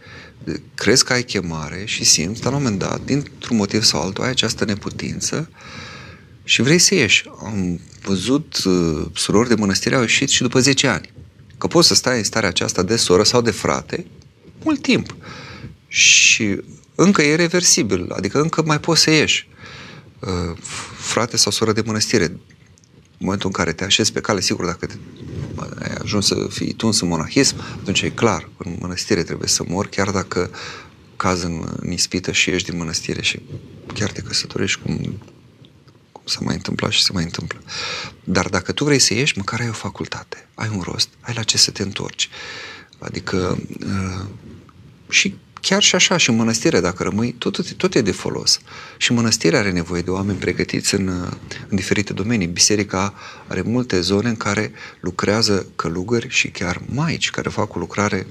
crezi 0.75 1.05
că 1.05 1.13
ai 1.13 1.23
chemare 1.23 1.85
și 1.85 2.05
simți, 2.05 2.41
dar 2.41 2.51
la 2.51 2.57
un 2.57 2.63
moment 2.63 2.81
dat, 2.81 3.01
dintr-un 3.05 3.57
motiv 3.57 3.83
sau 3.83 4.03
altul, 4.03 4.25
ai 4.25 4.31
această 4.31 4.65
neputință 4.65 5.51
și 6.45 6.63
vrei 6.63 6.79
să 6.79 6.95
ieși. 6.95 7.25
Am 7.45 7.81
văzut 8.03 8.65
uh, 8.65 9.07
surori 9.15 9.49
de 9.49 9.55
mănăstire 9.55 9.95
au 9.95 10.01
ieșit 10.01 10.29
și 10.29 10.43
după 10.43 10.61
10 10.61 10.87
ani. 10.87 11.13
Că 11.59 11.67
poți 11.67 11.89
să 11.89 11.95
stai 11.95 12.19
în 12.19 12.25
starea 12.25 12.49
aceasta 12.49 12.83
de 12.83 12.97
soră 12.97 13.23
sau 13.23 13.41
de 13.41 13.51
frate 13.51 14.07
mult 14.63 14.83
timp. 14.83 15.17
Și 15.89 16.61
încă 16.95 17.23
e 17.23 17.35
reversibil, 17.35 18.11
adică 18.11 18.41
încă 18.41 18.63
mai 18.63 18.81
poți 18.81 19.01
să 19.01 19.11
ieși. 19.11 19.49
Uh, 19.51 19.57
frate 20.97 21.37
sau 21.37 21.53
soră 21.53 21.73
de 21.73 21.83
mănăstire, 21.85 22.25
în 22.25 22.39
momentul 23.19 23.47
în 23.47 23.53
care 23.53 23.73
te 23.73 23.85
așezi 23.85 24.13
pe 24.13 24.21
cale, 24.21 24.41
sigur, 24.41 24.65
dacă 24.65 24.87
te, 24.87 24.95
ai 25.83 25.95
ajuns 26.03 26.27
să 26.27 26.47
fii 26.51 26.73
tuns 26.73 27.01
în 27.01 27.09
monahism, 27.09 27.57
atunci 27.81 28.03
e 28.03 28.11
clar, 28.11 28.49
în 28.57 28.77
mănăstire 28.81 29.23
trebuie 29.23 29.49
să 29.49 29.65
mor, 29.69 29.87
chiar 29.87 30.11
dacă 30.11 30.51
caz 31.17 31.43
în, 31.43 31.65
în 31.77 31.91
ispită 31.91 32.33
și 32.33 32.51
ești 32.51 32.71
din 32.71 32.79
mănăstire 32.79 33.23
și 33.23 33.43
chiar 33.95 34.11
te 34.11 34.21
căsătorești 34.21 34.81
cum, 34.81 34.97
cum 36.13 36.23
se 36.25 36.39
mai 36.41 36.55
întâmpla 36.55 36.91
și 36.91 37.03
se 37.03 37.13
mai 37.13 37.23
întâmplă. 37.23 37.61
Dar 38.25 38.49
dacă 38.49 38.73
tu 38.73 38.85
vrei 38.85 38.99
să 38.99 39.15
ieși, 39.15 39.39
măcar 39.39 39.61
ai 39.61 39.69
o 39.69 39.73
facultate, 39.73 40.49
ai 40.55 40.69
un 40.75 40.81
rost, 40.81 41.09
ai 41.21 41.35
la 41.35 41.43
ce 41.43 41.59
să 41.59 41.71
te 41.71 41.83
întorci. 41.83 42.29
Adică 42.99 43.59
uh, 43.87 44.25
și 45.09 45.35
chiar 45.61 45.83
și 45.83 45.95
așa, 45.95 46.17
și 46.17 46.31
în 46.31 46.37
mănăstire, 46.37 46.81
dacă 46.81 47.03
rămâi, 47.03 47.33
tot, 47.33 47.53
tot, 47.53 47.73
tot 47.73 47.95
e 47.95 48.01
de 48.01 48.13
folos. 48.13 48.61
Și 48.97 49.13
mănăstirea 49.13 49.59
are 49.59 49.71
nevoie 49.71 50.03
de 50.03 50.11
oameni 50.11 50.39
pregătiți 50.39 50.95
în, 50.95 51.09
în 51.69 51.77
diferite 51.77 52.13
domenii. 52.13 52.47
Biserica 52.47 53.15
are 53.47 53.61
multe 53.61 54.01
zone 54.01 54.29
în 54.29 54.37
care 54.37 54.73
lucrează 55.01 55.67
călugări 55.77 56.29
și 56.29 56.49
chiar 56.49 56.83
maici 56.87 57.31
care 57.31 57.49
fac 57.49 57.75
o 57.75 57.79
lucrare 57.79 58.27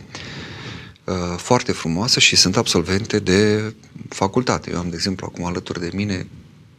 uh, 1.04 1.16
foarte 1.38 1.72
frumoasă 1.72 2.20
și 2.20 2.36
sunt 2.36 2.58
absolvente 2.58 3.20
de 3.20 3.74
facultate. 4.10 4.72
Eu 4.72 4.78
am, 4.78 4.90
de 4.90 4.96
exemplu, 4.96 5.26
acum 5.30 5.46
alături 5.46 5.80
de 5.80 5.90
mine, 5.94 6.28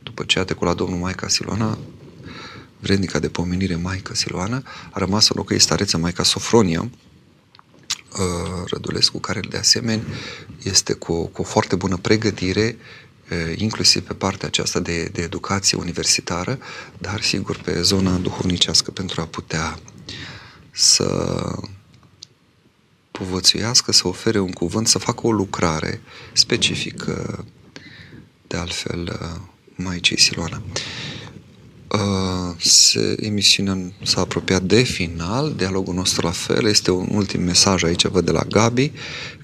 după 0.02 0.24
ce 0.24 0.38
a 0.38 0.44
trecut 0.44 0.66
la 0.66 0.74
domnul 0.74 0.98
Maica 0.98 1.28
Siloana, 1.28 1.78
vrednica 2.80 3.18
de 3.18 3.28
pomenire 3.28 3.76
Maica 3.76 4.14
Siloana, 4.14 4.62
a 4.90 4.98
rămas 4.98 5.28
în 5.28 5.36
locul 5.36 5.58
stareță 5.58 5.98
Maica 5.98 6.22
Sofronia, 6.22 6.80
Uh, 6.80 7.05
Rădulescu, 8.66 9.18
care 9.18 9.40
de 9.48 9.56
asemenea 9.56 10.04
este 10.62 10.92
cu, 10.92 11.26
cu 11.26 11.40
o 11.40 11.44
foarte 11.44 11.76
bună 11.76 11.96
pregătire, 11.96 12.76
uh, 13.30 13.58
inclusiv 13.58 14.02
pe 14.02 14.14
partea 14.14 14.48
aceasta 14.48 14.80
de, 14.80 15.04
de 15.12 15.22
educație 15.22 15.78
universitară, 15.78 16.58
dar 16.98 17.20
sigur 17.22 17.56
pe 17.64 17.82
zona 17.82 18.16
duhovnicească 18.16 18.90
pentru 18.90 19.20
a 19.20 19.24
putea 19.24 19.78
să 20.70 21.08
povățuiască, 23.10 23.92
să 23.92 24.08
ofere 24.08 24.38
un 24.38 24.52
cuvânt, 24.52 24.88
să 24.88 24.98
facă 24.98 25.26
o 25.26 25.32
lucrare 25.32 26.00
specifică, 26.32 27.44
de 28.46 28.56
altfel, 28.56 29.18
uh, 29.22 29.40
Maicii 29.74 30.20
Siloana. 30.20 30.62
Uh, 31.92 32.54
se, 32.58 33.16
emisiunea 33.20 33.78
s-a 34.02 34.20
apropiat 34.20 34.62
de 34.62 34.82
final, 34.82 35.52
dialogul 35.56 35.94
nostru 35.94 36.26
la 36.26 36.32
fel, 36.32 36.66
este 36.66 36.90
un 36.90 37.08
ultim 37.10 37.42
mesaj 37.42 37.82
aici, 37.82 38.06
văd 38.06 38.24
de 38.24 38.30
la 38.30 38.42
Gabi, 38.48 38.92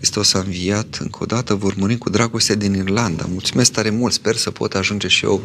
este 0.01 0.19
o 0.19 0.23
să 0.23 0.39
înviat 0.39 0.99
încă 1.01 1.19
o 1.23 1.27
dată, 1.27 1.55
vă 1.55 1.67
urmărim 1.67 1.99
cu 1.99 2.11
dragoste 2.11 2.55
din 2.55 2.75
Irlanda. 2.75 3.27
Mulțumesc 3.31 3.73
tare 3.73 3.91
mult, 3.91 4.13
sper 4.13 4.37
să 4.37 4.51
pot 4.51 4.75
ajunge 4.75 5.09
și 5.09 5.25
eu. 5.25 5.43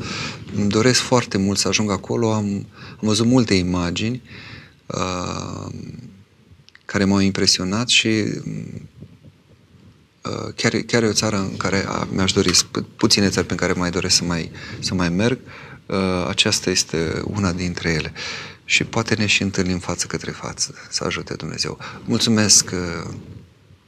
Îmi 0.56 0.70
doresc 0.70 1.00
foarte 1.00 1.38
mult 1.38 1.58
să 1.58 1.68
ajung 1.68 1.92
acolo, 1.92 2.34
am, 2.34 2.46
am 2.90 3.00
văzut 3.00 3.26
multe 3.26 3.54
imagini 3.54 4.22
uh, 4.86 5.74
care 6.86 7.06
m-au 7.06 7.20
impresionat 7.20 7.88
și 7.88 8.08
uh, 8.08 8.34
chiar, 10.56 10.74
chiar 10.86 11.04
e 11.04 11.08
o 11.08 11.14
țară 11.14 11.38
în 11.38 11.58
care 11.58 11.86
a, 11.88 12.08
mi-aș 12.12 12.32
dori, 12.32 12.52
puține 12.96 13.30
țări 13.30 13.46
pe 13.46 13.56
care 13.56 13.74
mai 13.74 13.92
doresc 13.92 14.16
să 14.16 14.24
mai, 14.24 14.52
să 14.80 14.94
mai 14.94 15.10
merg, 15.10 15.40
uh, 15.44 15.50
Uh, 15.50 15.77
aceasta 16.28 16.70
este 16.70 17.22
una 17.24 17.52
dintre 17.52 17.90
ele. 17.90 18.14
Și 18.66 18.84
poate 18.84 19.16
ne 19.16 19.26
și 19.26 19.42
întâlnim 19.42 19.80
față 19.80 20.08
către 20.08 20.32
față. 20.32 20.74
Să 20.90 21.04
ajute 21.04 21.34
Dumnezeu. 21.34 21.78
Mulțumesc 22.06 22.72
uh, 22.74 23.14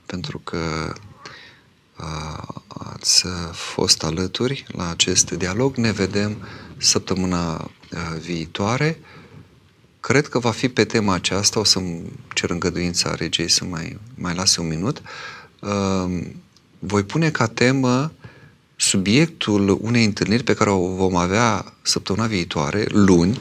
pentru 0.06 0.40
că 0.40 0.94
uh, 1.98 2.48
ați 2.68 3.26
fost 3.52 4.04
alături 4.04 4.66
la 4.68 4.90
acest 4.90 5.32
dialog. 5.32 5.76
Ne 5.76 5.92
vedem 5.92 6.38
săptămâna 6.78 7.72
viitoare. 8.20 9.00
Cred 10.00 10.28
că 10.28 10.40
va 10.40 10.52
fi 10.52 10.70
pe 10.70 10.86
tema 10.86 11.14
aceasta, 11.14 11.60
o 11.60 11.64
să-mi 11.64 12.02
cer 12.34 12.50
îngăduința 12.50 13.16
regei 13.16 13.50
să 13.50 13.66
mai, 13.66 14.00
mai 14.16 14.36
lase 14.36 14.62
un 14.62 14.68
minut. 14.68 15.02
Voi 16.80 17.04
pune 17.04 17.32
ca 17.32 17.48
temă 17.48 18.12
subiectul 18.90 19.78
unei 19.82 20.06
întâlniri 20.06 20.44
pe 20.44 20.54
care 20.54 20.70
o 20.70 20.96
vom 20.96 21.16
avea 21.16 21.74
săptămâna 21.82 22.28
viitoare, 22.28 22.86
luni, 22.90 23.40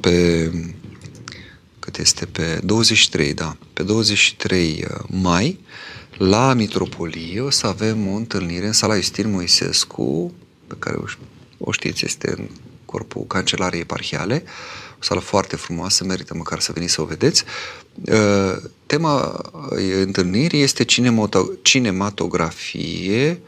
pe 0.00 0.50
cât 1.78 1.98
este 1.98 2.26
pe 2.26 2.60
23, 2.64 3.34
da, 3.34 3.56
pe 3.72 3.82
23 3.82 4.84
uh, 4.90 4.96
mai, 5.06 5.60
la 6.18 6.52
Mitropolie 6.52 7.40
o 7.40 7.50
să 7.50 7.66
avem 7.66 8.08
o 8.08 8.14
întâlnire 8.14 8.66
în 8.66 8.72
sala 8.72 8.94
Justin 8.94 9.30
Moisescu, 9.30 10.34
pe 10.66 10.74
care 10.78 10.96
o 11.58 11.72
știți, 11.72 12.04
este 12.04 12.34
în 12.36 12.48
corpul 12.84 13.24
Cancelariei 13.26 13.82
Eparhiale, 13.82 14.42
o 14.98 15.02
sală 15.02 15.20
foarte 15.20 15.56
frumoasă, 15.56 16.04
merită 16.04 16.34
măcar 16.34 16.60
să 16.60 16.72
veniți 16.72 16.92
să 16.92 17.02
o 17.02 17.04
vedeți. 17.04 17.44
Uh, 17.94 18.56
tema 18.86 19.40
întâlnirii 20.00 20.62
este 20.62 20.84
cinematografie, 21.62 23.40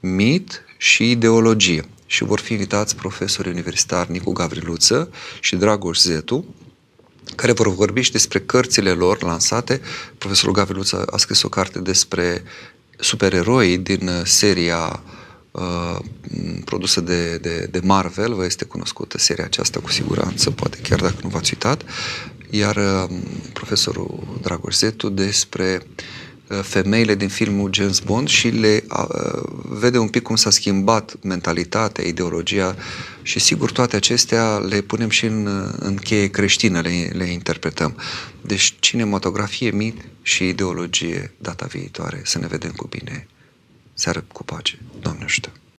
mit 0.00 0.64
și 0.80 1.10
ideologie. 1.10 1.84
Și 2.06 2.24
vor 2.24 2.40
fi 2.40 2.52
invitați 2.52 2.96
profesorii 2.96 3.50
universitari 3.50 4.10
Nicu 4.10 4.32
Gavriluță 4.32 5.10
și 5.40 5.56
Dragoș 5.56 5.98
Zetu, 5.98 6.54
care 7.34 7.52
vor 7.52 7.74
vorbi 7.74 8.00
și 8.00 8.12
despre 8.12 8.40
cărțile 8.40 8.90
lor 8.90 9.22
lansate. 9.22 9.80
Profesorul 10.18 10.54
Gavriluță 10.54 11.04
a 11.10 11.16
scris 11.16 11.42
o 11.42 11.48
carte 11.48 11.78
despre 11.78 12.42
supereroi 12.98 13.78
din 13.78 14.10
seria 14.24 15.02
uh, 15.50 15.98
produsă 16.64 17.00
de, 17.00 17.36
de, 17.36 17.68
de 17.70 17.80
Marvel, 17.84 18.34
vă 18.34 18.44
este 18.44 18.64
cunoscută 18.64 19.18
seria 19.18 19.44
aceasta 19.44 19.80
cu 19.80 19.90
siguranță, 19.90 20.50
poate 20.50 20.78
chiar 20.82 21.00
dacă 21.00 21.16
nu 21.22 21.28
v-ați 21.28 21.50
uitat, 21.52 21.82
iar 22.50 22.76
uh, 22.76 23.16
profesorul 23.52 24.38
Dragoș 24.42 24.74
Zetu 24.74 25.08
despre 25.08 25.82
uh, 25.82 25.92
Uh, 25.92 26.29
femeile 26.62 27.14
din 27.14 27.28
filmul 27.28 27.72
James 27.72 27.98
Bond 27.98 28.28
și 28.28 28.48
le 28.48 28.84
uh, 28.88 29.42
vede 29.62 29.98
un 29.98 30.08
pic 30.08 30.22
cum 30.22 30.36
s-a 30.36 30.50
schimbat 30.50 31.16
mentalitatea, 31.22 32.04
ideologia 32.04 32.76
și 33.22 33.38
sigur 33.38 33.72
toate 33.72 33.96
acestea 33.96 34.58
le 34.58 34.80
punem 34.80 35.08
și 35.08 35.24
în, 35.24 35.46
uh, 35.46 35.74
în 35.78 35.96
cheie 35.96 36.30
creștină, 36.30 36.80
le, 36.80 37.10
le 37.12 37.24
interpretăm. 37.24 37.96
Deci 38.40 38.74
cinematografie, 38.78 39.70
mit 39.70 40.00
și 40.22 40.48
ideologie 40.48 41.32
data 41.38 41.66
viitoare. 41.66 42.20
Să 42.24 42.38
ne 42.38 42.46
vedem 42.46 42.70
cu 42.70 42.86
bine. 42.86 43.26
Seară 43.94 44.24
cu 44.32 44.44
pace. 44.44 44.78
Doamne 45.00 45.24
ajută! 45.24 45.60